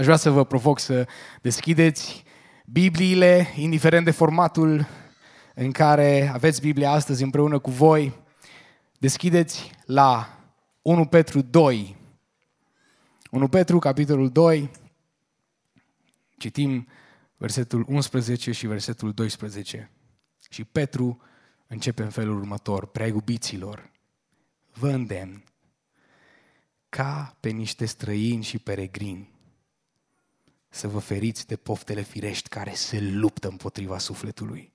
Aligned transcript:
Aș 0.00 0.06
vrea 0.06 0.18
să 0.18 0.30
vă 0.30 0.44
provoc 0.44 0.78
să 0.78 1.08
deschideți 1.42 2.24
Bibliile, 2.66 3.46
indiferent 3.56 4.04
de 4.04 4.10
formatul 4.10 4.86
în 5.54 5.72
care 5.72 6.30
aveți 6.32 6.60
Biblia 6.60 6.90
astăzi 6.90 7.22
împreună 7.22 7.58
cu 7.58 7.70
voi. 7.70 8.14
Deschideți 8.98 9.70
la 9.84 10.38
1 10.82 11.06
Petru 11.06 11.40
2. 11.42 11.96
1 13.30 13.48
Petru, 13.48 13.78
capitolul 13.78 14.30
2. 14.30 14.70
Citim 16.38 16.86
versetul 17.36 17.84
11 17.88 18.52
și 18.52 18.66
versetul 18.66 19.12
12. 19.12 19.90
Și 20.50 20.64
Petru 20.64 21.20
începe 21.66 22.02
în 22.02 22.10
felul 22.10 22.36
următor. 22.36 22.86
Prea 22.86 23.06
iubiților, 23.06 23.90
vă 24.72 24.88
îndemn 24.88 25.44
ca 26.88 27.36
pe 27.40 27.48
niște 27.48 27.84
străini 27.84 28.42
și 28.42 28.58
peregrini 28.58 29.38
să 30.70 30.88
vă 30.88 30.98
feriți 30.98 31.46
de 31.46 31.56
poftele 31.56 32.02
firești 32.02 32.48
care 32.48 32.72
se 32.74 33.00
luptă 33.00 33.48
împotriva 33.48 33.98
sufletului. 33.98 34.72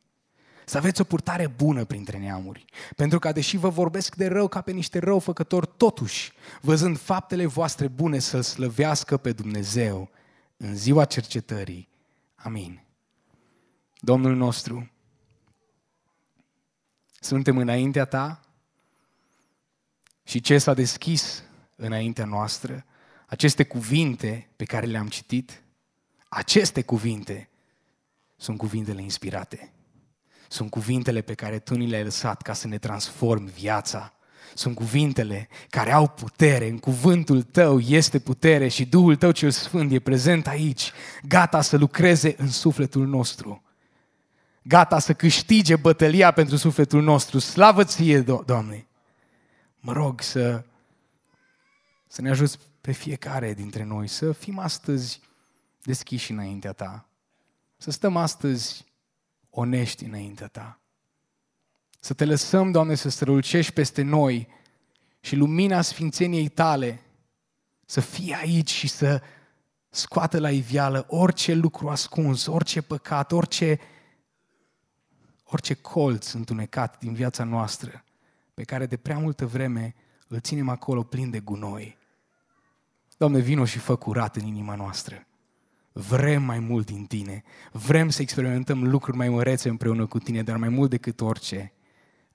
Să 0.66 0.77
aveți 0.77 1.02
o 1.02 1.03
purtare 1.03 1.48
bună 1.48 1.86
printre 1.86 2.17
neamuri, 2.17 2.66
pentru 2.95 3.20
că 3.20 3.31
deși 3.31 3.58
vă 3.58 3.70
vorbesc 3.70 4.16
de 4.16 4.27
rău 4.27 4.48
ca 4.48 4.62
pe 4.62 4.72
niște 4.72 5.00
răufăcători, 5.00 5.70
totuși, 5.77 6.31
văzând 6.62 6.98
faptele 6.98 7.45
voastre 7.45 7.88
bune, 7.88 8.20
să-L 8.20 8.41
slăvească 8.41 9.17
pe 9.17 9.31
Dumnezeu 9.31 10.09
în 10.58 10.76
ziua 10.76 11.05
cercetării. 11.05 11.89
Amin. 12.36 12.84
Domnul 14.00 14.36
nostru, 14.36 14.91
suntem 17.20 17.58
înaintea 17.58 18.05
Ta 18.05 18.39
și 20.23 20.41
ce 20.41 20.58
s-a 20.58 20.73
deschis 20.73 21.44
înaintea 21.75 22.25
noastră, 22.25 22.86
aceste 23.25 23.64
cuvinte 23.64 24.50
pe 24.55 24.66
care 24.66 24.86
le-am 24.86 25.08
citit, 25.08 25.64
aceste 26.29 26.81
cuvinte 26.81 27.49
sunt 28.38 28.57
cuvintele 28.57 29.02
inspirate. 29.02 29.73
Sunt 30.47 30.69
cuvintele 30.69 31.22
pe 31.22 31.33
care 31.33 31.59
Tu 31.59 31.75
ni 31.75 31.88
le-ai 31.88 32.03
lăsat 32.03 32.41
ca 32.41 32.53
să 32.53 32.67
ne 32.67 32.77
transformi 32.77 33.50
viața. 33.50 34.13
Sunt 34.53 34.75
cuvintele 34.75 35.47
care 35.69 35.91
au 35.91 36.08
putere. 36.08 36.69
În 36.69 36.77
cuvântul 36.77 37.41
Tău 37.41 37.80
este 37.80 38.19
putere 38.19 38.67
și 38.67 38.85
Duhul 38.85 39.16
Tău 39.16 39.31
cel 39.31 39.52
Sfânt 39.52 39.91
e 39.91 40.00
prezent 40.00 40.47
aici, 40.47 40.91
gata 41.27 41.61
să 41.61 41.77
lucreze 41.77 42.35
în 42.38 42.50
sufletul 42.50 43.07
nostru. 43.07 43.63
Gata 44.61 45.00
să 45.00 45.13
câștige 45.13 45.75
bătălia 45.75 46.31
pentru 46.31 46.55
sufletul 46.55 47.02
nostru. 47.02 47.39
Slavă 47.39 47.83
Ție, 47.83 48.22
Doamne! 48.22 48.88
Mă 49.80 49.91
rog 49.94 50.22
să, 50.22 50.63
să 52.07 52.22
ne 52.22 52.30
ajuți 52.30 52.59
pe 52.81 52.91
fiecare 52.91 53.53
dintre 53.53 53.83
noi 53.83 54.07
să 54.07 54.31
fim 54.31 54.59
astăzi 54.59 55.22
deschiși 55.86 56.31
înaintea 56.31 56.73
Ta. 56.73 57.09
Să 57.78 57.91
stăm 57.91 58.17
astăzi 58.17 58.86
onești 59.50 60.03
înaintea 60.03 60.47
Ta. 60.47 60.80
Să 62.00 62.14
te 62.14 62.25
lăsăm, 62.25 62.72
Doamne, 62.72 62.95
să 62.95 63.09
strălucești 63.09 63.73
peste 63.73 64.02
noi 64.02 64.47
și 65.19 65.36
lumina 65.36 65.81
Sfințeniei 65.81 66.47
Tale 66.47 67.02
să 67.86 68.00
fie 68.00 68.36
aici 68.36 68.72
și 68.72 68.88
să 68.88 69.22
scoată 69.89 70.39
la 70.39 70.52
iveală 70.52 71.06
orice 71.08 71.53
lucru 71.53 71.89
ascuns, 71.89 72.45
orice 72.45 72.81
păcat, 72.81 73.31
orice, 73.31 73.80
orice 75.44 75.73
colț 75.73 76.31
întunecat 76.31 77.00
din 77.00 77.13
viața 77.13 77.44
noastră, 77.44 78.03
pe 78.53 78.63
care 78.63 78.86
de 78.86 78.97
prea 78.97 79.17
multă 79.17 79.45
vreme 79.45 79.95
îl 80.28 80.39
ținem 80.39 80.69
acolo 80.69 81.03
plin 81.03 81.30
de 81.30 81.39
gunoi. 81.39 81.97
Doamne, 83.17 83.39
vino 83.39 83.66
și 83.66 83.80
fă 83.80 83.95
curat 83.95 84.36
în 84.36 84.45
inima 84.45 84.75
noastră. 84.75 85.28
Vrem 85.97 86.43
mai 86.43 86.59
mult 86.59 86.85
din 86.85 87.05
tine. 87.05 87.43
Vrem 87.71 88.09
să 88.09 88.21
experimentăm 88.21 88.88
lucruri 88.88 89.17
mai 89.17 89.29
mărețe 89.29 89.69
împreună 89.69 90.05
cu 90.05 90.19
tine, 90.19 90.43
dar 90.43 90.57
mai 90.57 90.69
mult 90.69 90.89
decât 90.89 91.21
orice. 91.21 91.73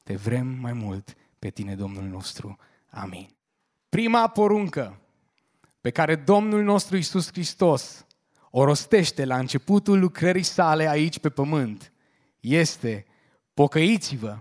Te 0.02 0.14
vrem 0.14 0.46
mai 0.46 0.72
mult 0.72 1.16
pe 1.38 1.50
tine, 1.50 1.74
Domnul 1.74 2.02
nostru. 2.02 2.58
Amin. 2.90 3.28
Prima 3.88 4.28
poruncă 4.28 5.00
pe 5.80 5.90
care 5.90 6.16
Domnul 6.16 6.62
nostru 6.62 6.96
Isus 6.96 7.28
Hristos 7.30 8.06
o 8.50 8.64
rostește 8.64 9.24
la 9.24 9.38
începutul 9.38 9.98
lucrării 9.98 10.42
sale 10.42 10.88
aici 10.88 11.18
pe 11.18 11.28
pământ 11.28 11.92
este 12.40 13.06
pocăiți-vă, 13.54 14.38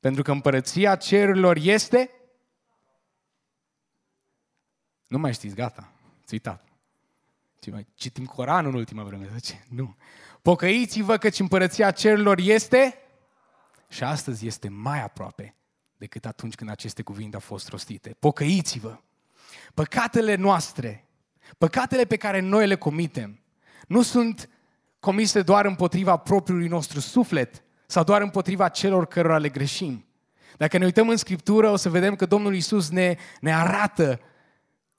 pentru 0.00 0.22
că 0.22 0.30
împărăția 0.30 0.96
cerurilor 0.96 1.56
este... 1.56 2.10
Nu 5.06 5.18
mai 5.18 5.32
știți, 5.32 5.54
gata, 5.54 5.92
ți 6.24 6.32
uitat. 6.32 6.71
Ce 7.62 7.70
mai 7.70 7.86
citim 7.94 8.24
Coranul 8.24 8.72
în 8.72 8.78
ultima 8.78 9.02
vreme, 9.02 9.28
zice? 9.34 9.64
Nu. 9.68 9.96
Pocăiți-vă 10.42 11.16
căci 11.16 11.38
împărăția 11.38 11.90
cerurilor 11.90 12.38
este 12.38 12.98
și 13.88 14.04
astăzi 14.04 14.46
este 14.46 14.68
mai 14.68 15.02
aproape 15.02 15.54
decât 15.96 16.26
atunci 16.26 16.54
când 16.54 16.70
aceste 16.70 17.02
cuvinte 17.02 17.34
au 17.34 17.40
fost 17.40 17.68
rostite. 17.68 18.16
Pocăiți-vă! 18.18 18.98
Păcatele 19.74 20.34
noastre, 20.34 21.08
păcatele 21.58 22.04
pe 22.04 22.16
care 22.16 22.40
noi 22.40 22.66
le 22.66 22.76
comitem, 22.76 23.40
nu 23.86 24.02
sunt 24.02 24.48
comise 25.00 25.42
doar 25.42 25.64
împotriva 25.64 26.16
propriului 26.16 26.68
nostru 26.68 27.00
suflet 27.00 27.64
sau 27.86 28.04
doar 28.04 28.22
împotriva 28.22 28.68
celor 28.68 29.06
cărora 29.06 29.38
le 29.38 29.48
greșim. 29.48 30.06
Dacă 30.56 30.78
ne 30.78 30.84
uităm 30.84 31.08
în 31.08 31.16
Scriptură, 31.16 31.70
o 31.70 31.76
să 31.76 31.90
vedem 31.90 32.16
că 32.16 32.26
Domnul 32.26 32.54
Isus 32.54 32.90
ne, 32.90 33.16
ne 33.40 33.54
arată 33.54 34.20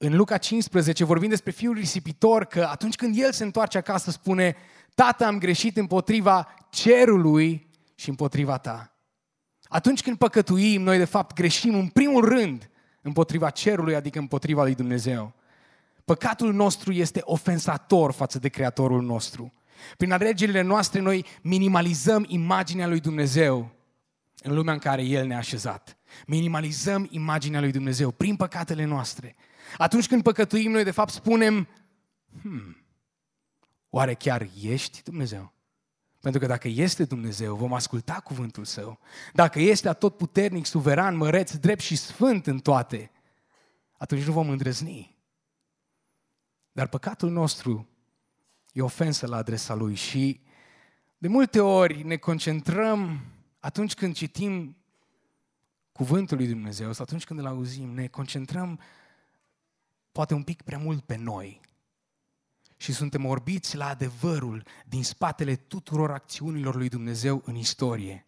în 0.05 0.15
Luca 0.15 0.37
15, 0.37 1.03
vorbind 1.03 1.31
despre 1.31 1.51
fiul 1.51 1.75
risipitor, 1.75 2.45
că 2.45 2.67
atunci 2.71 2.95
când 2.95 3.17
el 3.17 3.31
se 3.31 3.43
întoarce 3.43 3.77
acasă, 3.77 4.11
spune, 4.11 4.55
Tată, 4.95 5.25
am 5.25 5.37
greșit 5.37 5.77
împotriva 5.77 6.47
cerului 6.69 7.69
și 7.95 8.09
împotriva 8.09 8.57
ta. 8.57 8.97
Atunci 9.63 10.01
când 10.01 10.17
păcătuim, 10.17 10.81
noi 10.81 10.97
de 10.97 11.05
fapt 11.05 11.35
greșim 11.35 11.75
în 11.75 11.87
primul 11.87 12.25
rând 12.25 12.69
împotriva 13.01 13.49
cerului, 13.49 13.95
adică 13.95 14.19
împotriva 14.19 14.63
lui 14.63 14.75
Dumnezeu. 14.75 15.33
Păcatul 16.05 16.53
nostru 16.53 16.91
este 16.91 17.21
ofensator 17.23 18.11
față 18.11 18.39
de 18.39 18.49
Creatorul 18.49 19.01
nostru. 19.01 19.53
Prin 19.97 20.11
alegerile 20.11 20.61
noastre 20.61 20.99
noi 20.99 21.25
minimalizăm 21.41 22.25
imaginea 22.27 22.87
lui 22.87 22.99
Dumnezeu 22.99 23.71
în 24.41 24.53
lumea 24.53 24.73
în 24.73 24.79
care 24.79 25.03
El 25.03 25.27
ne-a 25.27 25.37
așezat. 25.37 25.97
Minimalizăm 26.27 27.07
imaginea 27.11 27.59
lui 27.59 27.71
Dumnezeu 27.71 28.11
prin 28.11 28.35
păcatele 28.35 28.83
noastre. 28.85 29.35
Atunci 29.77 30.07
când 30.07 30.23
păcătuim, 30.23 30.71
noi 30.71 30.83
de 30.83 30.91
fapt 30.91 31.13
spunem, 31.13 31.67
hmm, 32.41 32.77
oare 33.89 34.13
chiar 34.13 34.47
ești 34.61 35.03
Dumnezeu? 35.03 35.53
Pentru 36.21 36.41
că 36.41 36.47
dacă 36.47 36.67
este 36.67 37.05
Dumnezeu, 37.05 37.55
vom 37.55 37.73
asculta 37.73 38.13
cuvântul 38.13 38.65
Său. 38.65 38.99
Dacă 39.33 39.59
este 39.59 39.89
atot 39.89 40.17
puternic, 40.17 40.65
suveran, 40.65 41.15
măreț, 41.15 41.51
drept 41.51 41.81
și 41.81 41.95
sfânt 41.95 42.47
în 42.47 42.59
toate, 42.59 43.11
atunci 43.97 44.23
nu 44.23 44.31
vom 44.31 44.49
îndrăzni. 44.49 45.17
Dar 46.71 46.87
păcatul 46.87 47.29
nostru 47.29 47.87
e 48.71 48.81
ofensă 48.81 49.27
la 49.27 49.37
adresa 49.37 49.73
Lui 49.73 49.95
și 49.95 50.41
de 51.17 51.27
multe 51.27 51.59
ori 51.59 52.03
ne 52.03 52.17
concentrăm 52.17 53.21
atunci 53.59 53.93
când 53.93 54.15
citim 54.15 54.77
cuvântul 55.91 56.37
lui 56.37 56.47
Dumnezeu 56.47 56.93
sau 56.93 57.05
atunci 57.07 57.25
când 57.25 57.39
îl 57.39 57.45
auzim, 57.45 57.89
ne 57.89 58.07
concentrăm 58.07 58.79
poate 60.13 60.33
un 60.33 60.43
pic 60.43 60.61
prea 60.61 60.77
mult 60.77 61.03
pe 61.03 61.15
noi. 61.15 61.61
Și 62.77 62.93
suntem 62.93 63.25
orbiți 63.25 63.75
la 63.75 63.87
adevărul 63.87 64.63
din 64.85 65.03
spatele 65.03 65.55
tuturor 65.55 66.11
acțiunilor 66.11 66.75
lui 66.75 66.89
Dumnezeu 66.89 67.41
în 67.45 67.55
istorie. 67.55 68.27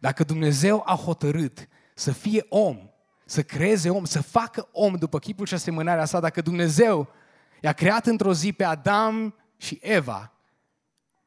Dacă 0.00 0.24
Dumnezeu 0.24 0.82
a 0.86 0.94
hotărât 0.94 1.68
să 1.94 2.12
fie 2.12 2.46
om, 2.48 2.90
să 3.24 3.42
creeze 3.42 3.90
om, 3.90 4.04
să 4.04 4.22
facă 4.22 4.68
om 4.72 4.94
după 4.94 5.18
chipul 5.18 5.46
și 5.46 5.54
asemănarea 5.54 6.04
sa, 6.04 6.20
dacă 6.20 6.40
Dumnezeu 6.40 7.08
i-a 7.60 7.72
creat 7.72 8.06
într-o 8.06 8.34
zi 8.34 8.52
pe 8.52 8.64
Adam 8.64 9.34
și 9.56 9.78
Eva 9.82 10.32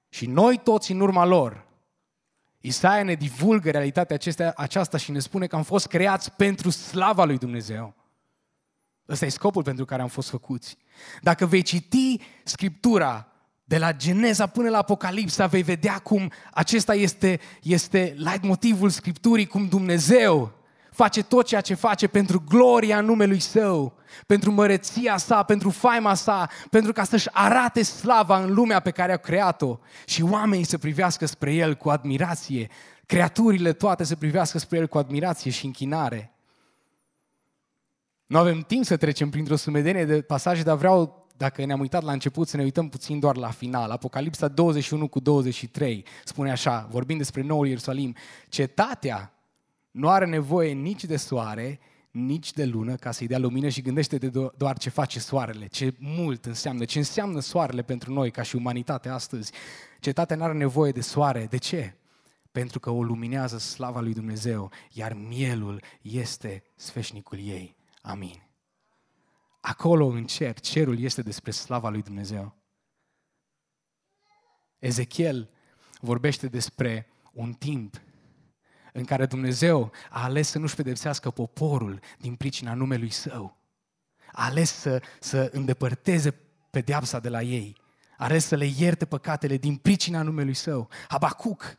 și 0.10 0.26
noi 0.26 0.58
toți 0.58 0.92
în 0.92 1.00
urma 1.00 1.26
lor, 1.26 1.68
Isaia 2.60 3.04
ne 3.04 3.14
divulgă 3.14 3.72
realitatea 3.72 4.16
acestea, 4.16 4.54
aceasta 4.56 4.98
și 4.98 5.12
ne 5.12 5.20
spune 5.20 5.48
că 5.48 5.56
am 5.56 5.64
fost 5.64 5.88
creați 5.88 6.32
pentru 6.32 6.70
slava 6.70 7.24
lui 7.24 7.38
Dumnezeu. 7.38 7.96
Ăsta 9.10 9.26
e 9.26 9.30
scopul 9.30 9.64
pentru 9.64 9.86
care 9.86 10.02
am 10.02 10.08
fost 10.08 10.30
făcuți. 10.30 10.78
Dacă 11.22 11.46
vei 11.46 11.62
citi 11.62 12.22
Scriptura 12.44 13.28
de 13.64 13.78
la 13.78 13.94
Geneza 13.94 14.48
până 14.48 14.70
la 14.70 14.78
Apocalipsa, 14.78 15.46
vei 15.46 15.62
vedea 15.62 15.98
cum 15.98 16.32
acesta 16.54 16.96
este, 16.96 17.40
este 17.62 18.16
motivul 18.42 18.90
Scripturii, 18.90 19.46
cum 19.46 19.68
Dumnezeu 19.68 20.54
face 20.92 21.24
tot 21.24 21.46
ceea 21.46 21.62
ce 21.62 21.74
face 21.74 22.08
pentru 22.08 22.44
gloria 22.48 23.02
numelui 23.02 23.40
Său, 23.40 23.94
pentru 24.28 24.52
măreția 24.52 25.18
sa, 25.18 25.44
pentru 25.44 25.70
faima 25.70 26.14
sa, 26.14 26.50
pentru 26.70 26.94
ca 26.94 27.04
să-și 27.04 27.30
arate 27.32 27.84
slava 27.84 28.44
în 28.44 28.54
lumea 28.54 28.80
pe 28.80 28.92
care 28.92 29.14
a 29.14 29.18
creat-o 29.18 29.80
și 30.06 30.22
oamenii 30.22 30.66
să 30.66 30.78
privească 30.78 31.26
spre 31.26 31.54
El 31.54 31.76
cu 31.76 31.90
admirație, 31.90 32.70
creaturile 33.06 33.74
toate 33.74 34.04
să 34.04 34.16
privească 34.16 34.58
spre 34.58 34.78
El 34.78 34.88
cu 34.88 34.98
admirație 34.98 35.52
și 35.52 35.66
închinare. 35.66 36.35
Nu 38.28 38.38
avem 38.38 38.62
timp 38.62 38.86
să 38.86 38.98
trecem 38.98 39.30
printr-o 39.30 39.56
sumedenie 39.56 40.06
de 40.06 40.22
pasaje, 40.22 40.64
dar 40.64 40.78
vreau 40.78 41.28
dacă 41.38 41.66
ne-am 41.66 41.80
uitat 41.80 42.04
la 42.04 42.12
început, 42.12 42.48
să 42.48 42.58
ne 42.58 42.64
uităm 42.64 42.90
puțin 42.90 43.20
doar 43.20 43.38
la 43.38 43.50
final. 43.50 43.92
Apocalipsa 43.92 44.48
21 44.48 45.08
cu 45.08 45.20
23 45.20 46.06
spune 46.24 46.52
așa, 46.52 46.88
vorbind 46.92 47.20
despre 47.20 47.42
noul 47.42 47.68
Ierusalim, 47.68 48.16
cetatea 48.50 49.34
nu 49.92 50.10
are 50.10 50.26
nevoie 50.26 50.74
nici 50.74 51.06
de 51.06 51.18
soare, 51.18 51.80
nici 52.12 52.54
de 52.54 52.66
lună 52.66 52.96
ca 52.96 53.12
să-i 53.12 53.28
dea 53.28 53.38
lumină 53.38 53.70
și 53.70 53.82
gândește 53.82 54.18
de 54.18 54.32
doar 54.58 54.78
ce 54.78 54.90
face 54.90 55.20
soarele, 55.20 55.68
ce 55.68 55.96
mult 56.00 56.46
înseamnă, 56.46 56.86
ce 56.86 56.98
înseamnă 56.98 57.40
soarele 57.40 57.82
pentru 57.82 58.14
noi 58.14 58.32
ca 58.32 58.42
și 58.42 58.56
umanitate 58.56 59.10
astăzi. 59.10 59.52
Cetatea 60.00 60.36
nu 60.36 60.44
are 60.44 60.54
nevoie 60.54 60.92
de 60.92 61.02
soare. 61.02 61.48
De 61.50 61.58
ce? 61.58 61.96
Pentru 62.52 62.80
că 62.80 62.90
o 62.90 63.04
luminează 63.04 63.58
slava 63.58 64.00
lui 64.00 64.14
Dumnezeu, 64.14 64.72
iar 64.92 65.14
mielul 65.14 65.82
este 66.02 66.64
sfeșnicul 66.76 67.38
ei. 67.38 67.75
Amin. 68.06 68.44
Acolo 69.62 70.06
în 70.06 70.26
cer, 70.26 70.60
cerul 70.60 71.00
este 71.00 71.22
despre 71.22 71.52
slava 71.52 71.90
lui 71.90 72.02
Dumnezeu. 72.02 72.56
Ezechiel 74.80 75.50
vorbește 76.00 76.48
despre 76.48 77.08
un 77.34 77.54
timp 77.54 78.02
în 78.94 79.06
care 79.06 79.26
Dumnezeu 79.26 79.92
a 80.10 80.24
ales 80.24 80.48
să 80.48 80.60
nu-și 80.60 80.76
pedepsească 80.76 81.32
poporul 81.32 82.00
din 82.18 82.36
pricina 82.36 82.74
numelui 82.74 83.10
său. 83.10 83.58
A 84.32 84.46
ales 84.46 84.72
să, 84.72 85.02
să 85.20 85.50
îndepărteze 85.52 86.32
pedeapsa 86.70 87.20
de 87.20 87.30
la 87.30 87.42
ei. 87.42 87.76
A 88.18 88.24
ales 88.24 88.46
să 88.46 88.56
le 88.56 88.66
ierte 88.78 89.06
păcatele 89.06 89.58
din 89.58 89.76
pricina 89.76 90.22
numelui 90.22 90.54
său. 90.54 90.90
Habacuc 91.08 91.78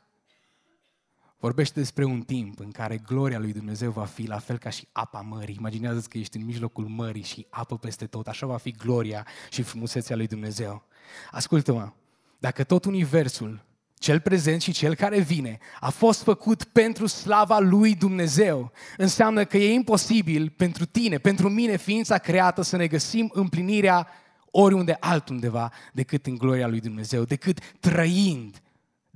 vorbește 1.46 1.80
despre 1.80 2.04
un 2.04 2.20
timp 2.20 2.60
în 2.60 2.70
care 2.70 3.02
gloria 3.06 3.38
lui 3.38 3.52
Dumnezeu 3.52 3.90
va 3.90 4.04
fi 4.04 4.26
la 4.26 4.38
fel 4.38 4.58
ca 4.58 4.70
și 4.70 4.88
apa 4.92 5.20
mării. 5.20 5.54
Imaginează-ți 5.58 6.08
că 6.08 6.18
ești 6.18 6.36
în 6.36 6.44
mijlocul 6.44 6.84
mării 6.84 7.22
și 7.22 7.46
apă 7.50 7.76
peste 7.78 8.06
tot. 8.06 8.26
Așa 8.26 8.46
va 8.46 8.56
fi 8.56 8.70
gloria 8.70 9.26
și 9.50 9.62
frumusețea 9.62 10.16
lui 10.16 10.26
Dumnezeu. 10.26 10.84
Ascultă-mă, 11.30 11.92
dacă 12.38 12.64
tot 12.64 12.84
universul 12.84 13.64
cel 13.98 14.20
prezent 14.20 14.60
și 14.60 14.72
cel 14.72 14.94
care 14.94 15.20
vine, 15.20 15.58
a 15.80 15.90
fost 15.90 16.22
făcut 16.22 16.64
pentru 16.64 17.06
slava 17.06 17.58
lui 17.58 17.94
Dumnezeu. 17.94 18.72
Înseamnă 18.96 19.44
că 19.44 19.56
e 19.56 19.72
imposibil 19.72 20.52
pentru 20.56 20.84
tine, 20.84 21.18
pentru 21.18 21.48
mine, 21.48 21.76
ființa 21.76 22.18
creată, 22.18 22.62
să 22.62 22.76
ne 22.76 22.86
găsim 22.86 23.30
împlinirea 23.34 24.08
oriunde 24.50 24.96
altundeva 25.00 25.72
decât 25.92 26.26
în 26.26 26.36
gloria 26.36 26.66
lui 26.66 26.80
Dumnezeu, 26.80 27.24
decât 27.24 27.58
trăind, 27.80 28.60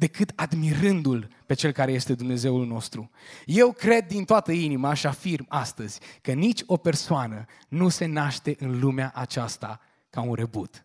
decât 0.00 0.32
admirându-L 0.34 1.34
pe 1.46 1.54
Cel 1.54 1.72
care 1.72 1.92
este 1.92 2.14
Dumnezeul 2.14 2.66
nostru. 2.66 3.10
Eu 3.44 3.72
cred 3.72 4.06
din 4.06 4.24
toată 4.24 4.52
inima 4.52 4.94
și 4.94 5.06
afirm 5.06 5.46
astăzi 5.48 6.00
că 6.20 6.32
nici 6.32 6.62
o 6.66 6.76
persoană 6.76 7.44
nu 7.68 7.88
se 7.88 8.06
naște 8.06 8.56
în 8.58 8.78
lumea 8.78 9.12
aceasta 9.14 9.80
ca 10.10 10.20
un 10.20 10.34
rebut, 10.34 10.84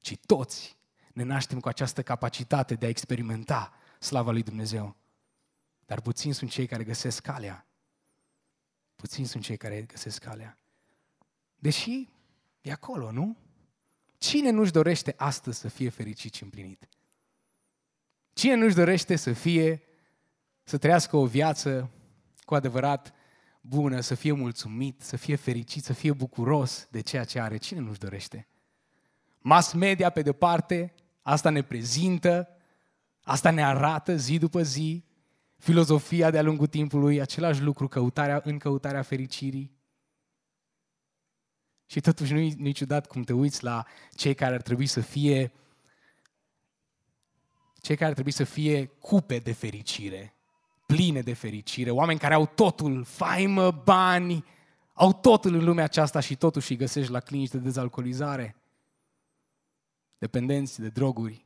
ci 0.00 0.16
toți 0.26 0.76
ne 1.12 1.22
naștem 1.22 1.60
cu 1.60 1.68
această 1.68 2.02
capacitate 2.02 2.74
de 2.74 2.86
a 2.86 2.88
experimenta 2.88 3.72
slava 3.98 4.30
lui 4.30 4.42
Dumnezeu. 4.42 4.96
Dar 5.86 6.00
puțini 6.00 6.34
sunt 6.34 6.50
cei 6.50 6.66
care 6.66 6.84
găsesc 6.84 7.22
calea. 7.22 7.66
Puțini 8.96 9.26
sunt 9.26 9.42
cei 9.42 9.56
care 9.56 9.82
găsesc 9.82 10.22
calea. 10.22 10.58
Deși 11.56 12.08
e 12.60 12.72
acolo, 12.72 13.10
nu? 13.10 13.36
Cine 14.18 14.50
nu-și 14.50 14.72
dorește 14.72 15.14
astăzi 15.16 15.58
să 15.58 15.68
fie 15.68 15.88
fericit 15.88 16.34
și 16.34 16.42
împlinit? 16.42 16.88
Cine 18.40 18.54
nu-și 18.54 18.74
dorește 18.74 19.16
să 19.16 19.32
fie, 19.32 19.82
să 20.62 20.78
trăiască 20.78 21.16
o 21.16 21.26
viață 21.26 21.90
cu 22.44 22.54
adevărat 22.54 23.14
bună, 23.60 24.00
să 24.00 24.14
fie 24.14 24.32
mulțumit, 24.32 25.00
să 25.00 25.16
fie 25.16 25.36
fericit, 25.36 25.84
să 25.84 25.92
fie 25.92 26.12
bucuros 26.12 26.88
de 26.90 27.00
ceea 27.00 27.24
ce 27.24 27.40
are? 27.40 27.56
Cine 27.56 27.80
nu-și 27.80 27.98
dorește? 27.98 28.48
Mass 29.38 29.72
media, 29.72 30.10
pe 30.10 30.22
de 30.22 30.32
parte, 30.32 30.94
asta 31.22 31.50
ne 31.50 31.62
prezintă, 31.62 32.48
asta 33.22 33.50
ne 33.50 33.64
arată 33.64 34.16
zi 34.16 34.38
după 34.38 34.62
zi, 34.62 35.04
filozofia 35.56 36.30
de-a 36.30 36.42
lungul 36.42 36.66
timpului, 36.66 37.20
același 37.20 37.62
lucru 37.62 37.88
căutarea, 37.88 38.40
în 38.44 38.58
căutarea 38.58 39.02
fericirii. 39.02 39.78
Și 41.86 42.00
totuși 42.00 42.32
nu 42.32 42.68
e 42.68 42.72
ciudat 42.72 43.06
cum 43.06 43.22
te 43.22 43.32
uiți 43.32 43.64
la 43.64 43.84
cei 44.14 44.34
care 44.34 44.54
ar 44.54 44.62
trebui 44.62 44.86
să 44.86 45.00
fie 45.00 45.52
cei 47.80 47.96
care 47.96 48.08
ar 48.08 48.12
trebui 48.12 48.32
să 48.32 48.44
fie 48.44 48.86
cupe 48.86 49.38
de 49.38 49.52
fericire, 49.52 50.34
pline 50.86 51.20
de 51.20 51.32
fericire, 51.32 51.90
oameni 51.90 52.18
care 52.18 52.34
au 52.34 52.46
totul, 52.46 53.04
faimă, 53.04 53.70
bani, 53.70 54.44
au 54.92 55.12
totul 55.12 55.54
în 55.54 55.64
lumea 55.64 55.84
aceasta 55.84 56.20
și 56.20 56.36
totuși 56.36 56.70
îi 56.70 56.76
găsești 56.76 57.12
la 57.12 57.20
clinici 57.20 57.50
de 57.50 57.58
dezalcoolizare 57.58 58.56
dependenți 60.18 60.80
de 60.80 60.88
droguri 60.88 61.44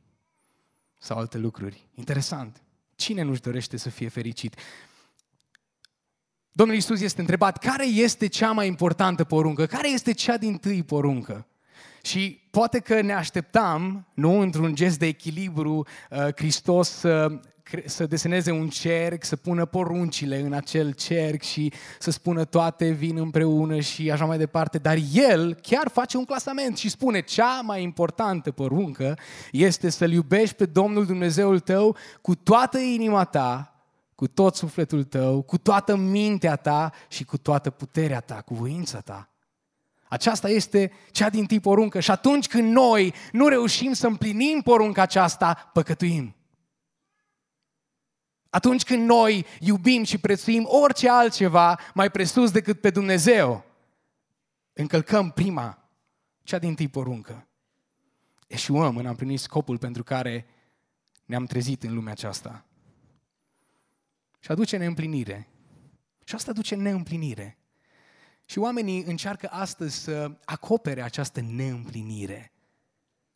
sau 0.99 1.17
alte 1.17 1.37
lucruri. 1.37 1.87
Interesant. 1.93 2.61
Cine 2.95 3.21
nu-și 3.21 3.41
dorește 3.41 3.77
să 3.77 3.89
fie 3.89 4.07
fericit? 4.07 4.55
Domnul 6.51 6.75
Iisus 6.75 7.01
este 7.01 7.21
întrebat, 7.21 7.57
care 7.57 7.87
este 7.87 8.27
cea 8.27 8.51
mai 8.51 8.67
importantă 8.67 9.23
poruncă? 9.23 9.65
Care 9.65 9.89
este 9.89 10.11
cea 10.11 10.37
din 10.37 10.57
tâi 10.57 10.83
poruncă? 10.83 11.47
Și 12.01 12.41
poate 12.51 12.79
că 12.79 13.01
ne 13.01 13.13
așteptam, 13.13 14.07
nu 14.13 14.39
într-un 14.39 14.75
gest 14.75 14.99
de 14.99 15.05
echilibru, 15.05 15.85
uh, 16.09 16.27
Hristos 16.35 16.89
să 16.89 17.39
să 17.85 18.05
deseneze 18.05 18.51
un 18.51 18.69
cerc, 18.69 19.23
să 19.23 19.35
pună 19.35 19.65
poruncile 19.65 20.39
în 20.39 20.53
acel 20.53 20.91
cerc 20.91 21.41
și 21.41 21.73
să 21.99 22.11
spună 22.11 22.45
toate 22.45 22.89
vin 22.89 23.17
împreună 23.17 23.79
și 23.79 24.11
așa 24.11 24.25
mai 24.25 24.37
departe. 24.37 24.77
Dar 24.77 24.97
el 25.13 25.53
chiar 25.53 25.89
face 25.89 26.17
un 26.17 26.25
clasament 26.25 26.77
și 26.77 26.89
spune 26.89 27.21
cea 27.21 27.61
mai 27.61 27.83
importantă 27.83 28.51
poruncă 28.51 29.17
este 29.51 29.89
să-L 29.89 30.11
iubești 30.11 30.55
pe 30.55 30.65
Domnul 30.65 31.05
Dumnezeul 31.05 31.59
tău 31.59 31.95
cu 32.21 32.35
toată 32.35 32.77
inima 32.77 33.23
ta, 33.23 33.75
cu 34.15 34.27
tot 34.27 34.55
sufletul 34.55 35.03
tău, 35.03 35.41
cu 35.41 35.57
toată 35.57 35.95
mintea 35.95 36.55
ta 36.55 36.91
și 37.07 37.23
cu 37.23 37.37
toată 37.37 37.69
puterea 37.69 38.19
ta, 38.19 38.41
cu 38.41 38.53
voința 38.53 38.99
ta. 38.99 39.29
Aceasta 40.15 40.49
este 40.49 40.91
cea 41.11 41.29
din 41.29 41.45
tip 41.45 41.61
poruncă 41.61 41.99
și 41.99 42.11
atunci 42.11 42.47
când 42.47 42.71
noi 42.71 43.13
nu 43.31 43.47
reușim 43.47 43.93
să 43.93 44.07
împlinim 44.07 44.61
porunca 44.61 45.01
aceasta, 45.01 45.69
păcătuim. 45.73 46.35
Atunci 48.49 48.83
când 48.83 49.05
noi 49.05 49.45
iubim 49.59 50.03
și 50.03 50.17
prețuim 50.17 50.65
orice 50.69 51.09
altceva 51.09 51.79
mai 51.93 52.11
presus 52.11 52.51
decât 52.51 52.81
pe 52.81 52.89
Dumnezeu, 52.89 53.65
încălcăm 54.73 55.31
prima, 55.31 55.89
cea 56.43 56.59
din 56.59 56.75
tip 56.75 56.91
poruncă. 56.91 57.47
Eșuăm 58.47 58.97
în 58.97 59.05
a 59.05 59.09
împlini 59.09 59.37
scopul 59.37 59.77
pentru 59.77 60.03
care 60.03 60.45
ne-am 61.25 61.45
trezit 61.45 61.83
în 61.83 61.93
lumea 61.93 62.11
aceasta. 62.11 62.65
Și 64.39 64.51
aduce 64.51 64.77
neîmplinire. 64.77 65.47
Și 66.23 66.35
asta 66.35 66.51
aduce 66.51 66.75
neîmplinire. 66.75 67.57
Și 68.45 68.59
oamenii 68.59 69.03
încearcă 69.03 69.47
astăzi 69.51 69.97
să 69.97 70.37
acopere 70.45 71.01
această 71.01 71.41
neîmplinire 71.41 72.51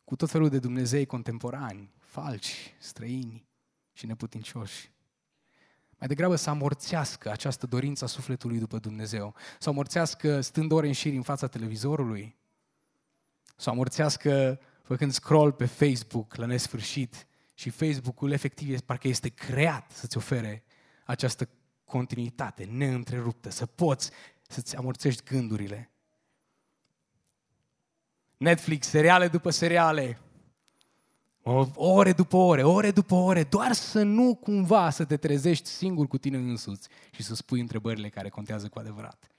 cu 0.04 0.16
tot 0.16 0.30
felul 0.30 0.48
de 0.48 0.58
Dumnezei 0.58 1.06
contemporani, 1.06 1.90
falci, 1.98 2.74
străini 2.78 3.48
și 3.92 4.06
neputincioși. 4.06 4.92
Mai 5.98 6.08
degrabă 6.08 6.36
să 6.36 6.50
amorțească 6.50 7.30
această 7.30 7.66
dorință 7.66 8.04
a 8.04 8.06
sufletului 8.06 8.58
după 8.58 8.78
Dumnezeu, 8.78 9.34
să 9.58 9.68
amorțească 9.68 10.40
stând 10.40 10.72
ore 10.72 10.86
în 10.86 10.92
șir 10.92 11.14
în 11.14 11.22
fața 11.22 11.46
televizorului, 11.46 12.36
să 13.56 13.70
amorțească 13.70 14.60
făcând 14.82 15.12
scroll 15.12 15.52
pe 15.52 15.66
Facebook 15.66 16.34
la 16.34 16.46
nesfârșit 16.46 17.26
și 17.54 17.70
Facebook-ul 17.70 18.30
efectiv 18.30 18.80
parcă 18.80 19.08
este 19.08 19.28
creat 19.28 19.90
să-ți 19.90 20.16
ofere 20.16 20.64
această 21.04 21.48
continuitate 21.84 22.64
neîntreruptă, 22.64 23.50
să 23.50 23.66
poți 23.66 24.10
să-ți 24.50 24.76
amorțești 24.76 25.24
gândurile. 25.24 25.90
Netflix, 28.36 28.86
seriale 28.86 29.28
după 29.28 29.50
seriale, 29.50 30.18
Ore 31.74 32.12
după 32.12 32.36
ore, 32.36 32.62
ore 32.62 32.90
după 32.90 33.14
ore, 33.14 33.44
doar 33.44 33.72
să 33.72 34.02
nu 34.02 34.34
cumva 34.34 34.90
să 34.90 35.04
te 35.04 35.16
trezești 35.16 35.68
singur 35.68 36.06
cu 36.06 36.18
tine 36.18 36.36
însuți 36.36 36.88
și 37.10 37.22
să 37.22 37.34
spui 37.34 37.60
întrebările 37.60 38.08
care 38.08 38.28
contează 38.28 38.68
cu 38.68 38.78
adevărat. 38.78 39.30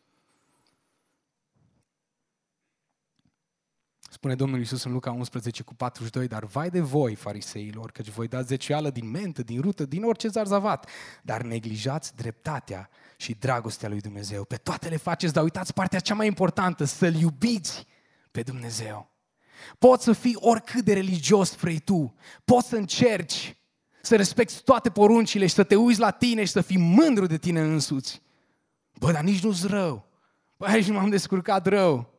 Spune 4.21 4.35
Domnul 4.35 4.59
Iisus 4.59 4.83
în 4.83 4.91
Luca 4.91 5.11
11 5.11 5.63
cu 5.63 5.75
42, 5.75 6.27
dar 6.27 6.45
vai 6.45 6.69
de 6.69 6.79
voi, 6.79 7.15
fariseilor, 7.15 7.91
căci 7.91 8.09
voi 8.09 8.27
dați 8.27 8.47
zecială 8.47 8.89
din 8.89 9.09
mentă, 9.09 9.43
din 9.43 9.61
rută, 9.61 9.85
din 9.85 10.03
orice 10.03 10.27
zarzavat, 10.27 10.89
dar 11.21 11.41
neglijați 11.41 12.15
dreptatea 12.15 12.89
și 13.17 13.35
dragostea 13.39 13.89
lui 13.89 13.99
Dumnezeu. 14.01 14.43
Pe 14.43 14.55
toate 14.55 14.89
le 14.89 14.97
faceți, 14.97 15.33
dar 15.33 15.43
uitați 15.43 15.73
partea 15.73 15.99
cea 15.99 16.13
mai 16.13 16.27
importantă, 16.27 16.83
să-L 16.83 17.15
iubiți 17.15 17.85
pe 18.31 18.41
Dumnezeu. 18.41 19.11
Poți 19.77 20.03
să 20.03 20.13
fii 20.13 20.37
oricât 20.39 20.85
de 20.85 20.93
religios 20.93 21.55
vrei 21.55 21.79
tu. 21.79 22.15
Poți 22.45 22.67
să 22.67 22.75
încerci 22.75 23.57
să 24.01 24.15
respecti 24.15 24.61
toate 24.63 24.89
poruncile 24.89 25.47
și 25.47 25.53
să 25.53 25.63
te 25.63 25.75
uiți 25.75 25.99
la 25.99 26.11
tine 26.11 26.43
și 26.43 26.51
să 26.51 26.61
fii 26.61 26.77
mândru 26.77 27.25
de 27.25 27.37
tine 27.37 27.61
însuți. 27.61 28.21
Bă, 28.99 29.11
dar 29.11 29.23
nici 29.23 29.43
nu-s 29.43 29.65
rău. 29.65 30.05
Bă, 30.57 30.65
aici 30.65 30.87
nu 30.87 30.93
m-am 30.93 31.09
descurcat 31.09 31.67
rău. 31.67 32.11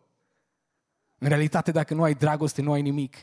În 1.22 1.28
realitate, 1.28 1.70
dacă 1.70 1.94
nu 1.94 2.02
ai 2.02 2.14
dragoste, 2.14 2.62
nu 2.62 2.72
ai 2.72 2.82
nimic. 2.82 3.16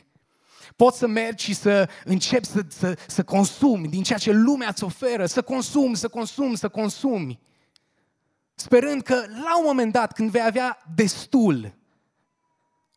Poți 0.76 0.98
să 0.98 1.06
mergi 1.06 1.44
și 1.44 1.54
să 1.54 1.88
începi 2.04 2.46
să, 2.46 2.64
să, 2.68 2.98
să 3.06 3.24
consumi 3.24 3.88
din 3.88 4.02
ceea 4.02 4.18
ce 4.18 4.32
lumea 4.32 4.68
îți 4.68 4.84
oferă, 4.84 5.26
să 5.26 5.42
consumi, 5.42 5.96
să 5.96 6.08
consumi, 6.08 6.56
să 6.56 6.68
consumi. 6.68 7.40
Sperând 8.54 9.02
că 9.02 9.14
la 9.14 9.58
un 9.58 9.64
moment 9.64 9.92
dat, 9.92 10.12
când 10.12 10.30
vei 10.30 10.42
avea 10.46 10.82
destul, 10.94 11.74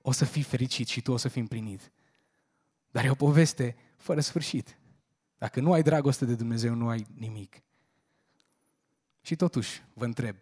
o 0.01 0.12
să 0.12 0.25
fii 0.25 0.41
fericit 0.41 0.88
și 0.88 1.01
tu 1.01 1.12
o 1.12 1.17
să 1.17 1.27
fii 1.27 1.41
împlinit. 1.41 1.91
Dar 2.91 3.05
e 3.05 3.10
o 3.10 3.15
poveste 3.15 3.75
fără 3.98 4.19
sfârșit. 4.19 4.77
Dacă 5.38 5.60
nu 5.60 5.72
ai 5.72 5.81
dragoste 5.81 6.25
de 6.25 6.36
Dumnezeu, 6.36 6.74
nu 6.74 6.88
ai 6.88 7.05
nimic. 7.17 7.62
Și 9.22 9.36
totuși, 9.36 9.83
vă 9.93 10.05
întreb, 10.05 10.36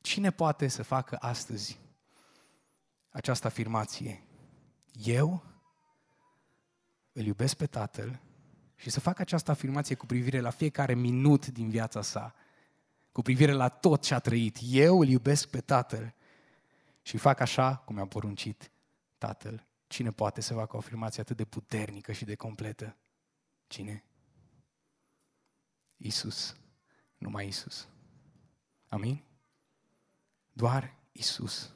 cine 0.00 0.30
poate 0.30 0.68
să 0.68 0.82
facă 0.82 1.16
astăzi 1.20 1.78
această 3.16 3.46
afirmație? 3.46 4.22
Eu 5.04 5.44
îl 7.12 7.24
iubesc 7.24 7.56
pe 7.56 7.66
Tatăl 7.66 8.20
și 8.74 8.90
să 8.90 9.00
facă 9.00 9.22
această 9.22 9.50
afirmație 9.50 9.94
cu 9.94 10.06
privire 10.06 10.40
la 10.40 10.50
fiecare 10.50 10.94
minut 10.94 11.46
din 11.46 11.68
viața 11.68 12.02
sa, 12.02 12.34
cu 13.12 13.22
privire 13.22 13.52
la 13.52 13.68
tot 13.68 14.02
ce 14.02 14.14
a 14.14 14.18
trăit. 14.18 14.58
Eu 14.62 15.00
îl 15.00 15.08
iubesc 15.08 15.48
pe 15.48 15.60
Tatăl 15.60 16.14
și 17.02 17.16
fac 17.16 17.40
așa 17.40 17.76
cum 17.76 17.94
mi-a 17.94 18.06
poruncit 18.06 18.70
Tatăl. 19.18 19.66
Cine 19.86 20.10
poate 20.10 20.40
să 20.40 20.54
facă 20.54 20.76
o 20.76 20.78
afirmație 20.78 21.22
atât 21.22 21.36
de 21.36 21.44
puternică 21.44 22.12
și 22.12 22.24
de 22.24 22.34
completă? 22.34 22.96
Cine? 23.66 24.04
Isus. 25.96 26.56
Numai 27.18 27.46
Isus. 27.46 27.88
Amin? 28.88 29.22
Doar 30.52 30.94
Isus 31.12 31.75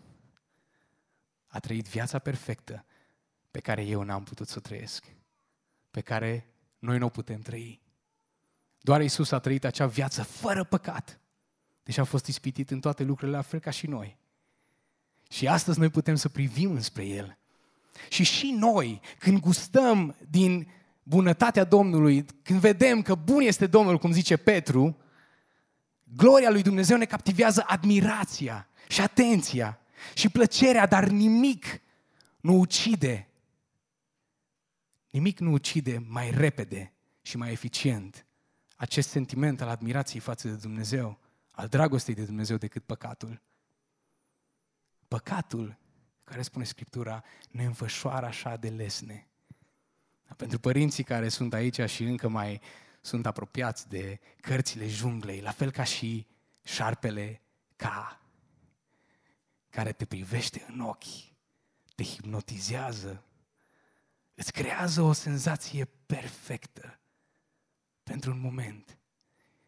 a 1.50 1.58
trăit 1.58 1.88
viața 1.88 2.18
perfectă 2.18 2.84
pe 3.50 3.60
care 3.60 3.84
eu 3.84 4.02
n-am 4.02 4.22
putut 4.22 4.48
să 4.48 4.54
o 4.58 4.60
trăiesc, 4.60 5.04
pe 5.90 6.00
care 6.00 6.46
noi 6.78 6.98
nu 6.98 7.06
o 7.06 7.08
putem 7.08 7.40
trăi. 7.40 7.80
Doar 8.80 9.02
Isus 9.02 9.30
a 9.30 9.38
trăit 9.38 9.64
acea 9.64 9.86
viață 9.86 10.22
fără 10.22 10.64
păcat, 10.64 11.20
deși 11.82 12.00
a 12.00 12.04
fost 12.04 12.26
ispitit 12.26 12.70
în 12.70 12.80
toate 12.80 13.02
lucrurile 13.02 13.36
la 13.36 13.42
fel 13.42 13.60
ca 13.60 13.70
și 13.70 13.86
noi. 13.86 14.18
Și 15.30 15.48
astăzi 15.48 15.78
noi 15.78 15.88
putem 15.88 16.14
să 16.14 16.28
privim 16.28 16.70
înspre 16.70 17.04
El. 17.04 17.38
Și 18.08 18.22
și 18.22 18.50
noi, 18.50 19.00
când 19.18 19.40
gustăm 19.40 20.16
din 20.28 20.70
bunătatea 21.02 21.64
Domnului, 21.64 22.24
când 22.42 22.60
vedem 22.60 23.02
că 23.02 23.14
bun 23.14 23.40
este 23.40 23.66
Domnul, 23.66 23.98
cum 23.98 24.12
zice 24.12 24.36
Petru, 24.36 24.96
gloria 26.16 26.50
lui 26.50 26.62
Dumnezeu 26.62 26.96
ne 26.96 27.04
captivează 27.04 27.64
admirația 27.66 28.68
și 28.88 29.00
atenția 29.00 29.80
și 30.14 30.28
plăcerea, 30.28 30.86
dar 30.86 31.08
nimic 31.08 31.80
nu 32.40 32.58
ucide. 32.58 33.28
Nimic 35.10 35.38
nu 35.38 35.52
ucide 35.52 36.04
mai 36.08 36.30
repede 36.30 36.92
și 37.22 37.36
mai 37.36 37.52
eficient 37.52 38.24
acest 38.80 39.08
sentiment 39.08 39.60
al 39.60 39.68
admirației 39.68 40.20
față 40.20 40.48
de 40.48 40.54
Dumnezeu, 40.54 41.18
al 41.50 41.68
dragostei 41.68 42.14
de 42.14 42.24
Dumnezeu 42.24 42.56
decât 42.56 42.84
păcatul. 42.84 43.40
Păcatul, 45.08 45.78
care 46.24 46.42
spune 46.42 46.64
Scriptura, 46.64 47.24
ne 47.50 47.64
înfășoară 47.64 48.26
așa 48.26 48.56
de 48.56 48.68
lesne. 48.68 49.28
Pentru 50.36 50.58
părinții 50.58 51.04
care 51.04 51.28
sunt 51.28 51.54
aici 51.54 51.80
și 51.90 52.02
încă 52.02 52.28
mai 52.28 52.60
sunt 53.00 53.26
apropiați 53.26 53.88
de 53.88 54.20
cărțile 54.40 54.86
junglei, 54.86 55.40
la 55.40 55.50
fel 55.50 55.70
ca 55.70 55.84
și 55.84 56.26
șarpele 56.62 57.42
ca, 57.76 58.19
care 59.70 59.92
te 59.92 60.04
privește 60.04 60.66
în 60.68 60.80
ochi, 60.80 61.04
te 61.94 62.02
hipnotizează, 62.02 63.24
îți 64.34 64.52
creează 64.52 65.02
o 65.02 65.12
senzație 65.12 65.84
perfectă 65.84 67.00
pentru 68.02 68.30
un 68.30 68.40
moment 68.40 68.98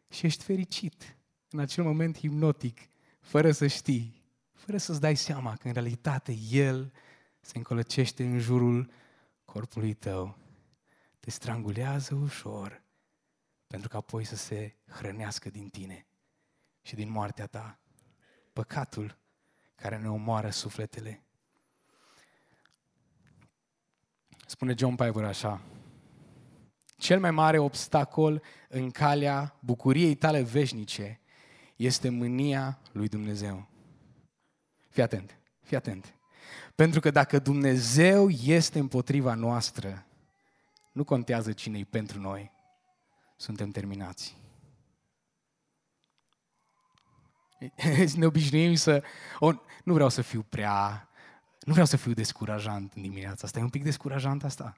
și 0.09 0.27
ești 0.27 0.45
fericit 0.45 1.17
în 1.51 1.59
acel 1.59 1.85
moment 1.85 2.19
hipnotic, 2.19 2.81
fără 3.21 3.53
să 3.53 3.67
știi, 3.67 4.23
fără 4.53 4.77
să-ți 4.77 5.01
dai 5.01 5.17
seama 5.17 5.57
că 5.57 5.67
în 5.67 5.73
realitate 5.73 6.33
El 6.51 6.93
se 7.41 7.59
încolăcește 7.59 8.25
în 8.25 8.39
jurul 8.39 8.91
corpului 9.45 9.95
tău, 9.95 10.39
te 11.21 11.31
strangulează 11.31 12.15
ușor, 12.15 12.83
pentru 13.67 13.89
că 13.89 13.97
apoi 13.97 14.25
să 14.25 14.37
se 14.37 14.77
hrănească 14.87 15.51
din 15.51 15.69
tine 15.69 16.07
și 16.83 16.95
din 16.95 17.11
moartea 17.11 17.47
ta. 17.47 17.81
Păcatul 18.53 19.19
care 19.83 19.99
ne 19.99 20.11
omoară 20.11 20.51
sufletele. 20.51 21.23
Spune 24.47 24.75
John 24.77 24.95
Piper 24.95 25.25
așa, 25.25 25.61
cel 26.97 27.21
mai 27.21 27.31
mare 27.31 27.59
obstacol 27.59 28.43
în 28.69 28.91
calea 28.91 29.57
bucuriei 29.61 30.15
tale 30.15 30.43
veșnice 30.43 31.21
este 31.77 32.09
mânia 32.09 32.79
lui 32.93 33.09
Dumnezeu. 33.09 33.69
Fii 34.89 35.03
atent, 35.03 35.39
fii 35.61 35.77
atent. 35.77 36.15
Pentru 36.75 37.01
că 37.01 37.11
dacă 37.11 37.39
Dumnezeu 37.39 38.29
este 38.29 38.79
împotriva 38.79 39.35
noastră, 39.35 40.07
nu 40.93 41.05
contează 41.05 41.53
cine 41.53 41.79
e 41.79 41.85
pentru 41.85 42.21
noi, 42.21 42.51
suntem 43.37 43.71
terminați. 43.71 44.42
Ne 48.17 48.27
obișnuim 48.27 48.75
să... 48.75 49.03
O, 49.39 49.53
nu 49.85 49.93
vreau 49.93 50.09
să 50.09 50.23
fiu 50.23 50.43
prea... 50.49 51.09
Nu 51.61 51.73
vreau 51.73 51.87
să 51.87 51.97
fiu 51.97 52.13
descurajant 52.13 52.93
în 52.95 53.03
dimineața 53.03 53.41
asta. 53.47 53.59
E 53.59 53.63
un 53.63 53.69
pic 53.69 53.83
descurajant 53.83 54.45
asta. 54.45 54.77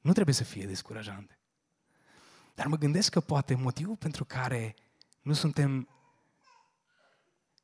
Nu 0.00 0.12
trebuie 0.12 0.34
să 0.34 0.44
fie 0.44 0.66
descurajant. 0.66 1.38
Dar 2.54 2.66
mă 2.66 2.76
gândesc 2.76 3.10
că 3.10 3.20
poate 3.20 3.54
motivul 3.54 3.96
pentru 3.96 4.24
care 4.24 4.74
nu 5.22 5.32
suntem 5.32 5.88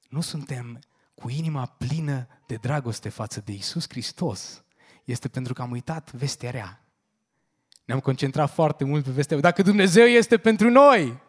nu 0.08 0.20
suntem 0.20 0.78
cu 1.14 1.28
inima 1.28 1.66
plină 1.66 2.26
de 2.46 2.54
dragoste 2.54 3.08
față 3.08 3.40
de 3.40 3.52
Isus 3.52 3.88
Hristos 3.88 4.64
este 5.04 5.28
pentru 5.28 5.52
că 5.52 5.62
am 5.62 5.70
uitat 5.70 6.12
vestea 6.12 6.50
rea. 6.50 6.84
Ne-am 7.84 8.00
concentrat 8.00 8.50
foarte 8.50 8.84
mult 8.84 9.04
pe 9.04 9.10
vestea 9.10 9.40
Dacă 9.40 9.62
Dumnezeu 9.62 10.04
este 10.04 10.38
pentru 10.38 10.70
noi, 10.70 11.22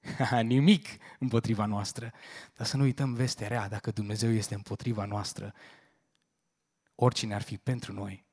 nimic 0.42 0.86
împotriva 1.18 1.64
noastră. 1.64 2.12
Dar 2.54 2.66
să 2.66 2.76
nu 2.76 2.82
uităm 2.82 3.14
vestea 3.14 3.48
rea, 3.48 3.68
dacă 3.68 3.90
Dumnezeu 3.90 4.30
este 4.30 4.54
împotriva 4.54 5.04
noastră, 5.04 5.54
oricine 6.94 7.34
ar 7.34 7.42
fi 7.42 7.58
pentru 7.58 7.92
noi, 7.92 8.24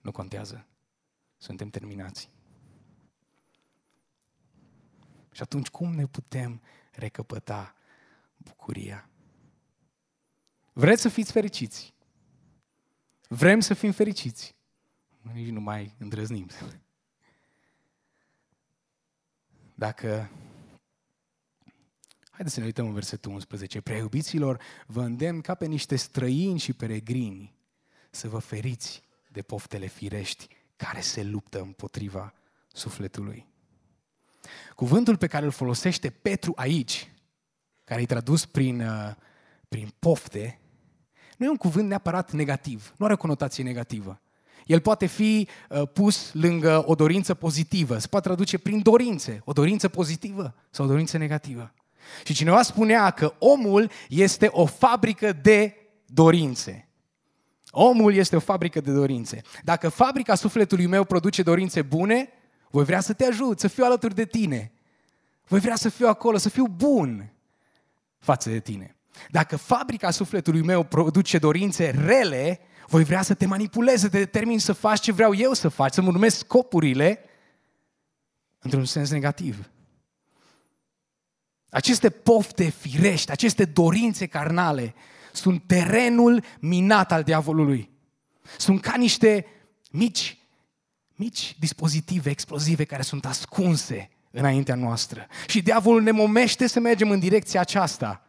nu 0.00 0.12
contează. 0.12 0.66
Suntem 1.36 1.68
terminați. 1.68 2.30
Și 5.32 5.42
atunci 5.42 5.68
cum 5.68 5.94
ne 5.94 6.06
putem 6.06 6.62
recăpăta 6.92 7.74
bucuria? 8.36 9.08
Vreți 10.72 11.02
să 11.02 11.08
fiți 11.08 11.32
fericiți? 11.32 11.94
Vrem 13.28 13.60
să 13.60 13.74
fim 13.74 13.92
fericiți? 13.92 14.54
Nici 15.32 15.48
nu 15.48 15.60
mai 15.60 15.94
îndrăznim. 15.98 16.48
Dacă 19.74 20.30
Haideți 22.36 22.54
să 22.54 22.60
ne 22.60 22.66
uităm 22.66 22.86
în 22.86 22.92
versetul 22.92 23.32
11. 23.32 23.80
Preiubiților, 23.80 24.60
vă 24.86 25.02
îndemn 25.02 25.40
ca 25.40 25.54
pe 25.54 25.66
niște 25.66 25.96
străini 25.96 26.58
și 26.58 26.72
peregrini 26.72 27.54
să 28.10 28.28
vă 28.28 28.38
feriți 28.38 29.02
de 29.28 29.42
poftele 29.42 29.86
firești 29.86 30.48
care 30.76 31.00
se 31.00 31.22
luptă 31.22 31.60
împotriva 31.60 32.34
sufletului. 32.72 33.46
Cuvântul 34.74 35.16
pe 35.16 35.26
care 35.26 35.44
îl 35.44 35.50
folosește 35.50 36.10
Petru 36.10 36.52
aici, 36.56 37.12
care 37.84 38.00
e 38.00 38.06
tradus 38.06 38.46
prin, 38.46 38.80
uh, 38.80 39.14
prin 39.68 39.94
pofte, 39.98 40.60
nu 41.36 41.46
e 41.46 41.48
un 41.48 41.56
cuvânt 41.56 41.88
neapărat 41.88 42.32
negativ, 42.32 42.94
nu 42.96 43.04
are 43.04 43.14
o 43.14 43.16
conotație 43.16 43.64
negativă. 43.64 44.20
El 44.66 44.80
poate 44.80 45.06
fi 45.06 45.48
uh, 45.68 45.88
pus 45.92 46.32
lângă 46.32 46.82
o 46.86 46.94
dorință 46.94 47.34
pozitivă, 47.34 47.98
se 47.98 48.06
poate 48.06 48.26
traduce 48.26 48.58
prin 48.58 48.82
dorințe, 48.82 49.42
o 49.44 49.52
dorință 49.52 49.88
pozitivă 49.88 50.54
sau 50.70 50.84
o 50.84 50.88
dorință 50.88 51.18
negativă. 51.18 51.74
Și 52.24 52.34
cineva 52.34 52.62
spunea 52.62 53.10
că 53.10 53.34
omul 53.38 53.90
este 54.08 54.48
o 54.50 54.66
fabrică 54.66 55.32
de 55.32 55.74
dorințe. 56.06 56.88
Omul 57.70 58.14
este 58.14 58.36
o 58.36 58.40
fabrică 58.40 58.80
de 58.80 58.92
dorințe. 58.92 59.42
Dacă 59.62 59.88
fabrica 59.88 60.34
sufletului 60.34 60.86
meu 60.86 61.04
produce 61.04 61.42
dorințe 61.42 61.82
bune, 61.82 62.28
voi 62.70 62.84
vrea 62.84 63.00
să 63.00 63.12
te 63.12 63.24
ajut, 63.24 63.60
să 63.60 63.68
fiu 63.68 63.84
alături 63.84 64.14
de 64.14 64.24
tine. 64.24 64.72
Voi 65.44 65.60
vrea 65.60 65.76
să 65.76 65.88
fiu 65.88 66.08
acolo, 66.08 66.36
să 66.36 66.48
fiu 66.48 66.66
bun 66.66 67.32
față 68.18 68.50
de 68.50 68.60
tine. 68.60 68.96
Dacă 69.30 69.56
fabrica 69.56 70.10
sufletului 70.10 70.62
meu 70.62 70.82
produce 70.84 71.38
dorințe 71.38 71.90
rele, 71.90 72.60
voi 72.86 73.04
vrea 73.04 73.22
să 73.22 73.34
te 73.34 73.46
manipuleze, 73.46 73.98
să 73.98 74.08
te 74.08 74.18
determin 74.18 74.58
să 74.58 74.72
faci 74.72 75.00
ce 75.00 75.12
vreau 75.12 75.34
eu 75.34 75.52
să 75.52 75.68
faci, 75.68 75.92
să 75.92 76.02
mă 76.02 76.10
numesc 76.10 76.36
scopurile 76.36 77.20
într-un 78.58 78.84
sens 78.84 79.10
negativ. 79.10 79.70
Aceste 81.76 82.10
pofte 82.10 82.68
firești, 82.68 83.30
aceste 83.30 83.64
dorințe 83.64 84.26
carnale 84.26 84.94
sunt 85.32 85.62
terenul 85.66 86.44
minat 86.60 87.12
al 87.12 87.22
diavolului. 87.22 87.90
Sunt 88.58 88.80
ca 88.80 88.96
niște 88.96 89.46
mici, 89.90 90.38
mici 91.14 91.56
dispozitive 91.58 92.30
explozive 92.30 92.84
care 92.84 93.02
sunt 93.02 93.24
ascunse 93.24 94.10
înaintea 94.30 94.74
noastră. 94.74 95.26
Și 95.46 95.62
diavolul 95.62 96.02
ne 96.02 96.10
momește 96.10 96.66
să 96.66 96.80
mergem 96.80 97.10
în 97.10 97.18
direcția 97.18 97.60
aceasta. 97.60 98.26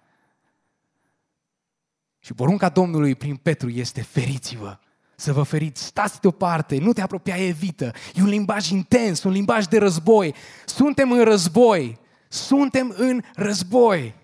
Și 2.20 2.34
porunca 2.34 2.70
Domnului 2.70 3.16
prin 3.16 3.36
Petru 3.36 3.70
este 3.70 4.02
feriți-vă 4.02 4.80
să 5.16 5.34
vă 5.34 5.44
feriți, 5.44 5.84
stați 5.84 6.22
deoparte, 6.22 6.78
nu 6.78 6.94
te 6.94 7.02
apropia, 7.02 7.36
evită. 7.36 7.92
E 8.16 8.22
un 8.22 8.28
limbaj 8.28 8.70
intens, 8.70 9.24
un 9.24 9.32
limbaj 9.32 9.66
de 9.66 9.78
război. 9.78 10.36
Suntem 10.66 11.12
în 11.12 11.24
război, 11.24 12.00
suntem 12.38 12.94
în 12.98 13.24
război. 13.36 14.16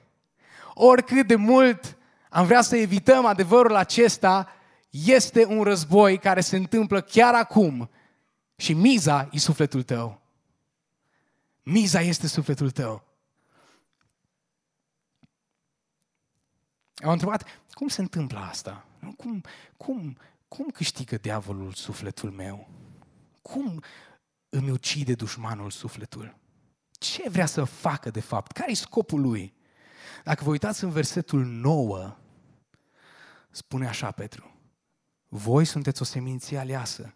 Oricât 0.74 1.27
de 1.27 1.36
mult 1.36 1.98
am 2.29 2.46
vrea 2.46 2.62
să 2.62 2.75
evităm 2.75 3.25
adevărul 3.25 3.75
acesta, 3.75 4.50
este 4.89 5.46
un 5.46 5.63
război 5.63 6.17
care 6.17 6.41
se 6.41 6.55
întâmplă 6.55 7.01
chiar 7.01 7.34
acum 7.34 7.89
și 8.55 8.74
miza 8.74 9.29
e 9.32 9.38
sufletul 9.38 9.84
tău. 9.84 10.22
Miza 11.63 12.00
este 12.00 12.27
sufletul 12.27 12.72
tău. 12.72 13.03
Am 16.96 17.12
întrebat, 17.12 17.46
cum 17.72 17.88
se 17.88 18.01
întâmplă 18.01 18.39
asta? 18.39 18.86
Cum, 19.17 19.43
cum, 19.77 20.17
cum 20.48 20.70
câștigă 20.70 21.17
diavolul 21.17 21.74
sufletul 21.74 22.32
meu? 22.32 22.70
Cum 23.41 23.84
îmi 24.50 24.72
ucide 24.72 25.13
dușmanul 25.13 25.72
sufletul? 25.72 26.36
Ce 27.03 27.29
vrea 27.29 27.45
să 27.45 27.63
facă 27.63 28.10
de 28.10 28.19
fapt? 28.19 28.51
Care 28.51 28.72
e 28.72 28.75
scopul 28.75 29.22
lui? 29.22 29.53
Dacă 30.24 30.43
vă 30.43 30.50
uitați 30.50 30.83
în 30.83 30.89
versetul 30.89 31.45
9, 31.45 32.17
spune 33.50 33.88
așa 33.88 34.12
Petru, 34.12 34.55
voi 35.27 35.65
sunteți 35.65 36.01
o 36.01 36.05
seminție 36.05 36.57
aleasă, 36.57 37.15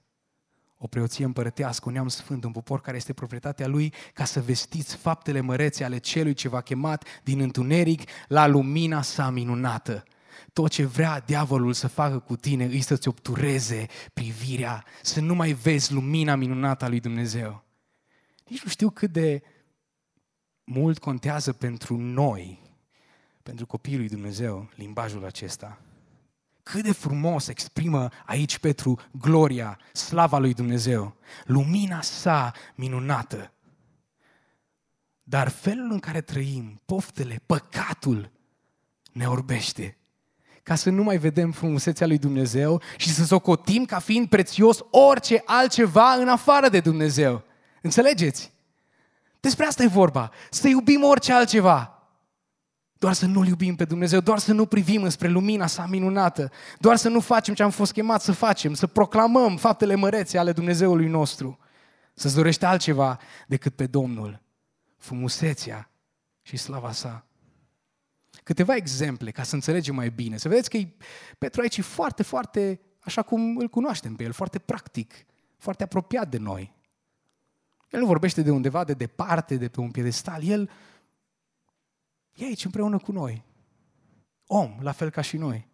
o 0.78 0.88
preoție 0.88 1.26
împărătească, 1.26 1.88
un 1.88 1.94
neam 1.94 2.08
sfânt, 2.08 2.44
un 2.44 2.52
popor 2.52 2.82
care 2.82 2.98
este 2.98 3.14
proprietatea 3.14 3.68
lui, 3.68 3.94
ca 4.14 4.26
să 4.26 4.42
vestiți 4.42 4.96
faptele 4.96 5.40
mărețe 5.40 5.84
ale 5.84 5.98
celui 5.98 6.34
ce 6.34 6.50
v-a 6.50 6.62
chemat 6.62 7.04
din 7.24 7.40
întuneric 7.40 8.10
la 8.28 8.48
lumina 8.48 9.02
sa 9.02 9.30
minunată. 9.30 10.04
Tot 10.54 10.70
ce 10.70 10.86
vrea 10.86 11.20
diavolul 11.20 11.74
să 11.74 11.88
facă 11.88 12.20
cu 12.20 12.36
tine 12.36 12.66
îi 12.66 12.82
să-ți 12.82 13.08
obtureze 13.08 13.86
privirea, 14.14 14.86
să 15.02 15.20
nu 15.20 15.36
mai 15.36 15.52
vezi 15.52 15.94
lumina 15.94 16.36
minunată 16.36 16.86
a 16.86 16.88
lui 16.88 17.00
Dumnezeu. 17.00 17.64
Nici 18.48 18.64
nu 18.64 18.70
știu 18.70 18.90
cât 18.90 19.12
de 19.12 19.44
mult 20.70 21.00
contează 21.00 21.54
pentru 21.54 21.98
noi, 21.98 22.62
pentru 23.44 23.66
copiii 23.66 23.98
lui 23.98 24.08
Dumnezeu, 24.08 24.70
limbajul 24.76 25.26
acesta. 25.26 25.82
Cât 26.64 26.84
de 26.84 26.92
frumos 26.92 27.48
exprimă 27.48 28.10
aici 28.26 28.58
Petru 28.58 29.00
gloria, 29.12 29.80
slava 29.94 30.38
lui 30.38 30.54
Dumnezeu, 30.54 31.16
lumina 31.46 32.02
sa 32.02 32.54
minunată. 32.76 33.52
Dar 35.24 35.50
felul 35.50 35.92
în 35.92 36.00
care 36.00 36.22
trăim, 36.22 36.82
poftele, 36.86 37.42
păcatul, 37.46 38.32
ne 39.12 39.28
orbește 39.28 39.98
ca 40.64 40.76
să 40.76 40.90
nu 40.90 41.04
mai 41.04 41.18
vedem 41.18 41.52
frumusețea 41.52 42.08
lui 42.08 42.18
Dumnezeu 42.18 42.82
și 42.98 43.10
să 43.14 43.26
socotim 43.26 43.86
ca 43.86 44.00
fiind 44.00 44.28
prețios 44.28 44.80
orice 44.90 45.42
altceva 45.46 46.14
în 46.14 46.28
afară 46.28 46.70
de 46.70 46.80
Dumnezeu. 46.80 47.44
Înțelegeți? 47.82 48.52
Despre 49.48 49.66
asta 49.66 49.84
e 49.84 49.88
vorba. 49.88 50.32
Să 50.50 50.68
iubim 50.68 51.04
orice 51.04 51.34
altceva. 51.34 52.04
Doar 52.94 53.14
să 53.14 53.26
nu-L 53.26 53.48
iubim 53.48 53.76
pe 53.76 53.86
Dumnezeu, 53.86 54.20
doar 54.20 54.40
să 54.40 54.54
nu 54.54 54.66
privim 54.66 55.04
înspre 55.04 55.28
lumina 55.28 55.68
sa 55.68 55.86
minunată, 55.86 56.52
doar 56.80 56.96
să 56.96 57.10
nu 57.10 57.20
facem 57.20 57.54
ce 57.54 57.64
am 57.64 57.70
fost 57.70 57.92
chemat 57.92 58.22
să 58.22 58.32
facem, 58.32 58.74
să 58.74 58.88
proclamăm 58.88 59.58
faptele 59.58 59.96
mărețe 59.96 60.38
ale 60.38 60.52
Dumnezeului 60.52 61.08
nostru. 61.08 61.60
Să-ți 62.14 62.36
dorește 62.36 62.66
altceva 62.66 63.20
decât 63.48 63.76
pe 63.76 63.86
Domnul, 63.86 64.42
frumusețea 64.98 65.92
și 66.42 66.58
slava 66.58 66.92
sa. 66.92 67.26
Câteva 68.44 68.76
exemple 68.76 69.32
ca 69.32 69.44
să 69.44 69.56
înțelegem 69.56 69.96
mai 69.96 70.10
bine. 70.10 70.38
Să 70.38 70.48
vedeți 70.48 70.70
că 70.70 70.78
Petru 71.38 71.62
aici 71.62 71.78
e 71.78 71.82
foarte, 71.82 72.24
foarte, 72.24 72.80
așa 73.00 73.22
cum 73.22 73.58
îl 73.58 73.68
cunoaștem 73.68 74.16
pe 74.16 74.24
el, 74.24 74.32
foarte 74.32 74.60
practic, 74.60 75.14
foarte 75.58 75.84
apropiat 75.84 76.30
de 76.30 76.38
noi. 76.38 76.76
El 77.90 78.00
nu 78.00 78.06
vorbește 78.06 78.42
de 78.42 78.52
undeva 78.52 78.84
de 78.84 78.94
departe, 78.94 79.58
de 79.58 79.68
pe 79.68 79.80
un 79.80 79.92
piedestal. 79.92 80.44
El 80.44 80.70
e 82.34 82.46
aici 82.46 82.66
împreună 82.66 82.98
cu 82.98 83.12
noi. 83.12 83.44
Om, 84.48 84.78
la 84.80 84.92
fel 84.92 85.10
ca 85.10 85.22
și 85.22 85.38
noi. 85.38 85.68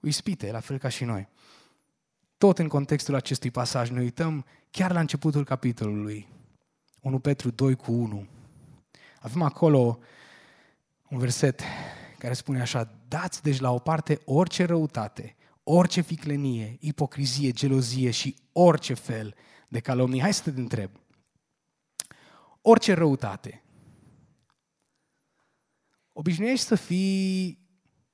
Cu 0.00 0.06
ispite, 0.06 0.50
la 0.50 0.60
fel 0.60 0.78
ca 0.78 0.88
și 0.88 1.04
noi. 1.04 1.28
Tot 2.38 2.58
în 2.58 2.68
contextul 2.68 3.14
acestui 3.14 3.50
pasaj 3.50 3.90
ne 3.90 4.00
uităm 4.00 4.44
chiar 4.70 4.92
la 4.92 5.00
începutul 5.00 5.44
capitolului. 5.44 6.28
1 7.00 7.18
Petru 7.18 7.50
2 7.50 7.74
cu 7.74 7.92
1. 7.92 8.26
Avem 9.20 9.42
acolo 9.42 9.98
un 11.08 11.18
verset 11.18 11.62
care 12.18 12.34
spune 12.34 12.60
așa, 12.60 12.94
dați 13.08 13.42
deci 13.42 13.60
la 13.60 13.72
o 13.72 13.78
parte 13.78 14.20
orice 14.24 14.64
răutate, 14.64 15.36
orice 15.62 16.00
ficlenie, 16.00 16.76
ipocrizie, 16.80 17.50
gelozie 17.50 18.10
și 18.10 18.36
orice 18.52 18.94
fel 18.94 19.34
de 19.70 19.80
calomnie. 19.80 20.20
Hai 20.20 20.34
să 20.34 20.50
te 20.50 20.60
întreb. 20.60 20.90
Orice 22.60 22.92
răutate. 22.92 23.62
Obișnuiești 26.12 26.66
să 26.66 26.74
fii 26.74 27.58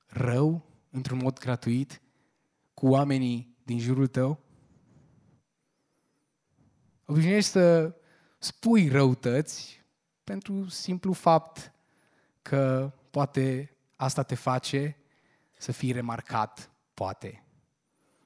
rău 0.07 0.65
într-un 0.89 1.17
mod 1.17 1.39
gratuit 1.39 2.01
cu 2.73 2.87
oamenii 2.87 3.57
din 3.63 3.79
jurul 3.79 4.07
tău? 4.07 4.39
Obișnuiești 7.05 7.49
să 7.49 7.95
spui 8.39 8.87
răutăți 8.87 9.85
pentru 10.23 10.67
simplu 10.67 11.13
fapt 11.13 11.71
că 12.41 12.93
poate 13.09 13.75
asta 13.95 14.23
te 14.23 14.35
face 14.35 14.97
să 15.57 15.71
fii 15.71 15.91
remarcat, 15.91 16.71
poate. 16.93 17.43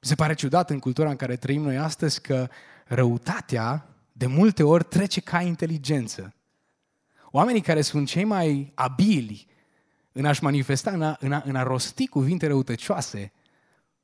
Mi 0.00 0.08
se 0.08 0.14
pare 0.14 0.34
ciudat 0.34 0.70
în 0.70 0.78
cultura 0.78 1.10
în 1.10 1.16
care 1.16 1.36
trăim 1.36 1.62
noi 1.62 1.78
astăzi 1.78 2.20
că 2.20 2.48
răutatea 2.94 3.86
de 4.12 4.26
multe 4.26 4.62
ori 4.62 4.84
trece 4.84 5.20
ca 5.20 5.40
inteligență. 5.40 6.34
Oamenii 7.30 7.60
care 7.60 7.82
sunt 7.82 8.08
cei 8.08 8.24
mai 8.24 8.72
abili 8.74 9.46
în 10.12 10.24
a-și 10.24 10.42
manifesta, 10.42 10.90
în 10.90 11.02
a, 11.02 11.16
în 11.20 11.32
a, 11.32 11.42
în 11.44 11.56
a 11.56 11.62
rosti 11.62 12.06
cuvinte 12.06 12.46
răutăcioase 12.46 13.32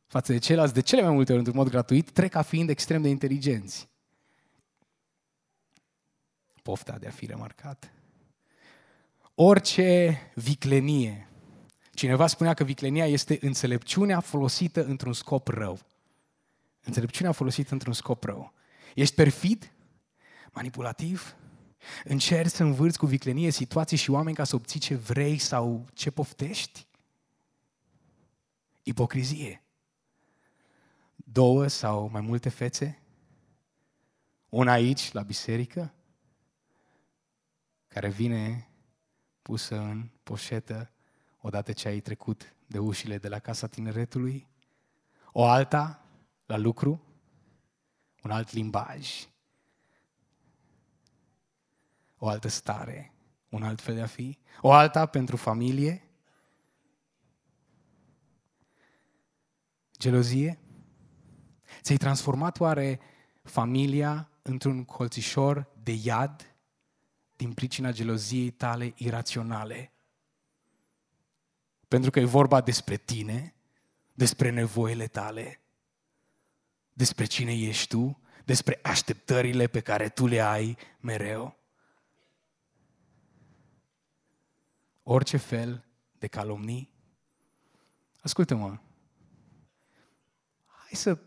față 0.07 0.33
de 0.33 0.39
ceilalți, 0.39 0.75
de 0.75 0.81
cele 0.81 1.03
mai 1.03 1.13
multe 1.13 1.31
ori 1.31 1.39
într-un 1.39 1.59
mod 1.59 1.69
gratuit, 1.69 2.11
trec 2.11 2.31
ca 2.31 2.43
fiind 2.43 2.69
extrem 2.69 3.03
de 3.03 3.09
inteligenți. 3.09 3.89
Pofta 6.63 6.99
de 6.99 7.07
a 7.07 7.11
fi 7.11 7.27
remarcat 7.27 7.93
orice 9.41 10.19
viclenie. 10.35 11.29
Cineva 11.93 12.27
spunea 12.27 12.55
că 12.55 12.65
viclenia 12.65 13.07
este 13.07 13.39
înțelepciunea 13.41 14.21
folosită 14.21 14.85
într-un 14.85 15.13
scop 15.13 15.49
rău. 15.49 15.79
Înțelepciunea 16.85 17.33
folosită 17.33 17.73
într-un 17.73 17.93
scop 17.93 18.25
rău. 18.25 18.53
Ești 18.99 19.15
perfid? 19.15 19.73
Manipulativ? 20.53 21.37
Încerci 22.05 22.51
să 22.51 22.63
învârți 22.63 22.99
cu 22.99 23.07
viclenie 23.07 23.51
situații 23.51 23.97
și 23.97 24.11
oameni 24.11 24.37
ca 24.37 24.45
să 24.45 24.55
obții 24.55 24.81
ce 24.81 24.95
vrei 24.95 25.39
sau 25.39 25.87
ce 25.93 26.11
poftești? 26.11 26.87
Ipocrizie. 28.83 29.65
Două 31.15 31.67
sau 31.67 32.09
mai 32.09 32.21
multe 32.21 32.49
fețe? 32.49 33.03
Una 34.49 34.73
aici, 34.73 35.13
la 35.13 35.23
biserică, 35.23 35.95
care 37.89 38.09
vine 38.09 38.69
pusă 39.43 39.79
în 39.79 40.09
poșetă 40.23 40.91
odată 41.41 41.73
ce 41.73 41.89
ai 41.89 42.01
trecut 42.01 42.55
de 42.67 42.79
ușile 42.79 43.19
de 43.19 43.29
la 43.29 43.39
Casa 43.39 43.67
Tineretului, 43.67 44.47
o 45.33 45.45
alta 45.45 46.05
la 46.47 46.57
lucru, 46.57 47.08
un 48.23 48.31
alt 48.31 48.53
limbaj, 48.53 49.29
o 52.19 52.29
altă 52.29 52.49
stare, 52.49 53.13
un 53.49 53.63
alt 53.63 53.81
fel 53.81 53.95
de 53.95 54.03
a 54.03 54.07
fi, 54.07 54.39
o 54.61 54.73
alta 54.73 55.07
pentru 55.07 55.37
familie, 55.37 56.03
gelozie. 59.99 60.59
Ți-ai 61.81 61.99
transformat 61.99 62.61
oare 62.61 63.01
familia 63.43 64.31
într-un 64.43 64.85
colțișor 64.85 65.69
de 65.83 65.93
iad 66.03 66.55
din 67.37 67.53
pricina 67.53 67.93
geloziei 67.93 68.51
tale 68.51 68.93
iraționale. 68.97 69.93
Pentru 71.89 72.11
că 72.11 72.21
e 72.21 72.25
vorba 72.25 72.61
despre 72.61 72.97
tine, 72.97 73.55
despre 74.15 74.51
nevoile 74.51 75.07
tale, 75.07 75.61
despre 76.99 77.25
cine 77.25 77.53
ești 77.53 77.89
tu, 77.89 78.21
despre 78.45 78.81
așteptările 78.83 79.67
pe 79.67 79.81
care 79.81 80.09
tu 80.09 80.27
le 80.27 80.41
ai 80.41 80.77
mereu. 81.01 81.59
Orice 85.03 85.37
fel 85.37 85.85
de 86.19 86.27
calomnii. 86.27 86.91
Ascultă-mă. 88.21 88.79
Hai 90.67 90.91
să, 90.93 91.19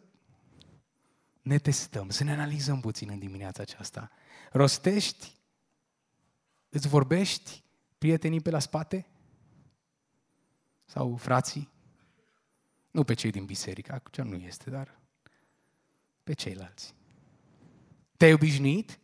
ne 1.42 1.58
testăm, 1.58 2.10
să 2.10 2.24
ne 2.24 2.32
analizăm 2.32 2.80
puțin 2.80 3.10
în 3.10 3.20
dimineața 3.20 3.62
aceasta. 3.62 4.12
Rostești? 4.52 5.36
Îți 6.70 6.88
vorbești 6.88 7.64
prietenii 7.98 8.42
pe 8.42 8.50
la 8.50 8.60
spate? 8.60 9.08
Sau 10.86 11.16
frații? 11.16 11.70
Nu 12.92 13.04
pe 13.04 13.14
cei 13.14 13.32
din 13.32 13.46
biserică, 13.46 13.94
acum 13.94 14.28
nu 14.28 14.36
este, 14.36 14.70
dar 14.70 15.01
pe 16.24 16.34
ceilalți. 16.34 16.94
Te-ai 18.18 18.34
obișnuit? 18.34 19.00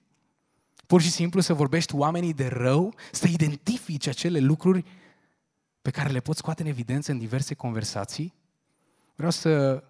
Pur 0.87 1.01
și 1.01 1.11
simplu 1.11 1.41
să 1.41 1.53
vorbești 1.53 1.95
oamenii 1.95 2.33
de 2.33 2.47
rău, 2.47 2.93
să 3.11 3.27
identifici 3.27 4.07
acele 4.07 4.39
lucruri 4.39 4.85
pe 5.81 5.91
care 5.91 6.09
le 6.09 6.19
poți 6.19 6.37
scoate 6.37 6.61
în 6.61 6.67
evidență 6.67 7.11
în 7.11 7.17
diverse 7.17 7.53
conversații? 7.53 8.33
Vreau 9.15 9.31
să, 9.31 9.83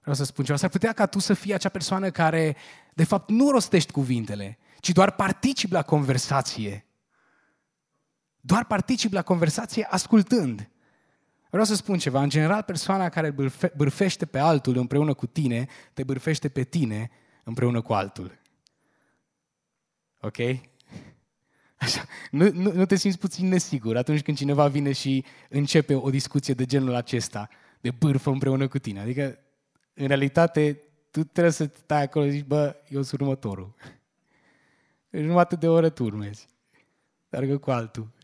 vreau 0.00 0.16
să 0.16 0.24
spun 0.24 0.44
ceva. 0.44 0.58
S-ar 0.58 0.70
putea 0.70 0.92
ca 0.92 1.06
tu 1.06 1.18
să 1.18 1.34
fii 1.34 1.54
acea 1.54 1.68
persoană 1.68 2.10
care, 2.10 2.56
de 2.94 3.04
fapt, 3.04 3.30
nu 3.30 3.50
rostești 3.50 3.92
cuvintele, 3.92 4.58
ci 4.80 4.90
doar 4.90 5.10
participi 5.10 5.72
la 5.72 5.82
conversație. 5.82 6.86
Doar 8.40 8.64
participi 8.64 9.14
la 9.14 9.22
conversație 9.22 9.86
ascultând. 9.90 10.70
Vreau 11.56 11.70
să 11.70 11.74
spun 11.82 11.98
ceva. 11.98 12.22
În 12.22 12.28
general, 12.28 12.62
persoana 12.62 13.08
care 13.08 13.34
bârfește 13.76 14.26
pe 14.26 14.38
altul 14.38 14.76
împreună 14.76 15.14
cu 15.14 15.26
tine, 15.26 15.66
te 15.92 16.04
bârfește 16.04 16.48
pe 16.48 16.62
tine 16.62 17.10
împreună 17.44 17.80
cu 17.80 17.92
altul. 17.92 18.38
Ok? 20.20 20.36
Așa. 21.76 22.04
Nu, 22.30 22.50
nu, 22.52 22.72
nu 22.72 22.86
te 22.86 22.96
simți 22.96 23.18
puțin 23.18 23.48
nesigur 23.48 23.96
atunci 23.96 24.22
când 24.22 24.36
cineva 24.36 24.68
vine 24.68 24.92
și 24.92 25.24
începe 25.48 25.94
o 25.94 26.10
discuție 26.10 26.54
de 26.54 26.64
genul 26.64 26.94
acesta, 26.94 27.48
de 27.80 27.90
bârfă 27.90 28.30
împreună 28.30 28.68
cu 28.68 28.78
tine. 28.78 29.00
Adică, 29.00 29.38
în 29.94 30.06
realitate, 30.06 30.80
tu 31.10 31.24
trebuie 31.24 31.52
să 31.52 31.70
stai 31.76 32.02
acolo 32.02 32.24
și 32.24 32.30
zici, 32.30 32.44
bă, 32.44 32.76
eu 32.88 33.02
sunt 33.02 33.20
următorul. 33.20 33.74
Deci 35.10 35.24
nu 35.24 35.38
atât 35.38 35.60
de 35.60 35.68
oră 35.68 35.88
tu 35.88 36.04
urmezi, 36.04 36.48
dar 37.28 37.44
că 37.46 37.58
cu 37.58 37.70
altul. 37.70 38.14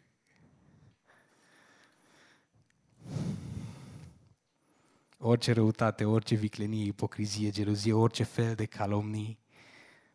Orice 5.25 5.53
răutate, 5.53 6.05
orice 6.05 6.35
viclenie, 6.35 6.85
ipocrizie, 6.85 7.51
gelozie, 7.51 7.93
orice 7.93 8.23
fel 8.23 8.55
de 8.55 8.67
calomnii, 8.67 9.39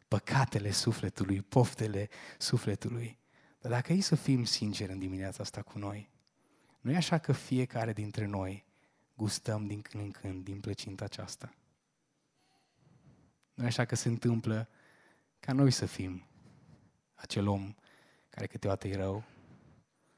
păcatele 0.08 0.72
sufletului, 0.72 1.41
poftele 1.41 2.10
sufletului. 2.38 3.20
Dar 3.60 3.72
dacă 3.72 3.93
e 3.93 4.02
să 4.02 4.15
fim 4.15 4.43
sinceri 4.43 4.91
în 4.91 5.00
dimineața 5.00 5.43
asta 5.43 5.62
cu 5.62 5.78
noi, 5.78 6.10
nu 6.82 6.91
e 6.91 6.96
așa 6.96 7.17
că 7.17 7.32
fiecare 7.32 7.93
dintre 7.93 8.26
noi 8.26 8.65
gustăm 9.15 9.67
din 9.67 9.82
când 9.82 10.04
în 10.04 10.12
când 10.12 10.43
din 10.43 10.60
plăcinta 10.60 11.04
aceasta? 11.04 11.54
Nu 13.54 13.63
e 13.63 13.67
așa 13.67 13.86
că 13.86 13.96
se 13.96 14.08
întâmplă 14.08 14.70
ca 15.39 15.54
noi 15.54 15.72
să 15.72 15.86
fim 15.86 16.28
acel 17.13 17.48
om 17.48 17.76
care 18.30 18.48
câteodată 18.48 18.88
e 18.88 18.96
rău, 18.96 19.24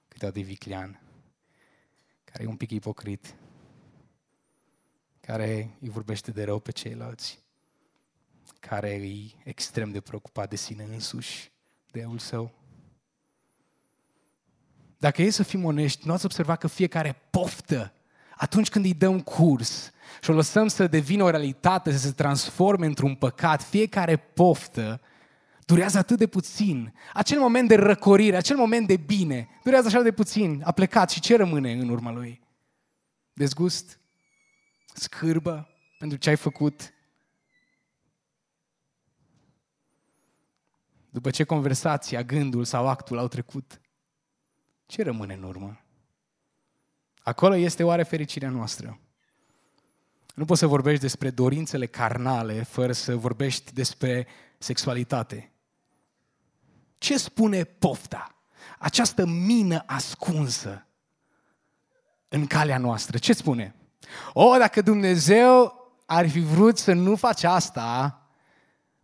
câteodată 0.07 0.39
e 0.39 0.43
viclean, 0.43 1.01
care 2.23 2.43
e 2.43 2.47
un 2.47 2.57
pic 2.57 2.71
ipocrit, 2.71 3.35
care 5.31 5.77
îi 5.81 5.89
vorbește 5.89 6.31
de 6.31 6.43
rău 6.43 6.59
pe 6.59 6.71
ceilalți, 6.71 7.39
care 8.59 8.89
e 8.89 9.31
extrem 9.43 9.91
de 9.91 9.99
preocupat 9.99 10.49
de 10.49 10.55
sine 10.55 10.83
însuși, 10.83 11.51
de 11.91 11.99
eul 11.99 12.17
său. 12.17 12.51
Dacă 14.97 15.21
e 15.21 15.29
să 15.29 15.43
fim 15.43 15.65
onești, 15.65 16.07
nu 16.07 16.13
ați 16.13 16.25
observat 16.25 16.59
că 16.59 16.67
fiecare 16.67 17.15
poftă, 17.29 17.93
atunci 18.35 18.69
când 18.69 18.85
îi 18.85 18.93
dăm 18.93 19.19
curs 19.19 19.91
și 20.21 20.29
o 20.29 20.33
lăsăm 20.33 20.67
să 20.67 20.87
devină 20.87 21.23
o 21.23 21.29
realitate, 21.29 21.91
să 21.91 21.97
se 21.97 22.11
transforme 22.11 22.85
într-un 22.85 23.15
păcat, 23.15 23.63
fiecare 23.63 24.17
poftă 24.17 25.01
durează 25.65 25.97
atât 25.97 26.17
de 26.17 26.27
puțin. 26.27 26.93
Acel 27.13 27.39
moment 27.39 27.67
de 27.67 27.75
răcorire, 27.75 28.35
acel 28.35 28.57
moment 28.57 28.87
de 28.87 28.97
bine, 28.97 29.49
durează 29.63 29.87
așa 29.87 30.01
de 30.01 30.11
puțin. 30.11 30.61
A 30.65 30.71
plecat 30.71 31.09
și 31.09 31.19
ce 31.19 31.35
rămâne 31.35 31.71
în 31.71 31.89
urma 31.89 32.11
lui? 32.11 32.41
Dezgust? 33.33 33.98
Scârbă 34.99 35.69
pentru 35.97 36.17
ce 36.17 36.29
ai 36.29 36.35
făcut? 36.35 36.93
După 41.09 41.29
ce 41.29 41.43
conversația, 41.43 42.23
gândul 42.23 42.63
sau 42.63 42.87
actul 42.87 43.17
au 43.17 43.27
trecut, 43.27 43.81
ce 44.85 45.03
rămâne 45.03 45.33
în 45.33 45.43
urmă? 45.43 45.81
Acolo 47.23 47.55
este 47.55 47.83
oare 47.83 48.03
fericirea 48.03 48.49
noastră? 48.49 48.99
Nu 50.35 50.45
poți 50.45 50.59
să 50.59 50.67
vorbești 50.67 51.01
despre 51.01 51.29
dorințele 51.29 51.85
carnale 51.85 52.63
fără 52.63 52.91
să 52.91 53.15
vorbești 53.15 53.73
despre 53.73 54.27
sexualitate. 54.57 55.51
Ce 56.97 57.17
spune 57.17 57.63
pofta? 57.63 58.35
Această 58.79 59.25
mină 59.25 59.83
ascunsă 59.85 60.87
în 62.27 62.47
calea 62.47 62.77
noastră. 62.77 63.17
Ce 63.17 63.33
spune? 63.33 63.73
O, 64.33 64.57
dacă 64.57 64.81
Dumnezeu 64.81 65.73
ar 66.05 66.29
fi 66.29 66.39
vrut 66.39 66.77
să 66.77 66.93
nu 66.93 67.15
faci 67.15 67.43
asta, 67.43 68.21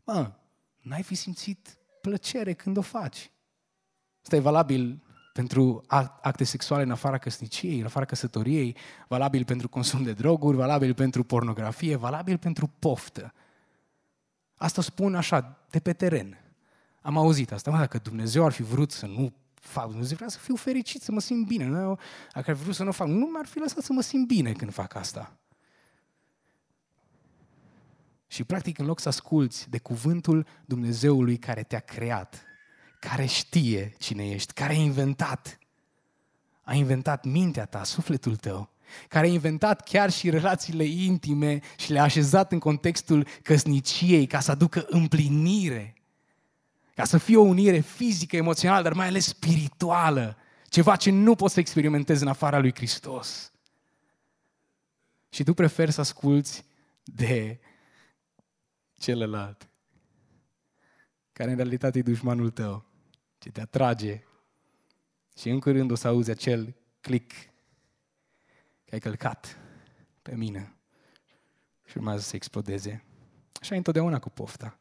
mă, 0.03 0.31
n-ai 0.81 1.03
fi 1.03 1.15
simțit 1.15 1.77
plăcere 2.01 2.53
când 2.53 2.77
o 2.77 2.81
faci. 2.81 3.31
Asta 4.21 4.35
e 4.35 4.39
valabil 4.39 5.03
pentru 5.33 5.83
acte 6.21 6.43
sexuale 6.43 6.83
în 6.83 6.91
afara 6.91 7.17
căsniciei, 7.17 7.79
în 7.79 7.85
afara 7.85 8.05
căsătoriei, 8.05 8.75
valabil 9.07 9.45
pentru 9.45 9.69
consum 9.69 10.03
de 10.03 10.13
droguri, 10.13 10.57
valabil 10.57 10.93
pentru 10.93 11.23
pornografie, 11.23 11.95
valabil 11.95 12.37
pentru 12.37 12.71
poftă. 12.79 13.33
Asta 14.57 14.81
spun 14.81 15.15
așa, 15.15 15.57
de 15.69 15.79
pe 15.79 15.93
teren. 15.93 16.39
Am 17.01 17.17
auzit 17.17 17.51
asta, 17.51 17.71
mă, 17.71 17.77
dacă 17.77 17.97
Dumnezeu 17.97 18.45
ar 18.45 18.51
fi 18.51 18.63
vrut 18.63 18.91
să 18.91 19.05
nu 19.05 19.33
fac, 19.67 19.87
Dumnezeu 19.89 20.15
vrea 20.15 20.29
să 20.29 20.37
fiu 20.37 20.55
fericit, 20.55 21.01
să 21.01 21.11
mă 21.11 21.19
simt 21.19 21.47
bine. 21.47 21.65
Nu? 21.65 21.99
Dacă 22.33 22.49
ar 22.51 22.55
fi 22.55 22.63
vrut 22.63 22.75
să 22.75 22.83
nu 22.83 22.91
fac, 22.91 23.07
nu 23.07 23.29
m-ar 23.31 23.45
fi 23.45 23.59
lăsat 23.59 23.83
să 23.83 23.93
mă 23.93 24.01
simt 24.01 24.27
bine 24.27 24.51
când 24.51 24.73
fac 24.73 24.95
asta. 24.95 25.39
Și 28.27 28.43
practic 28.43 28.77
în 28.77 28.85
loc 28.85 28.99
să 28.99 29.07
asculți 29.07 29.69
de 29.69 29.77
cuvântul 29.77 30.47
Dumnezeului 30.65 31.37
care 31.37 31.63
te-a 31.63 31.79
creat, 31.79 32.43
care 32.99 33.25
știe 33.25 33.95
cine 33.97 34.29
ești, 34.29 34.53
care 34.53 34.73
a 34.73 34.75
inventat, 34.75 35.57
a 36.61 36.73
inventat 36.73 37.23
mintea 37.23 37.65
ta, 37.65 37.83
sufletul 37.83 38.35
tău, 38.35 38.69
care 39.07 39.25
a 39.25 39.29
inventat 39.29 39.83
chiar 39.83 40.11
și 40.11 40.29
relațiile 40.29 40.83
intime 40.83 41.59
și 41.77 41.91
le-a 41.91 42.03
așezat 42.03 42.51
în 42.51 42.59
contextul 42.59 43.27
căsniciei 43.43 44.27
ca 44.27 44.39
să 44.39 44.51
aducă 44.51 44.85
împlinire, 44.89 45.93
ca 46.95 47.03
să 47.03 47.17
fie 47.17 47.37
o 47.37 47.41
unire 47.41 47.79
fizică, 47.79 48.35
emoțională, 48.35 48.83
dar 48.83 48.93
mai 48.93 49.07
ales 49.07 49.25
spirituală, 49.25 50.37
ceva 50.69 50.95
ce 50.95 51.11
nu 51.11 51.35
poți 51.35 51.53
să 51.53 51.59
experimentezi 51.59 52.21
în 52.21 52.27
afara 52.27 52.59
lui 52.59 52.73
Hristos. 52.75 53.51
Și 55.29 55.43
tu 55.43 55.53
preferi 55.53 55.91
să 55.91 56.01
asculți 56.01 56.65
de 57.03 57.59
celălalt, 58.97 59.69
care 61.33 61.49
în 61.49 61.55
realitate 61.55 61.99
e 61.99 62.01
dușmanul 62.01 62.49
tău, 62.49 62.85
ce 63.37 63.51
te 63.51 63.61
atrage 63.61 64.23
și 65.37 65.49
în 65.49 65.59
curând 65.59 65.91
o 65.91 65.95
să 65.95 66.07
auzi 66.07 66.29
acel 66.29 66.75
click 67.01 67.33
că 68.85 68.93
ai 68.93 68.99
călcat 68.99 69.57
pe 70.21 70.35
mine 70.35 70.75
și 71.85 71.97
urmează 71.97 72.21
să 72.21 72.35
explodeze. 72.35 73.03
Așa 73.61 73.73
e 73.73 73.77
întotdeauna 73.77 74.19
cu 74.19 74.29
pofta. 74.29 74.79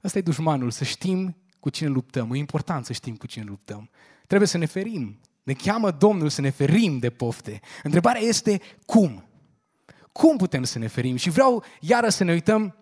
Asta 0.00 0.18
e 0.18 0.22
dușmanul, 0.22 0.70
să 0.70 0.84
știm 0.84 1.41
cu 1.62 1.70
cine 1.70 1.88
luptăm. 1.88 2.32
E 2.32 2.36
important 2.36 2.84
să 2.84 2.92
știm 2.92 3.16
cu 3.16 3.26
cine 3.26 3.44
luptăm. 3.48 3.90
Trebuie 4.26 4.48
să 4.48 4.58
ne 4.58 4.66
ferim. 4.66 5.18
Ne 5.42 5.52
cheamă 5.52 5.90
Domnul 5.90 6.28
să 6.28 6.40
ne 6.40 6.50
ferim 6.50 6.98
de 6.98 7.10
pofte. 7.10 7.60
Întrebarea 7.82 8.20
este 8.20 8.60
cum? 8.86 9.24
Cum 10.12 10.36
putem 10.36 10.64
să 10.64 10.78
ne 10.78 10.86
ferim? 10.86 11.16
Și 11.16 11.30
vreau 11.30 11.64
iară 11.80 12.08
să 12.08 12.24
ne 12.24 12.32
uităm 12.32 12.76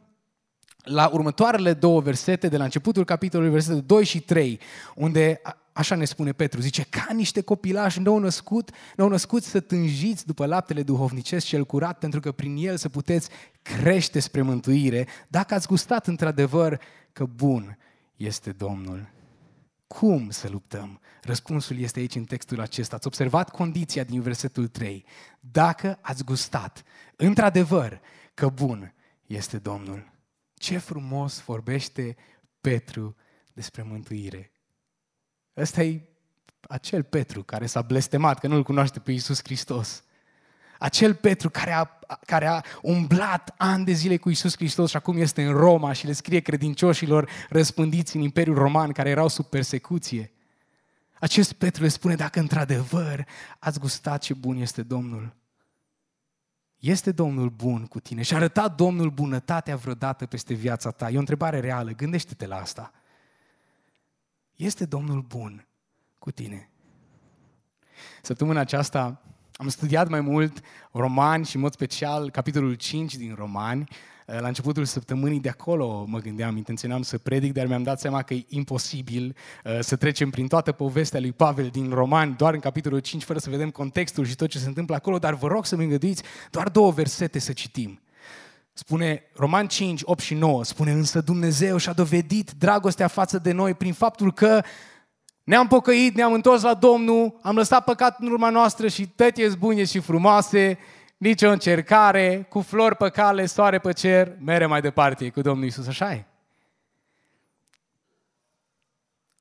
la 0.83 1.11
următoarele 1.13 1.73
două 1.73 2.01
versete, 2.01 2.49
de 2.49 2.57
la 2.57 2.65
începutul 2.65 3.05
capitolului, 3.05 3.53
versetele 3.53 3.81
2 3.81 4.05
și 4.05 4.21
3, 4.21 4.61
unde 4.95 5.41
așa 5.73 5.95
ne 5.95 6.05
spune 6.05 6.33
Petru, 6.33 6.61
zice, 6.61 6.87
ca 6.91 7.07
niște 7.13 7.41
copilași 7.41 8.01
nou 8.01 8.19
născut, 8.19 8.71
nou 8.97 9.09
născut 9.09 9.43
să 9.43 9.61
tânjiți 9.61 10.27
după 10.27 10.47
laptele 10.47 10.83
duhovnicesc 10.83 11.47
cel 11.47 11.65
curat, 11.65 11.99
pentru 11.99 12.21
că 12.21 12.33
prin 12.33 12.57
el 12.57 12.77
să 12.77 12.89
puteți 12.89 13.29
crește 13.63 14.21
spre 14.21 14.43
mântuire, 14.43 15.07
dacă 15.29 15.55
ați 15.55 15.67
gustat 15.67 16.07
într-adevăr 16.07 16.81
că 17.13 17.25
bun 17.25 17.79
este 18.21 18.53
Domnul. 18.53 19.11
Cum 19.87 20.31
să 20.31 20.49
luptăm? 20.49 21.01
Răspunsul 21.23 21.79
este 21.79 21.99
aici 21.99 22.15
în 22.15 22.25
textul 22.25 22.61
acesta. 22.61 22.97
Ați 22.97 23.07
observat 23.07 23.51
condiția 23.51 24.05
din 24.05 24.21
versetul 24.21 24.69
3. 24.69 25.05
Dacă 25.41 25.99
ați 26.01 26.25
gustat, 26.25 26.83
într-adevăr, 27.17 28.01
că 28.35 28.49
bun 28.49 28.95
este 29.27 29.59
Domnul. 29.59 30.13
Ce 30.55 30.79
frumos 30.79 31.41
vorbește 31.41 32.17
Petru 32.61 33.17
despre 33.53 33.83
mântuire. 33.83 34.53
Ăsta 35.57 35.83
e 35.83 36.09
acel 36.61 37.03
Petru 37.03 37.43
care 37.43 37.67
s-a 37.67 37.83
blestemat 37.83 38.39
că 38.39 38.47
nu-L 38.47 38.63
cunoaște 38.63 39.01
pe 39.01 39.13
Iisus 39.13 39.41
Hristos. 39.43 40.03
Acel 40.81 41.15
Petru 41.15 41.51
care 41.51 41.73
a, 41.73 41.99
care 42.27 42.47
a 42.47 42.63
umblat 42.83 43.55
ani 43.57 43.85
de 43.85 43.93
zile 43.93 44.17
cu 44.17 44.31
Isus 44.31 44.57
Hristos 44.57 44.91
și 44.91 44.97
acum 44.97 45.17
este 45.17 45.45
în 45.45 45.53
Roma 45.53 45.93
și 45.93 46.07
le 46.07 46.13
scrie 46.13 46.41
credincioșilor 46.41 47.31
răspândiți 47.49 48.17
în 48.17 48.23
Imperiul 48.23 48.57
Roman 48.57 48.93
care 48.93 49.09
erau 49.09 49.29
sub 49.29 49.45
persecuție. 49.45 50.33
Acest 51.19 51.53
Petru 51.53 51.83
le 51.83 51.89
spune, 51.89 52.15
dacă 52.15 52.41
într-adevăr 52.41 53.27
ați 53.59 53.79
gustat 53.79 54.21
ce 54.21 54.35
bun 54.35 54.57
este 54.57 54.83
Domnul, 54.83 55.37
este 56.79 57.13
Domnul 57.13 57.49
bun 57.49 57.87
cu 57.87 58.01
tine 58.01 58.23
și 58.23 58.33
a 58.33 58.37
arătat 58.37 58.75
Domnul 58.75 59.11
bunătatea 59.11 59.77
vreodată 59.77 60.27
peste 60.27 60.55
viața 60.55 60.91
ta? 60.91 61.11
E 61.11 61.17
o 61.17 61.19
întrebare 61.19 61.61
reală, 61.61 61.91
gândește-te 61.91 62.47
la 62.47 62.57
asta. 62.57 62.93
Este 64.57 64.85
Domnul 64.85 65.21
bun 65.21 65.67
cu 66.19 66.31
tine? 66.31 66.71
Săptămâna 68.23 68.61
aceasta 68.61 69.23
am 69.61 69.69
studiat 69.69 70.09
mai 70.09 70.21
mult 70.21 70.61
romani 70.93 71.45
și 71.45 71.57
în 71.57 71.63
mod 71.63 71.73
special 71.73 72.31
capitolul 72.31 72.75
5 72.75 73.17
din 73.17 73.35
romani. 73.39 73.89
La 74.25 74.47
începutul 74.47 74.85
săptămânii 74.85 75.41
de 75.41 75.49
acolo 75.49 76.05
mă 76.09 76.19
gândeam, 76.19 76.57
intenționam 76.57 77.03
să 77.03 77.19
predic, 77.19 77.53
dar 77.53 77.67
mi-am 77.67 77.83
dat 77.83 78.01
seama 78.01 78.23
că 78.23 78.35
e 78.35 78.45
imposibil 78.49 79.37
uh, 79.65 79.79
să 79.81 79.97
trecem 79.97 80.31
prin 80.31 80.47
toată 80.47 80.73
povestea 80.73 81.21
lui 81.21 81.33
Pavel 81.33 81.69
din 81.69 81.91
Romani, 81.91 82.35
doar 82.37 82.55
în 82.55 82.61
capitolul 82.61 82.99
5, 82.99 83.23
fără 83.23 83.39
să 83.39 83.51
vedem 83.51 83.71
contextul 83.71 84.25
și 84.25 84.37
tot 84.37 84.49
ce 84.49 84.59
se 84.59 84.69
întâmplă 84.69 84.95
acolo, 84.95 85.19
dar 85.19 85.35
vă 85.35 85.47
rog 85.47 85.67
să-mi 85.67 85.85
îngăduiți 85.85 86.23
doar 86.51 86.69
două 86.69 86.91
versete 86.91 87.39
să 87.39 87.53
citim. 87.53 88.01
Spune 88.73 89.23
Roman 89.35 89.67
5, 89.67 90.01
8 90.05 90.21
și 90.21 90.35
9, 90.35 90.65
spune 90.65 90.93
însă 90.93 91.21
Dumnezeu 91.21 91.77
și-a 91.77 91.93
dovedit 91.93 92.51
dragostea 92.59 93.07
față 93.07 93.39
de 93.39 93.53
noi 93.53 93.75
prin 93.75 93.93
faptul 93.93 94.33
că 94.33 94.63
ne-am 95.51 95.67
pocăit, 95.67 96.15
ne-am 96.15 96.33
întors 96.33 96.63
la 96.63 96.75
Domnul, 96.75 97.39
am 97.43 97.57
lăsat 97.57 97.85
păcat 97.85 98.21
în 98.21 98.31
urma 98.31 98.51
noastră 98.51 98.89
și 98.89 99.09
tătie 99.09 99.49
bune 99.49 99.85
și 99.85 99.99
frumoase, 99.99 100.79
nicio 101.17 101.51
încercare, 101.51 102.47
cu 102.49 102.61
flori 102.61 102.97
pe 102.97 103.09
cale, 103.09 103.47
soare 103.47 103.79
pe 103.79 103.93
cer, 103.93 104.37
mere 104.39 104.67
mai 104.67 104.81
departe 104.81 105.31
cu 105.31 105.41
Domnul 105.41 105.67
Isus, 105.67 105.87
așa 105.87 106.13
e? 106.13 106.25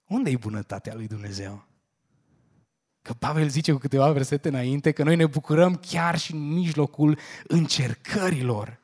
Unde 0.07 0.29
e 0.29 0.37
bunătatea 0.37 0.93
lui 0.95 1.07
Dumnezeu? 1.07 1.65
Că 3.01 3.13
Pavel 3.13 3.47
zice 3.47 3.71
cu 3.71 3.77
câteva 3.77 4.11
versete 4.11 4.47
înainte 4.47 4.91
că 4.91 5.03
noi 5.03 5.15
ne 5.15 5.25
bucurăm 5.25 5.75
chiar 5.75 6.17
și 6.17 6.33
în 6.33 6.53
mijlocul 6.53 7.17
încercărilor. 7.47 8.78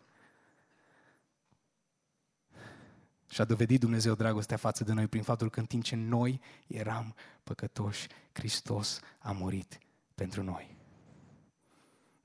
Și 3.35 3.41
a 3.41 3.45
dovedit 3.45 3.79
Dumnezeu 3.79 4.15
dragostea 4.15 4.57
față 4.57 4.83
de 4.83 4.93
noi 4.93 5.07
prin 5.07 5.23
faptul 5.23 5.49
că 5.49 5.59
în 5.59 5.65
timp 5.65 5.83
ce 5.83 5.95
noi 5.95 6.41
eram 6.67 7.15
păcătoși, 7.43 8.07
Hristos 8.31 8.99
a 9.19 9.31
murit 9.31 9.79
pentru 10.13 10.43
noi. 10.43 10.77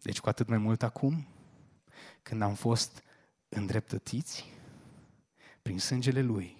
Deci 0.02 0.20
cu 0.20 0.28
atât 0.28 0.48
mai 0.48 0.58
mult 0.58 0.82
acum, 0.82 1.26
când 2.22 2.42
am 2.42 2.54
fost 2.54 3.02
îndreptățiți 3.48 4.44
prin 5.62 5.78
sângele 5.78 6.22
Lui, 6.22 6.56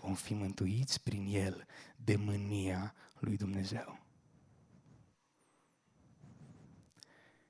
vom 0.00 0.14
fi 0.14 0.34
mântuiți 0.34 1.02
prin 1.02 1.26
El 1.28 1.66
de 1.96 2.16
mânia 2.16 2.94
lui 3.18 3.36
Dumnezeu. 3.36 3.98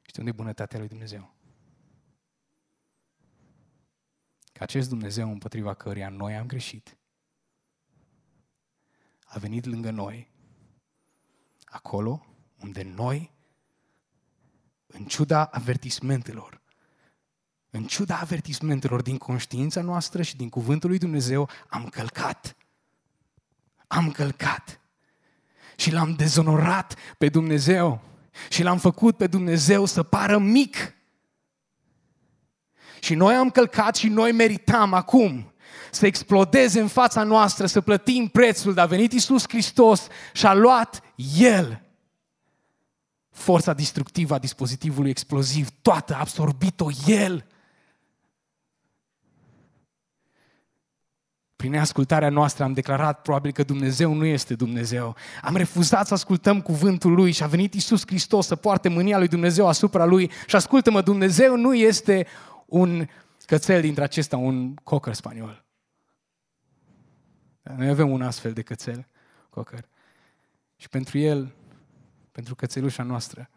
Știi 0.03 0.18
unde 0.18 0.31
e 0.31 0.42
bunătatea 0.42 0.79
lui 0.79 0.88
Dumnezeu? 0.88 1.38
că 4.50 4.50
acest 4.61 4.88
Dumnezeu 4.88 5.31
împotriva 5.31 5.75
căruia 5.75 6.09
noi 6.09 6.35
am 6.35 6.46
greșit 6.46 6.94
a 9.31 9.38
venit 9.38 9.64
lângă 9.64 9.90
noi, 9.90 10.31
acolo 11.64 12.27
unde 12.62 12.83
noi, 12.83 13.33
în 14.87 15.05
ciuda 15.05 15.44
avertismentelor, 15.44 16.61
în 17.70 17.85
ciuda 17.85 18.18
avertismentelor 18.18 19.03
din 19.03 19.18
conștiința 19.18 19.81
noastră 19.81 20.23
și 20.23 20.37
din 20.37 20.49
cuvântul 20.49 20.88
lui 20.88 20.99
Dumnezeu, 20.99 21.49
am 21.68 21.88
călcat. 21.88 22.57
Am 23.87 24.11
călcat. 24.11 24.81
Și 25.77 25.92
l-am 25.92 26.14
dezonorat 26.14 26.96
pe 27.18 27.29
Dumnezeu. 27.29 28.01
Și 28.49 28.62
l-am 28.62 28.79
făcut 28.79 29.16
pe 29.16 29.27
Dumnezeu 29.27 29.85
să 29.85 30.03
pară 30.03 30.38
mic 30.38 30.94
și 33.01 33.15
noi 33.15 33.35
am 33.35 33.51
călcat 33.51 33.97
și 33.97 34.09
noi 34.09 34.33
meritam 34.33 34.95
acum 34.95 35.53
să 35.91 36.07
explodeze 36.07 36.81
în 36.81 36.89
fața 36.89 37.23
noastră, 37.23 37.67
să 37.67 37.81
plătim 37.81 38.29
prețul, 38.29 38.75
dar 38.75 38.85
a 38.85 38.89
venit 38.89 39.13
Iisus 39.13 39.45
Hristos 39.49 40.07
și 40.33 40.47
a 40.47 40.55
luat 40.55 41.03
El 41.39 41.83
forța 43.41 43.73
distructivă 43.73 44.35
a 44.35 44.39
dispozitivului 44.39 45.11
exploziv, 45.11 45.69
toată, 45.83 46.15
a 46.15 46.19
absorbit-o 46.19 46.87
El. 47.07 47.47
Prin 51.57 51.79
ascultarea 51.79 52.29
noastră 52.29 52.65
am 52.65 52.73
declarat 52.73 53.23
probabil 53.23 53.53
că 53.53 53.63
Dumnezeu 53.63 54.13
nu 54.13 54.25
este 54.25 54.55
Dumnezeu. 54.55 55.17
Am 55.43 55.57
refuzat 55.57 56.07
să 56.07 56.15
ascultăm 56.15 56.61
cuvântul 56.61 57.13
Lui 57.13 57.33
și 57.33 57.43
a 57.43 57.47
venit 57.47 57.75
Iisus 57.75 58.03
Hristos 58.07 58.47
să 58.47 58.57
poarte 58.57 58.89
mânia 58.89 59.19
lui 59.19 59.29
Dumnezeu 59.29 59.67
asupra 59.67 60.05
Lui 60.05 60.31
și 60.47 60.57
ascultă-mă, 60.57 61.01
Dumnezeu 61.01 61.57
nu 61.57 61.75
este 61.75 62.27
un 62.70 63.09
cățel 63.46 63.80
dintre 63.80 64.02
acesta, 64.02 64.37
un 64.37 64.74
cocker 64.74 65.14
spaniol. 65.14 65.64
Noi 67.62 67.88
avem 67.88 68.11
un 68.11 68.22
astfel 68.22 68.52
de 68.52 68.62
cățel, 68.62 69.06
cocker. 69.50 69.88
Și 70.76 70.88
pentru 70.88 71.18
el, 71.18 71.54
pentru 72.33 72.54
cățelușa 72.54 73.02
noastră, 73.02 73.50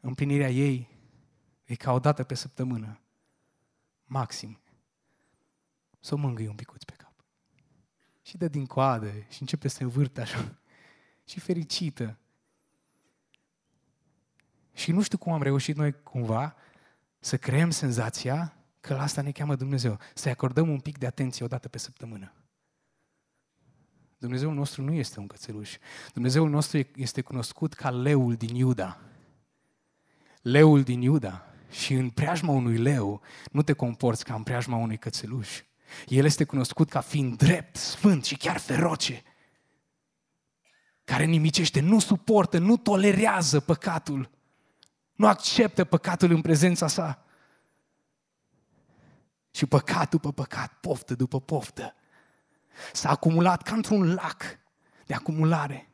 împlinirea 0.00 0.50
ei 0.50 0.88
e 1.64 1.74
ca 1.74 1.92
o 1.92 1.98
dată 1.98 2.24
pe 2.24 2.34
săptămână, 2.34 3.00
maxim, 4.04 4.60
să 6.00 6.14
o 6.14 6.16
mângâi 6.16 6.46
un 6.46 6.54
picuț 6.54 6.82
pe 6.82 6.94
cap. 6.96 7.12
Și 8.22 8.36
dă 8.36 8.48
din 8.48 8.66
coadă 8.66 9.12
și 9.28 9.40
începe 9.40 9.68
să 9.68 9.82
învârte 9.82 10.20
așa. 10.20 10.58
Și 11.24 11.40
fericită. 11.40 12.18
Și 14.72 14.92
nu 14.92 15.02
știu 15.02 15.18
cum 15.18 15.32
am 15.32 15.42
reușit 15.42 15.76
noi 15.76 16.02
cumva 16.02 16.56
să 17.22 17.36
creăm 17.36 17.70
senzația 17.70 18.56
că 18.80 18.94
la 18.94 19.02
asta 19.02 19.22
ne 19.22 19.30
cheamă 19.30 19.54
Dumnezeu. 19.54 19.98
Să-i 20.14 20.30
acordăm 20.32 20.68
un 20.68 20.80
pic 20.80 20.98
de 20.98 21.06
atenție 21.06 21.44
o 21.44 21.48
dată 21.48 21.68
pe 21.68 21.78
săptămână. 21.78 22.32
Dumnezeul 24.18 24.54
nostru 24.54 24.82
nu 24.82 24.92
este 24.92 25.20
un 25.20 25.26
cățeluș. 25.26 25.76
Dumnezeul 26.12 26.50
nostru 26.50 26.86
este 26.94 27.20
cunoscut 27.20 27.74
ca 27.74 27.90
leul 27.90 28.34
din 28.34 28.54
Iuda. 28.54 29.00
Leul 30.42 30.82
din 30.82 31.00
Iuda. 31.00 31.44
Și 31.70 31.94
în 31.94 32.10
preajma 32.10 32.52
unui 32.52 32.76
leu 32.76 33.20
nu 33.50 33.62
te 33.62 33.72
comporți 33.72 34.24
ca 34.24 34.34
în 34.34 34.42
preajma 34.42 34.76
unui 34.76 34.98
cățeluș. 34.98 35.62
El 36.06 36.24
este 36.24 36.44
cunoscut 36.44 36.88
ca 36.88 37.00
fiind 37.00 37.36
drept, 37.36 37.76
sfânt 37.76 38.24
și 38.24 38.36
chiar 38.36 38.58
feroce. 38.58 39.22
Care 41.04 41.24
nimicește, 41.24 41.80
nu 41.80 41.98
suportă, 41.98 42.58
nu 42.58 42.76
tolerează 42.76 43.60
păcatul. 43.60 44.30
Nu 45.22 45.28
acceptă 45.28 45.84
păcatul 45.84 46.30
în 46.30 46.40
prezența 46.40 46.86
sa. 46.86 47.24
Și 49.50 49.66
păcat 49.66 50.10
după 50.10 50.32
păcat, 50.32 50.72
poftă 50.80 51.14
după 51.14 51.40
poftă. 51.40 51.94
S-a 52.92 53.10
acumulat 53.10 53.62
ca 53.62 53.74
într-un 53.74 54.14
lac 54.14 54.42
de 55.06 55.14
acumulare. 55.14 55.90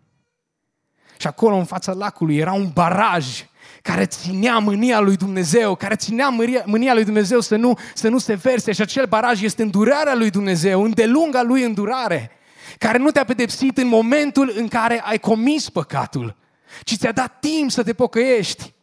Și 1.17 1.27
acolo, 1.27 1.57
în 1.57 1.65
fața 1.65 1.93
lacului, 1.93 2.37
era 2.37 2.53
un 2.53 2.71
baraj 2.73 3.45
care 3.83 4.07
ținea 4.07 4.59
mânia 4.59 5.01
lui 5.01 5.17
Dumnezeu, 5.17 5.75
care 5.75 5.97
ținea 5.97 6.29
mânia, 6.29 6.63
mânia 6.67 6.95
lui 6.95 7.05
Dumnezeu 7.05 7.41
să 7.41 7.57
nu, 7.57 7.79
să 7.95 8.09
nu 8.09 8.19
se 8.19 8.35
verse. 8.35 8.73
Și 8.73 8.81
acel 8.81 9.07
baraj 9.07 9.43
este 9.43 9.63
îndurarea 9.63 10.15
lui 10.15 10.31
Dumnezeu, 10.31 10.83
îndelunga 10.83 11.43
lui 11.43 11.63
îndurare, 11.63 12.31
care 12.79 12.99
nu 12.99 13.11
te-a 13.11 13.25
pedepsit 13.25 13.79
în 13.79 13.87
momentul 13.87 14.53
în 14.57 14.69
care 14.69 15.01
ai 15.01 15.19
comis 15.19 15.69
păcatul, 15.69 16.37
ci 16.83 16.97
ți-a 16.97 17.13
dat 17.13 17.39
timp 17.41 17.71
să 17.71 17.83
te 17.83 17.93
pocăiești. 17.93 18.77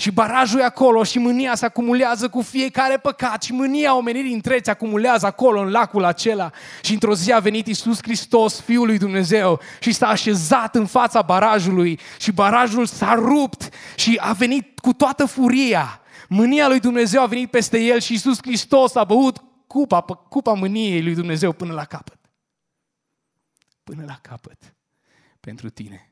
Și 0.00 0.10
barajul 0.10 0.60
e 0.60 0.64
acolo 0.64 1.04
și 1.04 1.18
mânia 1.18 1.54
se 1.54 1.64
acumulează 1.64 2.28
cu 2.28 2.40
fiecare 2.40 2.96
păcat 2.96 3.42
și 3.42 3.52
mânia 3.52 3.96
omenirii 3.96 4.32
întregi 4.32 4.64
se 4.64 4.70
acumulează 4.70 5.26
acolo 5.26 5.60
în 5.60 5.70
lacul 5.70 6.04
acela. 6.04 6.50
Și 6.82 6.92
într-o 6.92 7.14
zi 7.14 7.32
a 7.32 7.38
venit 7.38 7.66
Iisus 7.66 7.98
Hristos, 8.02 8.60
Fiul 8.60 8.86
lui 8.86 8.98
Dumnezeu 8.98 9.60
și 9.80 9.92
s-a 9.92 10.08
așezat 10.08 10.74
în 10.74 10.86
fața 10.86 11.22
barajului 11.22 11.98
și 12.18 12.32
barajul 12.32 12.86
s-a 12.86 13.14
rupt 13.14 13.68
și 13.94 14.18
a 14.20 14.32
venit 14.32 14.78
cu 14.78 14.92
toată 14.92 15.24
furia. 15.24 16.00
Mânia 16.28 16.68
lui 16.68 16.80
Dumnezeu 16.80 17.22
a 17.22 17.26
venit 17.26 17.50
peste 17.50 17.80
el 17.80 18.00
și 18.00 18.12
Iisus 18.12 18.38
Hristos 18.42 18.94
a 18.94 19.04
băut 19.04 19.42
cupa, 19.66 20.02
cupa 20.02 20.52
mâniei 20.52 21.02
lui 21.02 21.14
Dumnezeu 21.14 21.52
până 21.52 21.72
la 21.72 21.84
capăt. 21.84 22.18
Până 23.84 24.04
la 24.06 24.18
capăt. 24.22 24.74
Pentru 25.40 25.70
tine 25.70 26.09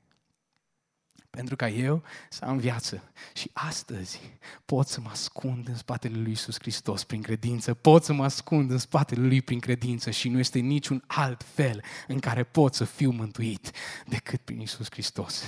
pentru 1.38 1.56
ca 1.56 1.68
eu 1.68 2.02
să 2.28 2.44
am 2.44 2.56
viață. 2.56 3.02
Și 3.34 3.50
astăzi 3.52 4.20
pot 4.64 4.86
să 4.86 5.00
mă 5.00 5.08
ascund 5.10 5.68
în 5.68 5.74
spatele 5.74 6.18
lui 6.18 6.32
Isus 6.32 6.58
Hristos 6.58 7.04
prin 7.04 7.22
credință, 7.22 7.74
pot 7.74 8.04
să 8.04 8.12
mă 8.12 8.24
ascund 8.24 8.70
în 8.70 8.78
spatele 8.78 9.26
lui 9.26 9.42
prin 9.42 9.60
credință 9.60 10.10
și 10.10 10.28
nu 10.28 10.38
este 10.38 10.58
niciun 10.58 11.04
alt 11.06 11.44
fel 11.54 11.82
în 12.06 12.18
care 12.18 12.44
pot 12.44 12.74
să 12.74 12.84
fiu 12.84 13.10
mântuit 13.10 13.70
decât 14.06 14.40
prin 14.40 14.60
Isus 14.60 14.86
Hristos. 14.90 15.44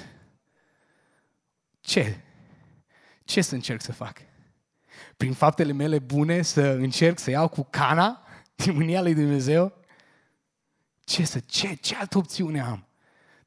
Ce? 1.81 2.21
ce 3.25 3.41
să 3.41 3.55
încerc 3.55 3.81
să 3.81 3.93
fac? 3.93 4.19
Prin 5.17 5.33
faptele 5.33 5.73
mele 5.73 5.99
bune 5.99 6.43
să 6.43 6.63
încerc 6.63 7.19
să 7.19 7.31
iau 7.31 7.49
cu 7.49 7.67
cana 7.71 8.27
din 8.65 8.75
mânia 8.75 9.03
lui 9.03 9.15
Dumnezeu? 9.15 9.73
Ce, 11.05 11.25
să, 11.25 11.39
ce, 11.39 11.75
ce 11.75 11.97
altă 11.97 12.19
opțiune 12.19 12.61
am 12.61 12.90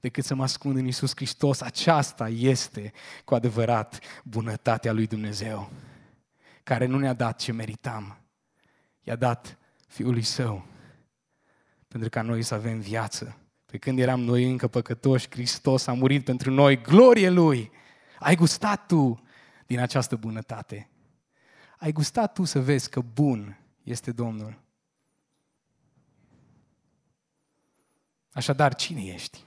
decât 0.04 0.24
să 0.24 0.36
mă 0.36 0.44
ascund 0.44 0.78
în 0.78 0.86
Isus 0.86 1.12
Hristos? 1.16 1.62
Aceasta 1.62 2.30
este 2.30 2.94
cu 3.26 3.36
adevărat 3.36 4.00
bunătatea 4.24 4.92
lui 4.92 5.08
Dumnezeu, 5.08 5.72
care 6.64 6.86
nu 6.86 7.00
ne-a 7.00 7.14
dat 7.14 7.40
ce 7.40 7.52
meritam. 7.52 8.18
I-a 9.02 9.16
dat 9.16 9.58
Fiul 9.88 10.12
lui 10.12 10.22
Său, 10.22 10.66
pentru 11.88 12.10
ca 12.10 12.22
noi 12.22 12.42
să 12.42 12.54
avem 12.54 12.80
viață. 12.80 13.38
Pe 13.66 13.78
când 13.78 14.00
eram 14.00 14.20
noi 14.20 14.50
încă 14.50 14.68
păcătoși, 14.68 15.30
Hristos 15.30 15.88
a 15.88 15.94
murit 15.94 16.24
pentru 16.24 16.52
noi, 16.52 16.82
glorie 16.82 17.30
Lui! 17.30 17.72
Ai 18.20 18.36
gustat 18.36 18.86
tu 18.86 19.24
din 19.66 19.80
această 19.80 20.16
bunătate. 20.16 20.90
Ai 21.78 21.92
gustat 21.92 22.34
tu 22.34 22.44
să 22.44 22.60
vezi 22.60 22.90
că 22.90 23.00
bun 23.00 23.60
este 23.84 24.12
Domnul. 24.12 24.62
Așadar, 28.32 28.76
cine 28.76 29.02
ești? 29.02 29.44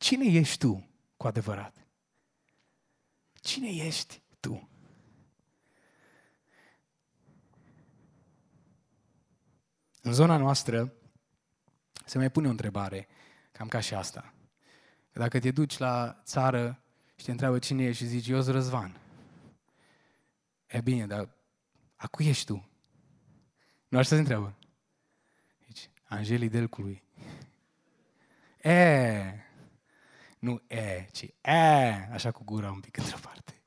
Cine 0.00 0.24
ești 0.24 0.58
tu 0.58 0.90
cu 1.16 1.26
adevărat? 1.26 1.86
Cine 3.40 3.68
ești 3.68 4.22
tu? 4.40 4.68
În 10.02 10.12
zona 10.12 10.36
noastră 10.36 10.92
se 12.04 12.18
mai 12.18 12.30
pune 12.30 12.46
o 12.46 12.50
întrebare, 12.50 13.08
cam 13.52 13.68
ca 13.68 13.80
și 13.80 13.94
asta. 13.94 14.34
Dacă 15.12 15.38
te 15.38 15.50
duci 15.50 15.78
la 15.78 16.20
țară 16.24 16.82
și 17.14 17.24
te 17.24 17.30
întreabă 17.30 17.58
cine 17.58 17.84
ești 17.84 18.02
și 18.02 18.08
zici, 18.08 18.28
eu 18.28 18.42
sunt 18.42 18.54
Răzvan. 18.54 19.00
E 20.66 20.80
bine, 20.80 21.06
dar 21.06 21.28
a 21.96 22.06
cui 22.06 22.26
ești 22.26 22.44
tu? 22.44 22.68
Nu 23.88 23.98
așa 23.98 24.08
se 24.08 24.16
întreabă. 24.16 24.58
Deci, 25.66 25.90
Angelii 26.04 26.48
Delcului. 26.48 27.02
E, 28.62 29.49
nu 30.40 30.62
e, 30.66 31.08
ci 31.12 31.22
e, 31.40 32.08
așa 32.10 32.30
cu 32.30 32.44
gura 32.44 32.70
un 32.70 32.80
pic 32.80 32.96
într-o 32.96 33.18
parte. 33.22 33.62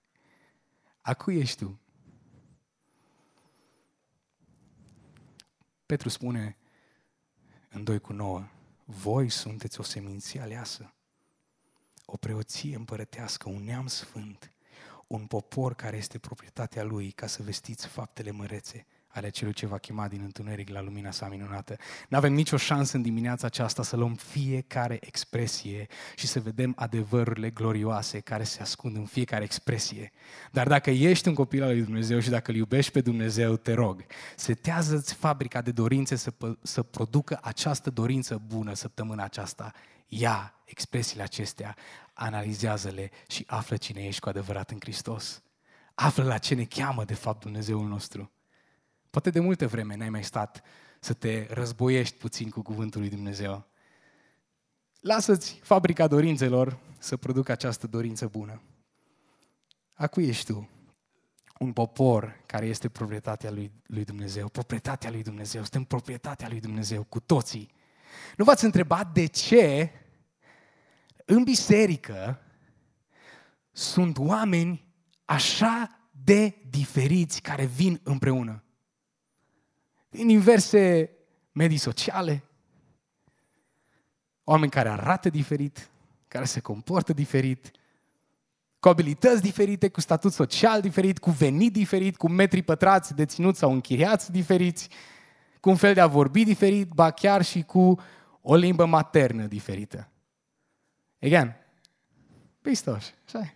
A 1.02 1.14
cui 1.14 1.38
ești 1.38 1.58
tu? 1.58 1.80
Petru 5.86 6.10
spune 6.10 6.58
în 7.70 7.84
2 7.84 8.00
cu 8.00 8.14
9, 8.14 8.48
voi 8.86 9.30
sunteți 9.30 9.80
o 9.80 9.84
seminție 9.84 10.42
aleasă, 10.42 10.94
o 12.06 12.18
preoție 12.18 12.76
împărătească, 12.76 13.50
un 13.50 13.64
neam 13.64 13.88
sfânt, 13.88 14.54
un 15.08 15.28
popor 15.28 15.76
care 15.76 15.98
este 15.98 16.20
proprietatea 16.20 16.84
lui 16.84 17.12
ca 17.12 17.28
să 17.28 17.44
vestiți 17.44 17.88
faptele 17.88 18.32
mărețe 18.32 18.86
ale 19.14 19.30
celui 19.30 19.54
ce 19.54 19.66
va 19.66 19.78
chema 19.78 20.08
din 20.08 20.22
întuneric 20.24 20.70
la 20.70 20.82
lumina 20.82 21.12
sa 21.12 21.28
minunată. 21.28 21.76
Nu 22.10 22.18
avem 22.18 22.34
nicio 22.34 22.58
șansă 22.58 22.96
în 22.96 23.02
dimineața 23.02 23.48
aceasta 23.48 23.84
să 23.84 23.96
luăm 23.96 24.16
fiecare 24.16 24.98
expresie 25.02 25.88
și 26.16 26.28
să 26.28 26.40
vedem 26.40 26.74
adevărurile 26.78 27.50
glorioase 27.50 28.20
care 28.20 28.44
se 28.44 28.62
ascund 28.62 28.96
în 28.96 29.06
fiecare 29.06 29.44
expresie. 29.44 30.12
Dar 30.52 30.68
dacă 30.68 30.90
ești 30.90 31.28
un 31.28 31.34
copil 31.34 31.64
al 31.64 31.70
lui 31.70 31.84
Dumnezeu 31.84 32.20
și 32.20 32.30
dacă 32.30 32.52
îl 32.52 32.58
iubești 32.58 32.92
pe 32.92 33.02
Dumnezeu, 33.02 33.56
te 33.56 33.74
rog, 33.74 34.06
setează-ți 34.36 35.14
fabrica 35.14 35.62
de 35.62 35.72
dorințe 35.72 36.16
să, 36.16 36.34
să 36.62 36.84
producă 36.84 37.40
această 37.42 37.90
dorință 37.90 38.42
bună 38.48 38.74
săptămâna 38.74 39.24
aceasta. 39.24 39.72
Ia 40.08 40.54
expresiile 40.66 41.24
acestea, 41.24 41.76
analizează-le 42.14 43.12
și 43.28 43.44
află 43.48 43.78
cine 43.78 44.06
ești 44.06 44.22
cu 44.22 44.30
adevărat 44.30 44.72
în 44.72 44.78
Hristos. 44.80 45.44
Află 45.96 46.24
la 46.24 46.38
ce 46.38 46.56
ne 46.56 46.64
cheamă 46.64 47.04
de 47.04 47.14
fapt 47.14 47.42
Dumnezeul 47.42 47.88
nostru. 47.88 48.32
Poate 49.14 49.30
de 49.30 49.40
multă 49.40 49.68
vreme 49.68 49.96
n-ai 49.96 50.10
mai 50.10 50.24
stat 50.24 50.64
să 51.00 51.14
te 51.14 51.48
războiești 51.50 52.18
puțin 52.18 52.50
cu 52.50 52.62
cuvântul 52.62 53.00
lui 53.00 53.10
Dumnezeu. 53.10 53.68
Lasă-ți 55.00 55.60
fabrica 55.64 56.08
dorințelor 56.08 56.80
să 56.98 57.18
producă 57.18 57.52
această 57.52 57.88
dorință 57.88 58.28
bună. 58.28 58.62
A 59.94 60.08
cui 60.08 60.28
ești 60.28 60.52
tu? 60.52 60.70
Un 61.60 61.74
popor 61.74 62.44
care 62.46 62.66
este 62.66 62.90
proprietatea 62.90 63.52
lui, 63.52 63.72
lui 63.86 64.04
Dumnezeu. 64.04 64.48
Proprietatea 64.48 65.10
lui 65.10 65.24
Dumnezeu. 65.24 65.62
Suntem 65.62 65.84
proprietatea 65.84 66.48
lui 66.48 66.60
Dumnezeu 66.60 67.04
cu 67.04 67.20
toții. 67.20 67.72
Nu 68.38 68.44
v-ați 68.44 68.66
întrebat 68.66 69.14
de 69.14 69.26
ce 69.26 69.92
în 71.26 71.44
biserică 71.44 72.42
sunt 73.72 74.18
oameni 74.18 74.86
așa 75.26 76.00
de 76.24 76.56
diferiți 76.70 77.42
care 77.42 77.66
vin 77.66 78.00
împreună 78.04 78.63
din 80.14 80.28
diverse 80.28 81.10
medii 81.52 81.78
sociale, 81.78 82.44
oameni 84.44 84.72
care 84.72 84.90
arată 84.90 85.30
diferit, 85.30 85.90
care 86.28 86.46
se 86.46 86.60
comportă 86.60 87.14
diferit, 87.14 87.72
cu 88.80 88.90
abilități 88.90 89.42
diferite, 89.42 89.90
cu 89.90 90.02
statut 90.02 90.34
social 90.34 90.82
diferit, 90.82 91.20
cu 91.20 91.30
venit 91.30 91.74
diferit, 91.74 92.18
cu 92.18 92.30
metri 92.30 92.62
pătrați 92.62 93.16
deținuți 93.16 93.60
sau 93.60 93.72
închiriați 93.72 94.32
diferiți, 94.32 94.90
cu 95.60 95.70
un 95.70 95.76
fel 95.76 95.94
de 95.94 96.02
a 96.02 96.08
vorbi 96.08 96.44
diferit, 96.44 96.90
ba 96.90 97.12
chiar 97.12 97.44
și 97.44 97.64
cu 97.64 98.00
o 98.42 98.56
limbă 98.56 98.86
maternă 98.86 99.46
diferită. 99.46 100.10
Again, 101.22 101.56
pistoș, 102.62 103.06
așa 103.26 103.54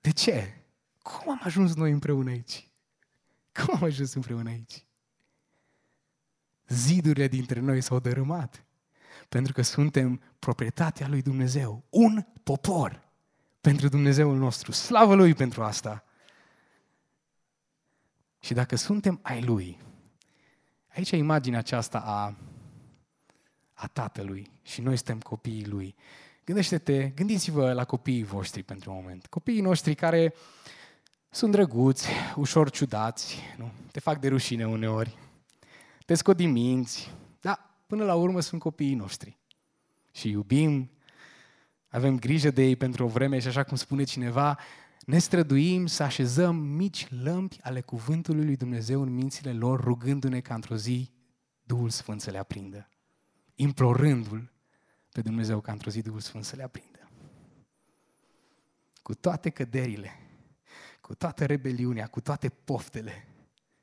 De 0.00 0.10
ce? 0.10 0.62
Cum 1.02 1.30
am 1.30 1.40
ajuns 1.44 1.74
noi 1.74 1.90
împreună 1.90 2.30
aici? 2.30 2.67
Cum 3.64 3.74
am 3.76 3.82
ajuns 3.82 4.14
împreună 4.14 4.48
aici? 4.48 4.84
Zidurile 6.68 7.28
dintre 7.28 7.60
noi 7.60 7.80
s-au 7.80 7.98
dărâmat. 7.98 8.64
Pentru 9.28 9.52
că 9.52 9.62
suntem 9.62 10.22
proprietatea 10.38 11.08
lui 11.08 11.22
Dumnezeu. 11.22 11.84
Un 11.90 12.26
popor 12.42 13.08
pentru 13.60 13.88
Dumnezeul 13.88 14.36
nostru. 14.36 14.72
Slavă 14.72 15.14
Lui 15.14 15.34
pentru 15.34 15.62
asta! 15.62 16.02
Și 18.40 18.54
dacă 18.54 18.76
suntem 18.76 19.18
ai 19.22 19.42
Lui, 19.42 19.78
aici 20.94 21.10
e 21.10 21.16
imaginea 21.16 21.58
aceasta 21.58 21.98
a, 21.98 22.36
a 23.72 23.86
Tatălui 23.86 24.50
și 24.62 24.80
noi 24.80 24.96
suntem 24.96 25.20
copiii 25.20 25.66
Lui. 25.66 25.94
Gândește-te, 26.44 27.08
gândiți-vă 27.08 27.72
la 27.72 27.84
copiii 27.84 28.24
voștri 28.24 28.62
pentru 28.62 28.90
un 28.90 28.96
moment. 28.96 29.26
Copiii 29.26 29.60
noștri 29.60 29.94
care 29.94 30.34
sunt 31.30 31.52
drăguți, 31.52 32.08
ușor 32.36 32.70
ciudați, 32.70 33.38
nu? 33.58 33.72
te 33.92 34.00
fac 34.00 34.20
de 34.20 34.28
rușine 34.28 34.66
uneori, 34.66 35.18
te 36.06 36.14
scot 36.14 36.36
din 36.36 36.50
minți, 36.50 37.14
dar 37.40 37.76
până 37.86 38.04
la 38.04 38.14
urmă 38.14 38.40
sunt 38.40 38.60
copiii 38.60 38.94
noștri. 38.94 39.38
Și 40.12 40.30
iubim, 40.30 40.90
avem 41.88 42.18
grijă 42.18 42.50
de 42.50 42.62
ei 42.62 42.76
pentru 42.76 43.04
o 43.04 43.08
vreme 43.08 43.38
și 43.38 43.46
așa 43.46 43.62
cum 43.62 43.76
spune 43.76 44.04
cineva, 44.04 44.58
ne 45.00 45.18
străduim 45.18 45.86
să 45.86 46.02
așezăm 46.02 46.56
mici 46.56 47.06
lămpi 47.22 47.58
ale 47.62 47.80
cuvântului 47.80 48.44
lui 48.44 48.56
Dumnezeu 48.56 49.02
în 49.02 49.14
mințile 49.14 49.52
lor, 49.52 49.80
rugându-ne 49.80 50.40
ca 50.40 50.54
într-o 50.54 50.76
zi 50.76 51.10
Duhul 51.62 51.90
Sfânt 51.90 52.20
să 52.20 52.30
le 52.30 52.38
aprindă, 52.38 52.88
implorându-L 53.54 54.52
pe 55.12 55.20
Dumnezeu 55.20 55.60
ca 55.60 55.72
într-o 55.72 55.90
zi 55.90 56.02
Duhul 56.02 56.20
Sfânt 56.20 56.44
să 56.44 56.56
le 56.56 56.62
aprindă. 56.62 57.10
Cu 59.02 59.14
toate 59.14 59.50
căderile, 59.50 60.27
cu 61.08 61.14
toată 61.14 61.44
rebeliunea, 61.46 62.06
cu 62.06 62.20
toate 62.20 62.48
poftele 62.48 63.28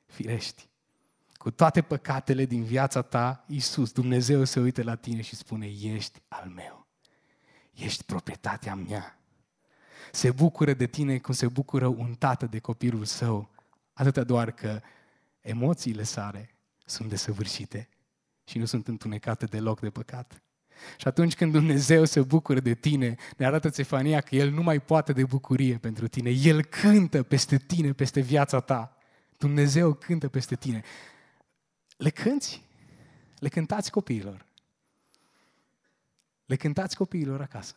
firești, 0.06 0.68
cu 1.32 1.50
toate 1.50 1.82
păcatele 1.82 2.44
din 2.44 2.64
viața 2.64 3.02
ta, 3.02 3.44
Iisus, 3.46 3.92
Dumnezeu 3.92 4.44
se 4.44 4.60
uită 4.60 4.82
la 4.82 4.94
tine 4.94 5.20
și 5.20 5.36
spune, 5.36 5.66
ești 5.66 6.22
al 6.28 6.48
meu, 6.48 6.86
ești 7.72 8.04
proprietatea 8.04 8.74
mea. 8.74 9.18
Se 10.12 10.30
bucură 10.30 10.72
de 10.72 10.86
tine 10.86 11.18
cum 11.18 11.34
se 11.34 11.48
bucură 11.48 11.86
un 11.86 12.14
tată 12.14 12.46
de 12.46 12.58
copilul 12.58 13.04
său, 13.04 13.50
atâta 13.92 14.24
doar 14.24 14.50
că 14.50 14.80
emoțiile 15.40 16.02
sale 16.02 16.54
sunt 16.84 17.08
desăvârșite 17.08 17.88
și 18.44 18.58
nu 18.58 18.64
sunt 18.64 18.88
întunecate 18.88 19.46
deloc 19.46 19.80
de 19.80 19.90
păcat. 19.90 20.42
Și 20.96 21.08
atunci 21.08 21.34
când 21.34 21.52
Dumnezeu 21.52 22.04
se 22.04 22.22
bucură 22.22 22.60
de 22.60 22.74
tine, 22.74 23.16
ne 23.36 23.46
arată 23.46 23.68
Cefania 23.68 24.20
că 24.20 24.36
El 24.36 24.50
nu 24.50 24.62
mai 24.62 24.80
poate 24.80 25.12
de 25.12 25.24
bucurie 25.24 25.78
pentru 25.78 26.08
tine. 26.08 26.30
El 26.30 26.64
cântă 26.64 27.22
peste 27.22 27.56
tine, 27.56 27.92
peste 27.92 28.20
viața 28.20 28.60
ta. 28.60 28.96
Dumnezeu 29.38 29.92
cântă 29.92 30.28
peste 30.28 30.54
tine. 30.54 30.82
Le 31.96 32.10
cânți? 32.10 32.62
Le 33.38 33.48
cântați 33.48 33.90
copiilor. 33.90 34.46
Le 36.46 36.56
cântați 36.56 36.96
copiilor 36.96 37.40
acasă. 37.40 37.74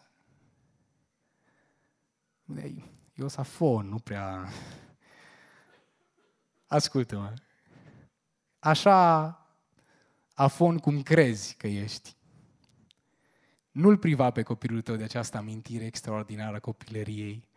Eu 3.13 3.27
safon, 3.27 3.87
nu 3.87 3.99
prea... 3.99 4.49
Ascultă-mă. 6.67 7.33
Așa 8.59 9.33
afon 10.33 10.77
cum 10.77 11.01
crezi 11.01 11.55
că 11.55 11.67
ești. 11.67 12.15
Nu-l 13.71 13.97
priva 13.97 14.31
pe 14.31 14.41
copilul 14.41 14.81
tău 14.81 14.95
de 14.95 15.03
această 15.03 15.37
amintire 15.37 15.85
extraordinară 15.85 16.55
a 16.55 16.59
copilăriei 16.59 17.47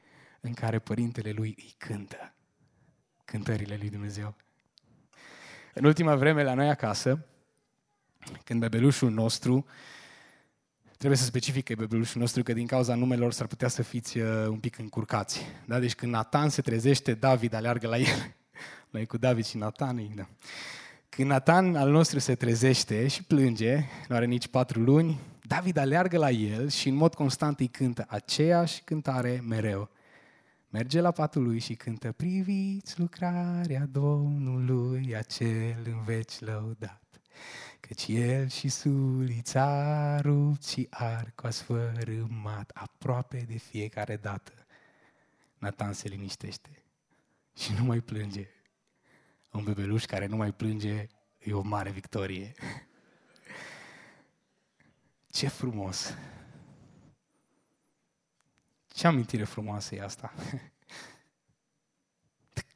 în 0.40 0.52
care 0.52 0.78
părintele 0.78 1.30
lui 1.30 1.54
îi 1.58 1.74
cântă 1.78 2.34
cântările 3.24 3.76
lui 3.78 3.90
Dumnezeu. 3.90 4.34
În 5.74 5.84
ultima 5.84 6.14
vreme 6.14 6.42
la 6.42 6.54
noi 6.54 6.68
acasă, 6.68 7.26
când 8.44 8.60
bebelușul 8.60 9.10
nostru, 9.10 9.66
trebuie 10.96 11.18
să 11.18 11.24
specific 11.24 11.64
că 11.64 11.72
e 11.72 11.74
bebelușul 11.74 12.20
nostru, 12.20 12.42
că 12.42 12.52
din 12.52 12.66
cauza 12.66 12.94
numelor 12.94 13.32
s-ar 13.32 13.46
putea 13.46 13.68
să 13.68 13.82
fiți 13.82 14.18
uh, 14.18 14.46
un 14.46 14.58
pic 14.58 14.78
încurcați. 14.78 15.46
Da? 15.66 15.78
Deci 15.78 15.94
când 15.94 16.12
Nathan 16.12 16.48
se 16.48 16.62
trezește, 16.62 17.14
David 17.14 17.52
aleargă 17.52 17.88
la 17.88 17.98
el. 17.98 18.34
Noi 18.90 19.06
cu 19.06 19.16
David 19.16 19.44
și 19.44 19.56
Nathan, 19.56 20.12
da. 20.14 20.28
Când 21.08 21.28
Nathan 21.28 21.76
al 21.76 21.90
nostru 21.90 22.18
se 22.18 22.34
trezește 22.34 23.08
și 23.08 23.22
plânge, 23.22 23.84
nu 24.08 24.16
are 24.16 24.24
nici 24.24 24.48
patru 24.48 24.80
luni, 24.80 25.20
David 25.52 25.76
aleargă 25.76 26.18
la 26.18 26.30
el 26.30 26.68
și 26.68 26.88
în 26.88 26.94
mod 26.94 27.14
constant 27.14 27.60
îi 27.60 27.68
cântă 27.68 28.04
aceeași 28.08 28.82
cântare 28.82 29.42
mereu. 29.46 29.90
Merge 30.68 31.00
la 31.00 31.10
patul 31.10 31.42
lui 31.42 31.58
și 31.58 31.74
cântă 31.74 32.12
Priviți 32.12 33.00
lucrarea 33.00 33.86
Domnului, 33.90 35.16
acel 35.16 35.82
în 35.84 36.02
veci 36.04 36.40
lăudat. 36.40 37.20
Căci 37.80 38.06
el 38.08 38.48
și 38.48 38.68
sulița 38.68 40.20
rupt 40.20 40.64
și 40.64 40.86
arco 40.90 41.50
sfărâmat 41.50 42.70
aproape 42.74 43.44
de 43.48 43.56
fiecare 43.56 44.16
dată. 44.16 44.52
Nathan 45.58 45.92
se 45.92 46.08
liniștește 46.08 46.82
și 47.56 47.72
nu 47.78 47.84
mai 47.84 48.00
plânge. 48.00 48.48
Un 49.50 49.64
bebeluș 49.64 50.04
care 50.04 50.26
nu 50.26 50.36
mai 50.36 50.52
plânge 50.52 51.06
e 51.38 51.52
o 51.52 51.62
mare 51.62 51.90
victorie. 51.90 52.52
Ce 55.32 55.48
frumos! 55.48 56.16
Ce 58.86 59.06
amintire 59.06 59.44
frumoasă 59.44 59.94
e 59.94 60.02
asta! 60.02 60.32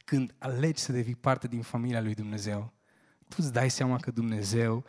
Când 0.05 0.35
alegi 0.37 0.81
să 0.81 0.91
devii 0.91 1.15
parte 1.15 1.47
din 1.47 1.61
familia 1.61 2.01
lui 2.01 2.13
Dumnezeu, 2.13 2.73
tu 3.27 3.35
îți 3.37 3.53
dai 3.53 3.69
seama 3.69 3.97
că 3.97 4.11
Dumnezeu 4.11 4.85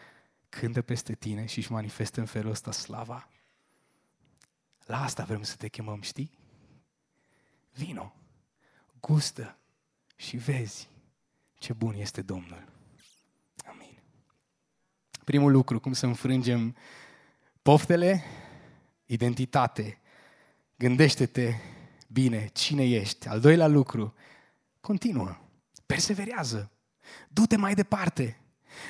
cântă 0.49 0.83
peste 0.83 1.15
tine 1.15 1.47
și 1.47 1.59
își 1.59 1.73
manifestă 1.73 2.21
în 2.21 2.27
felul 2.27 2.51
ăsta 2.51 2.73
slava. 2.73 3.29
La 4.87 5.03
asta 5.03 5.25
vrem 5.25 5.43
să 5.43 5.57
te 5.57 5.69
chemăm, 5.69 6.01
știi? 6.01 6.39
Vino, 7.73 8.15
gustă 9.01 9.59
și 10.17 10.37
vezi 10.37 10.89
ce 11.59 11.73
bun 11.73 11.95
este 11.95 12.23
Domnul. 12.23 12.69
Amin. 13.67 13.99
Primul 15.25 15.53
lucru, 15.53 15.81
cum 15.81 15.93
să 15.93 16.07
înfrângem 16.07 16.77
poftele, 17.69 18.25
identitate, 19.07 19.99
Gândește-te 20.77 21.55
bine 22.07 22.51
cine 22.53 22.85
ești. 22.85 23.29
Al 23.29 23.41
doilea 23.41 23.67
lucru, 23.67 24.15
continuă, 24.81 25.37
perseverează, 25.87 26.71
du-te 27.29 27.57
mai 27.57 27.75
departe. 27.75 28.41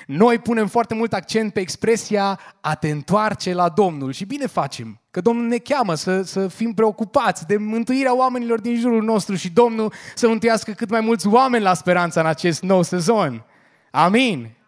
Noi 0.07 0.37
punem 0.37 0.67
foarte 0.67 0.93
mult 0.93 1.13
accent 1.13 1.53
pe 1.53 1.59
expresia 1.59 2.39
a 2.61 2.75
te 2.75 2.89
întoarce 2.89 3.53
la 3.53 3.69
Domnul 3.69 4.11
și 4.11 4.25
bine 4.25 4.47
facem, 4.47 5.01
că 5.11 5.21
Domnul 5.21 5.47
ne 5.47 5.57
cheamă 5.57 5.95
să, 5.95 6.21
să 6.21 6.47
fim 6.47 6.73
preocupați 6.73 7.47
de 7.47 7.57
mântuirea 7.57 8.15
oamenilor 8.15 8.59
din 8.59 8.79
jurul 8.79 9.03
nostru 9.03 9.35
și 9.35 9.49
Domnul 9.49 9.93
să 10.15 10.27
mântuiască 10.27 10.71
cât 10.71 10.89
mai 10.89 11.01
mulți 11.01 11.27
oameni 11.27 11.63
la 11.63 11.73
speranța 11.73 12.19
în 12.19 12.27
acest 12.27 12.61
nou 12.61 12.81
sezon. 12.81 13.45
Amin. 13.91 14.58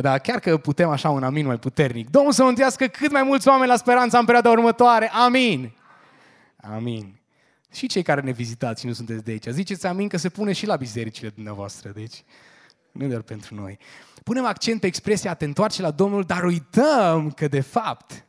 O, 0.00 0.02
dar 0.02 0.18
chiar 0.18 0.38
că 0.38 0.58
putem 0.58 0.88
așa 0.88 1.10
un 1.10 1.22
amin 1.22 1.46
mai 1.46 1.58
puternic. 1.58 2.10
Domnul 2.10 2.32
să 2.32 2.42
mântuiască 2.42 2.86
cât 2.86 3.10
mai 3.10 3.22
mulți 3.22 3.48
oameni 3.48 3.70
la 3.70 3.76
speranța 3.76 4.18
în 4.18 4.24
perioada 4.24 4.50
următoare. 4.50 5.10
Amin. 5.10 5.72
Amin. 6.56 7.20
Și 7.72 7.86
cei 7.86 8.02
care 8.02 8.20
ne 8.20 8.30
vizitați 8.30 8.80
și 8.80 8.86
nu 8.86 8.92
sunteți 8.92 9.24
de 9.24 9.30
aici, 9.30 9.46
ziceți 9.46 9.86
amin 9.86 10.08
că 10.08 10.16
se 10.16 10.28
pune 10.28 10.52
și 10.52 10.66
la 10.66 10.76
bisericile 10.76 11.28
dumneavoastră, 11.28 11.90
deci 11.90 12.24
nu 12.92 13.08
doar 13.08 13.22
pentru 13.22 13.54
noi. 13.54 13.78
Punem 14.24 14.44
accent 14.44 14.80
pe 14.80 14.86
expresia 14.86 15.30
a 15.30 15.34
te 15.34 15.44
întoarce 15.44 15.82
la 15.82 15.90
Domnul, 15.90 16.22
dar 16.22 16.44
uităm 16.44 17.30
că 17.30 17.48
de 17.48 17.60
fapt 17.60 18.26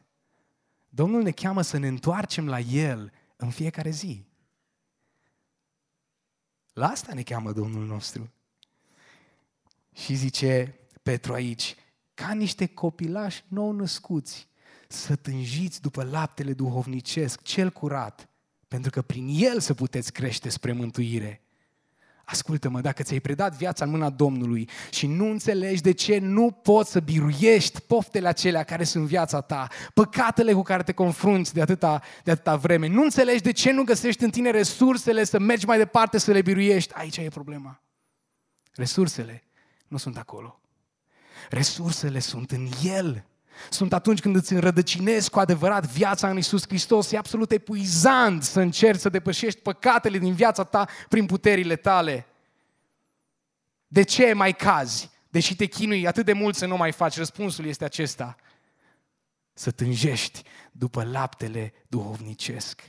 Domnul 0.89 1.21
ne 1.21 1.31
cheamă 1.31 1.61
să 1.61 1.77
ne 1.77 1.87
întoarcem 1.87 2.47
la 2.47 2.59
El 2.59 3.11
în 3.35 3.49
fiecare 3.49 3.89
zi. 3.89 4.25
La 6.73 6.87
asta 6.87 7.13
ne 7.13 7.21
cheamă 7.21 7.51
Domnul 7.51 7.85
nostru. 7.85 8.31
Și 9.93 10.13
zice 10.13 10.75
Petru 11.01 11.33
aici, 11.33 11.75
ca 12.13 12.33
niște 12.33 12.65
copilași 12.65 13.43
nou 13.47 13.71
născuți, 13.71 14.47
să 14.87 15.15
tânjiți 15.15 15.81
după 15.81 16.03
laptele 16.03 16.53
duhovnicesc, 16.53 17.41
cel 17.41 17.69
curat, 17.69 18.29
pentru 18.67 18.91
că 18.91 19.01
prin 19.01 19.27
el 19.31 19.59
să 19.59 19.73
puteți 19.73 20.11
crește 20.11 20.49
spre 20.49 20.71
mântuire. 20.71 21.41
Ascultă-mă, 22.25 22.81
dacă 22.81 23.03
ți-ai 23.03 23.19
predat 23.19 23.55
viața 23.55 23.85
în 23.85 23.91
mâna 23.91 24.09
Domnului 24.09 24.69
și 24.91 25.07
nu 25.07 25.29
înțelegi 25.29 25.81
de 25.81 25.91
ce 25.91 26.19
nu 26.19 26.51
poți 26.51 26.91
să 26.91 26.99
biruiești 26.99 27.81
poftele 27.81 28.27
acelea 28.27 28.63
care 28.63 28.83
sunt 28.83 29.05
viața 29.05 29.41
ta, 29.41 29.67
păcatele 29.93 30.53
cu 30.53 30.61
care 30.61 30.83
te 30.83 30.91
confrunți 30.91 31.53
de 31.53 31.61
atâta, 31.61 32.01
de 32.23 32.31
atâta 32.31 32.55
vreme, 32.55 32.87
nu 32.87 33.03
înțelegi 33.03 33.41
de 33.41 33.51
ce 33.51 33.71
nu 33.71 33.83
găsești 33.83 34.23
în 34.23 34.29
tine 34.29 34.49
resursele 34.49 35.23
să 35.23 35.39
mergi 35.39 35.65
mai 35.65 35.77
departe, 35.77 36.17
să 36.17 36.31
le 36.31 36.41
biruiești, 36.41 36.93
aici 36.93 37.17
e 37.17 37.27
problema. 37.29 37.81
Resursele 38.73 39.43
nu 39.87 39.97
sunt 39.97 40.17
acolo. 40.17 40.60
Resursele 41.49 42.19
sunt 42.19 42.51
în 42.51 42.69
El 42.83 43.25
sunt 43.69 43.93
atunci 43.93 44.19
când 44.19 44.35
îți 44.35 44.53
înrădăcinezi 44.53 45.29
cu 45.29 45.39
adevărat 45.39 45.85
viața 45.85 46.29
în 46.29 46.37
Isus 46.37 46.67
Hristos. 46.67 47.11
E 47.11 47.17
absolut 47.17 47.51
epuizant 47.51 48.43
să 48.43 48.59
încerci 48.59 48.99
să 48.99 49.09
depășești 49.09 49.59
păcatele 49.59 50.17
din 50.17 50.33
viața 50.33 50.63
ta 50.63 50.87
prin 51.09 51.25
puterile 51.25 51.75
tale. 51.75 52.25
De 53.87 54.03
ce 54.03 54.33
mai 54.33 54.53
cazi? 54.53 55.09
Deși 55.29 55.55
te 55.55 55.65
chinui 55.65 56.07
atât 56.07 56.25
de 56.25 56.33
mult 56.33 56.55
să 56.55 56.65
nu 56.65 56.77
mai 56.77 56.91
faci, 56.91 57.17
răspunsul 57.17 57.65
este 57.65 57.83
acesta. 57.83 58.35
Să 59.53 59.71
tânjești 59.71 60.43
după 60.71 61.03
laptele 61.03 61.73
duhovnicesc. 61.87 62.81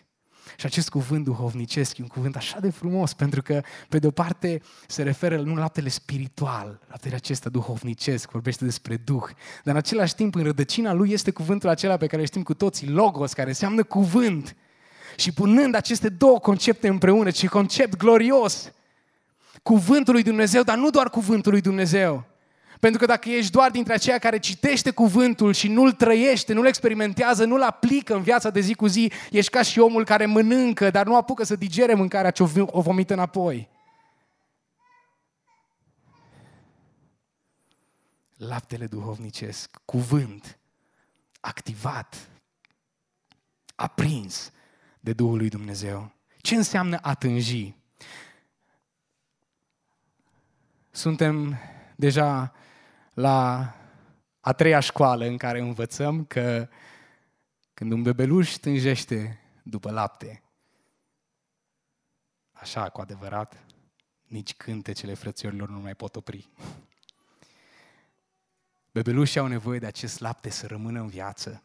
Și 0.56 0.66
acest 0.66 0.88
cuvânt 0.88 1.24
duhovnicesc 1.24 1.98
e 1.98 2.02
un 2.02 2.08
cuvânt 2.08 2.36
așa 2.36 2.60
de 2.60 2.70
frumos, 2.70 3.12
pentru 3.12 3.42
că, 3.42 3.62
pe 3.88 3.98
de 3.98 4.06
o 4.06 4.10
parte, 4.10 4.62
se 4.86 5.02
referă 5.02 5.36
nu 5.40 5.54
la 5.54 5.60
laptele 5.60 5.88
spiritual, 5.88 6.80
laptele 6.88 7.14
acesta 7.14 7.48
duhovnicesc, 7.48 8.30
vorbește 8.30 8.64
despre 8.64 8.96
Duh, 8.96 9.24
dar 9.64 9.74
în 9.74 9.76
același 9.76 10.14
timp, 10.14 10.34
în 10.34 10.42
rădăcina 10.42 10.92
lui 10.92 11.10
este 11.10 11.30
cuvântul 11.30 11.68
acela 11.68 11.96
pe 11.96 12.06
care 12.06 12.20
îl 12.20 12.26
știm 12.26 12.42
cu 12.42 12.54
toții, 12.54 12.88
Logos, 12.88 13.32
care 13.32 13.48
înseamnă 13.48 13.82
cuvânt. 13.82 14.56
Și 15.16 15.32
punând 15.32 15.74
aceste 15.74 16.08
două 16.08 16.38
concepte 16.38 16.88
împreună, 16.88 17.30
ce 17.30 17.46
concept 17.46 17.96
glorios, 17.96 18.72
cuvântul 19.62 20.12
lui 20.14 20.22
Dumnezeu, 20.22 20.62
dar 20.62 20.76
nu 20.76 20.90
doar 20.90 21.10
cuvântul 21.10 21.52
lui 21.52 21.60
Dumnezeu, 21.60 22.24
pentru 22.82 23.00
că 23.00 23.06
dacă 23.06 23.28
ești 23.28 23.50
doar 23.50 23.70
dintre 23.70 23.92
aceia 23.92 24.18
care 24.18 24.38
citește 24.38 24.90
cuvântul 24.90 25.52
și 25.52 25.68
nu-l 25.68 25.92
trăiește, 25.92 26.52
nu-l 26.52 26.66
experimentează, 26.66 27.44
nu-l 27.44 27.62
aplică 27.62 28.14
în 28.14 28.22
viața 28.22 28.50
de 28.50 28.60
zi 28.60 28.74
cu 28.74 28.86
zi, 28.86 29.12
ești 29.30 29.50
ca 29.50 29.62
și 29.62 29.78
omul 29.78 30.04
care 30.04 30.26
mănâncă, 30.26 30.90
dar 30.90 31.06
nu 31.06 31.16
apucă 31.16 31.44
să 31.44 31.56
digere 31.56 31.94
mâncarea 31.94 32.30
ce 32.30 32.42
o 32.66 32.80
vomită 32.80 33.12
înapoi. 33.12 33.68
Laptele 38.36 38.86
duhovnicesc, 38.86 39.80
cuvânt, 39.84 40.58
activat, 41.40 42.28
aprins 43.74 44.52
de 45.00 45.12
Duhul 45.12 45.36
lui 45.36 45.48
Dumnezeu. 45.48 46.12
Ce 46.40 46.54
înseamnă 46.54 46.96
a 46.96 47.14
tânji? 47.14 47.74
Suntem 50.90 51.58
deja 51.96 52.52
la 53.14 53.74
a 54.40 54.52
treia 54.52 54.80
școală 54.80 55.24
în 55.24 55.36
care 55.36 55.60
învățăm 55.60 56.24
că 56.24 56.68
când 57.74 57.92
un 57.92 58.02
bebeluș 58.02 58.52
tânjește 58.52 59.40
după 59.62 59.90
lapte, 59.90 60.42
așa 62.52 62.88
cu 62.88 63.00
adevărat, 63.00 63.64
nici 64.26 64.54
cântecele 64.54 65.14
frățiorilor 65.14 65.68
nu 65.68 65.78
mai 65.78 65.94
pot 65.94 66.16
opri. 66.16 66.48
Bebelușii 68.92 69.40
au 69.40 69.46
nevoie 69.46 69.78
de 69.78 69.86
acest 69.86 70.18
lapte 70.18 70.50
să 70.50 70.66
rămână 70.66 71.00
în 71.00 71.08
viață, 71.08 71.62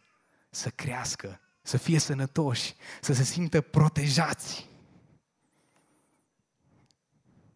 să 0.50 0.70
crească, 0.70 1.42
să 1.62 1.78
fie 1.78 2.00
sănătoși, 2.00 2.76
să 3.02 3.14
se 3.14 3.24
simtă 3.24 3.62
protejați. 3.62 4.70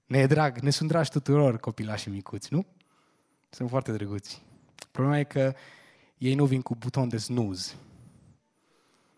Ne 0.06 0.18
e 0.18 0.28
drag, 0.28 0.60
ne 0.60 0.70
sunt 0.70 0.90
dragi 0.90 1.10
tuturor 1.10 1.60
copilașii 1.60 2.12
micuți, 2.12 2.54
nu? 2.54 2.66
Sunt 3.54 3.70
foarte 3.70 3.92
drăguți. 3.92 4.42
Problema 4.92 5.20
e 5.20 5.24
că 5.24 5.54
ei 6.18 6.36
nu 6.36 6.46
vin 6.46 6.62
cu 6.62 6.76
buton 6.76 7.10
de 7.10 7.18
snooze. 7.18 7.74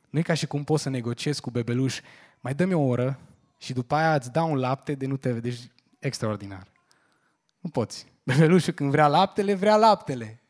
Nu 0.09 0.19
e 0.19 0.21
ca 0.21 0.33
și 0.33 0.47
cum 0.47 0.63
poți 0.63 0.83
să 0.83 0.89
negociezi 0.89 1.41
cu 1.41 1.49
bebeluș, 1.49 1.99
mai 2.39 2.53
dă-mi 2.53 2.73
o 2.73 2.81
oră 2.81 3.19
și 3.57 3.73
după 3.73 3.95
aia 3.95 4.15
îți 4.15 4.31
dau 4.31 4.51
un 4.51 4.57
lapte 4.57 4.95
de 4.95 5.05
nu 5.05 5.17
te 5.17 5.31
vedești 5.31 5.71
extraordinar. 5.99 6.67
Nu 7.59 7.69
poți. 7.69 8.05
Bebelușul 8.23 8.73
când 8.73 8.91
vrea 8.91 9.07
laptele, 9.07 9.53
vrea 9.53 9.75
laptele. 9.75 10.41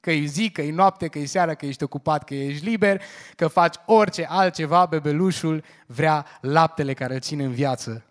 că 0.00 0.10
e 0.10 0.24
zi, 0.24 0.50
că 0.50 0.62
e 0.62 0.72
noapte, 0.72 1.08
că 1.08 1.18
e 1.18 1.26
seară, 1.26 1.54
că 1.54 1.66
ești 1.66 1.82
ocupat, 1.82 2.24
că 2.24 2.34
ești 2.34 2.64
liber, 2.64 3.02
că 3.36 3.48
faci 3.48 3.74
orice 3.86 4.24
altceva, 4.24 4.86
bebelușul 4.86 5.64
vrea 5.86 6.26
laptele 6.40 6.94
care 6.94 7.14
îl 7.14 7.20
ține 7.20 7.44
în 7.44 7.52
viață. 7.52 8.04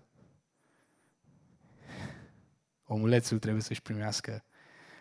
Omulețul 2.85 3.39
trebuie 3.39 3.61
să-și 3.61 3.81
primească 3.81 4.41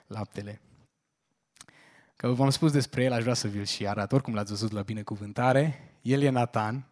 laptele. 0.06 0.60
Că 2.16 2.28
v-am 2.28 2.50
spus 2.50 2.72
despre 2.72 3.02
el, 3.04 3.12
aș 3.12 3.22
vrea 3.22 3.34
să 3.34 3.48
vi-l 3.48 3.64
și 3.64 3.86
arăt. 3.86 4.12
Oricum 4.12 4.34
l-ați 4.34 4.50
văzut 4.50 4.72
la 4.72 4.80
binecuvântare. 4.80 5.92
El 6.02 6.22
e 6.22 6.28
Nathan. 6.28 6.86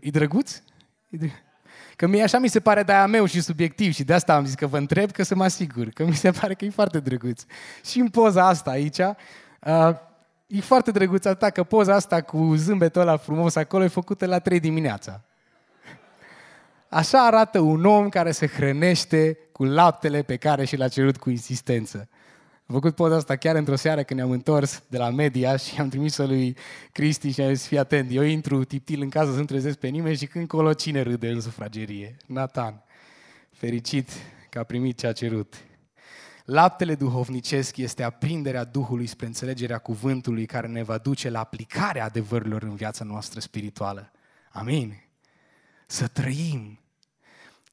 E 0.00 0.10
drăguț? 0.10 0.62
E 1.10 1.16
drăguț. 1.16 1.34
Că 1.96 2.06
mie 2.06 2.22
așa 2.22 2.38
mi 2.38 2.48
se 2.48 2.60
pare 2.60 2.82
de-aia 2.82 3.06
meu 3.06 3.26
și 3.26 3.40
subiectiv 3.40 3.92
și 3.92 4.04
de 4.04 4.12
asta 4.12 4.34
am 4.34 4.44
zis 4.44 4.54
că 4.54 4.66
vă 4.66 4.76
întreb 4.76 5.10
că 5.10 5.22
să 5.22 5.34
mă 5.34 5.44
asigur, 5.44 5.88
că 5.88 6.04
mi 6.04 6.14
se 6.14 6.30
pare 6.30 6.54
că 6.54 6.64
e 6.64 6.70
foarte 6.70 7.00
drăguț. 7.00 7.44
Și 7.84 7.98
în 7.98 8.08
poza 8.08 8.46
asta 8.46 8.70
aici, 8.70 8.98
uh, 8.98 9.96
e 10.46 10.60
foarte 10.60 10.90
drăguț 10.90 11.24
atâta 11.24 11.50
că 11.50 11.62
poza 11.62 11.94
asta 11.94 12.20
cu 12.20 12.54
zâmbetul 12.54 13.00
ăla 13.00 13.16
frumos 13.16 13.54
acolo 13.54 13.84
e 13.84 13.88
făcută 13.88 14.26
la 14.26 14.38
3 14.38 14.60
dimineața. 14.60 15.20
Așa 16.88 17.26
arată 17.26 17.58
un 17.58 17.84
om 17.84 18.08
care 18.08 18.30
se 18.30 18.46
hrănește 18.46 19.38
cu 19.52 19.64
laptele 19.64 20.22
pe 20.22 20.36
care 20.36 20.64
și 20.64 20.76
l-a 20.76 20.88
cerut 20.88 21.16
cu 21.16 21.30
insistență. 21.30 22.08
Am 22.68 22.74
făcut 22.74 22.94
poza 22.94 23.16
asta 23.16 23.36
chiar 23.36 23.56
într-o 23.56 23.76
seară 23.76 24.02
când 24.02 24.20
ne-am 24.20 24.32
întors 24.32 24.82
de 24.88 24.98
la 24.98 25.10
media 25.10 25.56
și 25.56 25.80
am 25.80 25.88
trimis-o 25.88 26.26
lui 26.26 26.56
Cristi 26.92 27.30
și 27.30 27.40
am 27.40 27.54
zis, 27.54 27.66
fii 27.66 27.78
atent, 27.78 28.10
eu 28.12 28.22
intru 28.22 28.64
tiptil 28.64 29.00
în 29.00 29.08
casă 29.08 29.32
să 29.32 29.38
nu 29.38 29.44
trezesc 29.44 29.78
pe 29.78 29.88
nimeni 29.88 30.16
și 30.16 30.26
când 30.26 30.48
colo 30.48 30.72
cine 30.72 31.00
râde 31.00 31.28
în 31.28 31.40
sufragerie? 31.40 32.16
Nathan, 32.26 32.84
fericit 33.52 34.10
că 34.50 34.58
a 34.58 34.62
primit 34.62 34.98
ce 34.98 35.06
a 35.06 35.12
cerut. 35.12 35.54
Laptele 36.44 36.94
duhovnicesc 36.94 37.76
este 37.76 38.02
aprinderea 38.02 38.64
Duhului 38.64 39.06
spre 39.06 39.26
înțelegerea 39.26 39.78
cuvântului 39.78 40.46
care 40.46 40.66
ne 40.66 40.82
va 40.82 40.98
duce 40.98 41.30
la 41.30 41.40
aplicarea 41.40 42.04
adevărurilor 42.04 42.62
în 42.62 42.74
viața 42.74 43.04
noastră 43.04 43.40
spirituală. 43.40 44.10
Amin. 44.50 45.02
Să 45.86 46.06
trăim. 46.06 46.80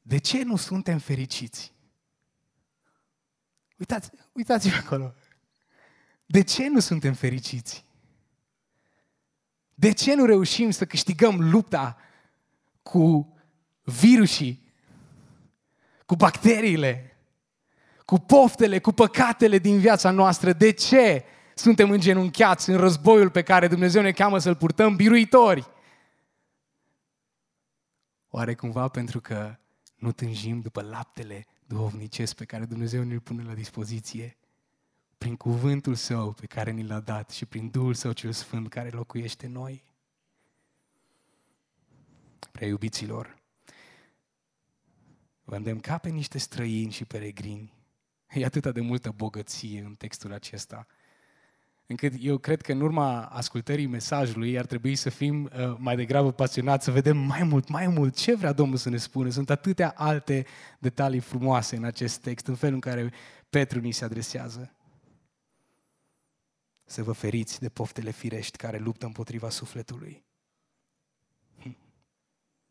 De 0.02 0.18
ce 0.18 0.44
nu 0.44 0.56
suntem 0.56 0.98
fericiți? 0.98 1.73
Uitați, 3.76 4.10
uitați-vă 4.32 4.76
acolo. 4.76 5.14
De 6.26 6.42
ce 6.42 6.68
nu 6.68 6.80
suntem 6.80 7.12
fericiți? 7.12 7.84
De 9.74 9.92
ce 9.92 10.14
nu 10.14 10.24
reușim 10.24 10.70
să 10.70 10.86
câștigăm 10.86 11.50
lupta 11.50 11.96
cu 12.82 13.34
virusii, 13.82 14.72
cu 16.06 16.16
bacteriile, 16.16 17.16
cu 18.04 18.18
poftele, 18.18 18.78
cu 18.78 18.92
păcatele 18.92 19.58
din 19.58 19.78
viața 19.78 20.10
noastră? 20.10 20.52
De 20.52 20.70
ce 20.70 21.24
suntem 21.54 21.90
îngenunchiați 21.90 22.70
în 22.70 22.76
războiul 22.76 23.30
pe 23.30 23.42
care 23.42 23.68
Dumnezeu 23.68 24.02
ne 24.02 24.12
cheamă 24.12 24.38
să-l 24.38 24.56
purtăm 24.56 24.96
biruitori? 24.96 25.70
Oare 28.28 28.54
cumva 28.54 28.88
pentru 28.88 29.20
că 29.20 29.56
nu 29.94 30.12
tânjim 30.12 30.60
după 30.60 30.82
laptele 30.82 31.46
duhovnicesc 31.74 32.34
pe 32.34 32.44
care 32.44 32.64
Dumnezeu 32.64 33.02
ne-l 33.02 33.20
pune 33.20 33.42
la 33.42 33.54
dispoziție 33.54 34.36
prin 35.18 35.36
cuvântul 35.36 35.94
Său 35.94 36.32
pe 36.32 36.46
care 36.46 36.70
ni 36.70 36.86
l-a 36.86 37.00
dat 37.00 37.30
și 37.30 37.46
prin 37.46 37.70
Duhul 37.70 37.94
Său 37.94 38.12
cel 38.12 38.32
Sfânt 38.32 38.68
care 38.68 38.88
locuiește 38.88 39.46
în 39.46 39.52
noi. 39.52 39.84
Prea 42.52 42.68
iubiților, 42.68 43.42
vă 45.44 45.56
îndemn 45.56 45.80
ca 45.80 45.98
pe 45.98 46.08
niște 46.08 46.38
străini 46.38 46.92
și 46.92 47.04
peregrini. 47.04 47.72
E 48.28 48.44
atâta 48.44 48.72
de 48.72 48.80
multă 48.80 49.10
bogăție 49.10 49.80
în 49.80 49.94
textul 49.94 50.32
acesta 50.32 50.86
încât 51.86 52.12
eu 52.20 52.38
cred 52.38 52.60
că 52.60 52.72
în 52.72 52.80
urma 52.80 53.22
ascultării 53.22 53.86
mesajului 53.86 54.58
ar 54.58 54.66
trebui 54.66 54.94
să 54.94 55.10
fim 55.10 55.44
uh, 55.44 55.76
mai 55.78 55.96
degrabă 55.96 56.32
pasionați, 56.32 56.84
să 56.84 56.90
vedem 56.90 57.16
mai 57.16 57.42
mult, 57.42 57.68
mai 57.68 57.86
mult 57.86 58.16
ce 58.16 58.34
vrea 58.34 58.52
Domnul 58.52 58.76
să 58.76 58.88
ne 58.88 58.96
spună. 58.96 59.30
Sunt 59.30 59.50
atâtea 59.50 59.92
alte 59.96 60.46
detalii 60.78 61.20
frumoase 61.20 61.76
în 61.76 61.84
acest 61.84 62.20
text, 62.20 62.46
în 62.46 62.54
felul 62.54 62.74
în 62.74 62.80
care 62.80 63.12
Petru 63.50 63.80
ni 63.80 63.92
se 63.92 64.04
adresează. 64.04 64.74
Să 66.84 67.02
vă 67.02 67.12
feriți 67.12 67.60
de 67.60 67.68
poftele 67.68 68.10
firești 68.10 68.56
care 68.56 68.78
luptă 68.78 69.06
împotriva 69.06 69.48
sufletului. 69.48 70.24
Hm. 71.62 71.76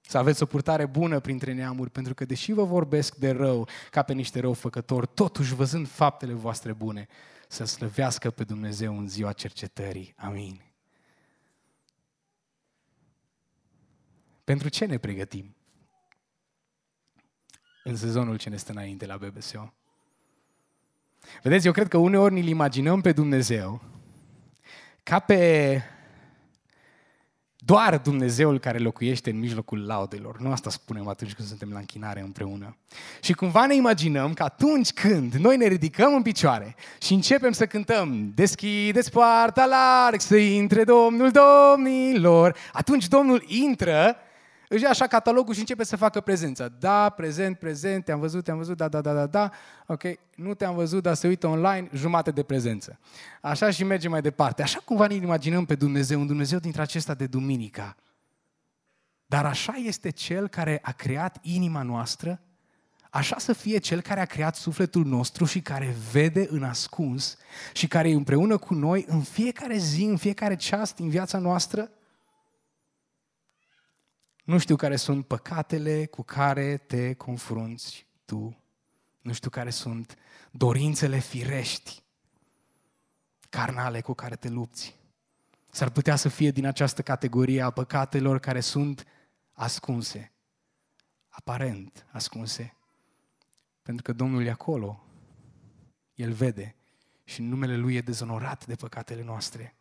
Să 0.01 0.17
aveți 0.17 0.43
o 0.43 0.45
purtare 0.45 0.85
bună 0.85 1.19
printre 1.19 1.53
neamuri, 1.53 1.89
pentru 1.89 2.13
că 2.13 2.25
deși 2.25 2.51
vă 2.51 2.63
vorbesc 2.63 3.15
de 3.15 3.31
rău 3.31 3.67
ca 3.91 4.01
pe 4.01 4.13
niște 4.13 4.39
răufăcători, 4.39 5.07
totuși 5.13 5.53
văzând 5.53 5.87
faptele 5.87 6.33
voastre 6.33 6.73
bune, 6.73 7.07
să 7.53 7.65
slăvească 7.65 8.31
pe 8.31 8.43
Dumnezeu 8.43 8.97
în 8.97 9.07
ziua 9.07 9.31
cercetării. 9.31 10.13
Amin. 10.17 10.61
Pentru 14.43 14.69
ce 14.69 14.85
ne 14.85 14.97
pregătim? 14.97 15.55
În 17.83 17.95
sezonul 17.95 18.37
ce 18.37 18.49
ne 18.49 18.57
stă 18.57 18.71
înainte 18.71 19.05
la 19.05 19.17
BBSO. 19.17 19.73
Vedeți, 21.43 21.65
eu 21.65 21.71
cred 21.71 21.87
că 21.87 21.97
uneori 21.97 22.33
ne-l 22.33 22.47
imaginăm 22.47 23.01
pe 23.01 23.11
Dumnezeu 23.11 23.81
ca 25.03 25.19
pe 25.19 25.81
doar 27.65 27.97
Dumnezeul 27.97 28.59
care 28.59 28.77
locuiește 28.77 29.29
în 29.29 29.39
mijlocul 29.39 29.85
laudelor. 29.85 30.39
Nu 30.39 30.51
asta 30.51 30.69
spunem 30.69 31.07
atunci 31.07 31.33
când 31.33 31.47
suntem 31.47 31.69
la 31.71 31.79
închinare 31.79 32.21
împreună. 32.21 32.77
Și 33.21 33.33
cumva 33.33 33.65
ne 33.65 33.75
imaginăm 33.75 34.33
că 34.33 34.43
atunci 34.43 34.91
când 34.91 35.33
noi 35.33 35.57
ne 35.57 35.67
ridicăm 35.67 36.13
în 36.13 36.21
picioare 36.21 36.75
și 37.01 37.13
începem 37.13 37.51
să 37.51 37.65
cântăm 37.65 38.31
Deschideți 38.35 39.11
poarta 39.11 39.65
larg 39.65 40.19
să 40.19 40.35
intre 40.35 40.83
Domnul 40.83 41.31
Domnilor, 41.31 42.55
atunci 42.73 43.07
Domnul 43.07 43.43
intră 43.47 44.15
își 44.69 44.83
ia 44.83 44.89
așa 44.89 45.07
catalogul 45.07 45.53
și 45.53 45.59
începe 45.59 45.83
să 45.83 45.95
facă 45.95 46.21
prezența. 46.21 46.67
Da, 46.67 47.09
prezent, 47.09 47.57
prezent, 47.59 48.05
te-am 48.05 48.19
văzut, 48.19 48.43
te-am 48.43 48.57
văzut, 48.57 48.77
da, 48.77 48.87
da, 48.87 49.01
da, 49.01 49.13
da, 49.13 49.25
da. 49.25 49.51
Ok, 49.87 50.03
nu 50.35 50.53
te-am 50.53 50.75
văzut, 50.75 51.03
dar 51.03 51.13
se 51.13 51.27
uită 51.27 51.47
online, 51.47 51.89
jumate 51.93 52.31
de 52.31 52.43
prezență. 52.43 52.99
Așa 53.41 53.69
și 53.69 53.83
merge 53.83 54.07
mai 54.07 54.21
departe. 54.21 54.61
Așa 54.61 54.79
cumva 54.85 55.07
ne 55.07 55.13
imaginăm 55.13 55.65
pe 55.65 55.75
Dumnezeu, 55.75 56.19
un 56.19 56.27
Dumnezeu 56.27 56.59
dintre 56.59 56.81
acesta 56.81 57.13
de 57.13 57.25
duminica. 57.25 57.95
Dar 59.25 59.45
așa 59.45 59.73
este 59.73 60.09
Cel 60.09 60.47
care 60.47 60.79
a 60.81 60.91
creat 60.91 61.37
inima 61.41 61.81
noastră, 61.81 62.41
așa 63.09 63.35
să 63.37 63.53
fie 63.53 63.77
Cel 63.77 64.01
care 64.01 64.19
a 64.19 64.25
creat 64.25 64.55
sufletul 64.55 65.05
nostru 65.05 65.45
și 65.45 65.61
care 65.61 65.95
vede 66.11 66.47
în 66.49 66.63
ascuns 66.63 67.37
și 67.73 67.87
care 67.87 68.09
e 68.09 68.13
împreună 68.13 68.57
cu 68.57 68.73
noi 68.73 69.05
în 69.07 69.21
fiecare 69.21 69.77
zi, 69.77 70.03
în 70.03 70.17
fiecare 70.17 70.55
ceas 70.55 70.93
din 70.93 71.09
viața 71.09 71.37
noastră, 71.37 71.91
nu 74.43 74.57
știu 74.57 74.75
care 74.75 74.95
sunt 74.95 75.27
păcatele 75.27 76.05
cu 76.05 76.23
care 76.23 76.77
te 76.77 77.13
confrunți 77.13 78.07
tu. 78.25 78.57
Nu 79.21 79.33
știu 79.33 79.49
care 79.49 79.69
sunt 79.69 80.15
dorințele 80.51 81.19
firești, 81.19 82.03
carnale 83.49 84.01
cu 84.01 84.13
care 84.13 84.35
te 84.35 84.49
lupți. 84.49 84.95
S-ar 85.69 85.89
putea 85.89 86.15
să 86.15 86.29
fie 86.29 86.51
din 86.51 86.65
această 86.65 87.01
categorie 87.01 87.61
a 87.61 87.69
păcatelor 87.69 88.39
care 88.39 88.59
sunt 88.59 89.07
ascunse, 89.51 90.31
aparent 91.29 92.05
ascunse. 92.11 92.77
Pentru 93.81 94.03
că 94.03 94.13
Domnul 94.13 94.45
e 94.45 94.49
acolo, 94.49 95.03
El 96.13 96.31
vede 96.31 96.75
și 97.23 97.41
numele 97.41 97.75
Lui 97.77 97.95
e 97.95 98.01
dezonorat 98.01 98.65
de 98.65 98.75
păcatele 98.75 99.23
noastre. 99.23 99.75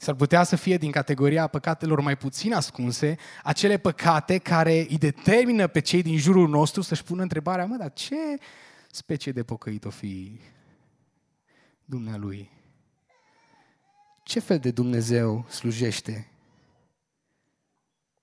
S-ar 0.00 0.14
putea 0.14 0.42
să 0.42 0.56
fie 0.56 0.76
din 0.76 0.90
categoria 0.90 1.46
păcatelor 1.46 2.00
mai 2.00 2.16
puțin 2.16 2.52
ascunse, 2.52 3.16
acele 3.42 3.78
păcate 3.78 4.38
care 4.38 4.86
îi 4.88 4.98
determină 4.98 5.66
pe 5.66 5.80
cei 5.80 6.02
din 6.02 6.18
jurul 6.18 6.48
nostru 6.48 6.80
să-și 6.80 7.02
pună 7.02 7.22
întrebarea, 7.22 7.66
mă, 7.66 7.76
dar 7.76 7.92
ce 7.92 8.16
specie 8.90 9.32
de 9.32 9.42
pocăit 9.42 9.84
o 9.84 9.90
fi 9.90 10.40
Dumnealui? 11.84 12.50
Ce 14.22 14.40
fel 14.40 14.58
de 14.58 14.70
Dumnezeu 14.70 15.46
slujește 15.48 16.30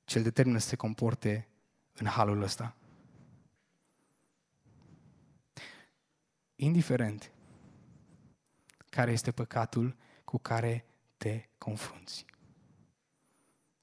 cel 0.03 0.23
determină 0.23 0.57
să 0.57 0.67
se 0.67 0.75
comporte 0.75 1.47
în 1.93 2.05
halul 2.05 2.41
ăsta? 2.41 2.75
Indiferent 6.55 7.31
care 8.89 9.11
este 9.11 9.31
păcatul 9.31 9.95
cu 10.23 10.37
care 10.37 10.85
te 11.25 11.49
confrunți. 11.57 12.25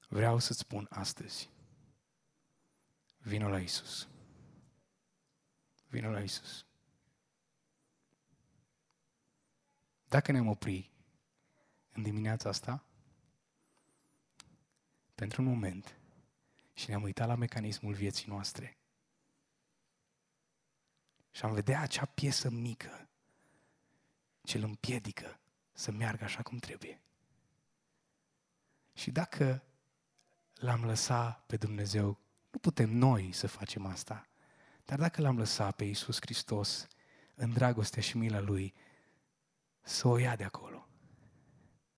Vreau 0.07 0.39
să-ți 0.39 0.59
spun 0.59 0.87
astăzi, 0.89 1.49
vină 3.17 3.47
la 3.47 3.59
Isus. 3.59 4.07
Vină 5.87 6.09
la 6.09 6.21
Isus. 6.21 6.65
Dacă 10.07 10.31
ne-am 10.31 10.47
opri 10.47 10.91
în 11.91 12.03
dimineața 12.03 12.49
asta, 12.49 12.85
pentru 15.15 15.41
un 15.41 15.47
moment, 15.47 15.99
și 16.73 16.89
ne-am 16.89 17.03
uitat 17.03 17.27
la 17.27 17.35
mecanismul 17.35 17.93
vieții 17.93 18.27
noastre, 18.27 18.77
și 21.31 21.43
am 21.45 21.53
vedea 21.53 21.81
acea 21.81 22.05
piesă 22.05 22.49
mică 22.49 23.09
ce 24.41 24.57
îl 24.57 24.63
împiedică 24.63 25.39
să 25.71 25.91
meargă 25.91 26.23
așa 26.23 26.41
cum 26.41 26.57
trebuie. 26.57 27.03
Și 28.93 29.11
dacă 29.11 29.63
l-am 30.53 30.85
lăsat 30.85 31.43
pe 31.45 31.57
Dumnezeu, 31.57 32.19
nu 32.49 32.59
putem 32.59 32.89
noi 32.89 33.31
să 33.31 33.47
facem 33.47 33.85
asta, 33.85 34.27
dar 34.85 34.99
dacă 34.99 35.21
l-am 35.21 35.37
lăsat 35.37 35.75
pe 35.75 35.83
Iisus 35.83 36.17
Hristos 36.21 36.87
în 37.35 37.53
dragostea 37.53 38.01
și 38.01 38.17
mila 38.17 38.39
Lui, 38.39 38.73
să 39.81 40.07
o 40.07 40.17
ia 40.17 40.35
de 40.35 40.43
acolo 40.43 40.72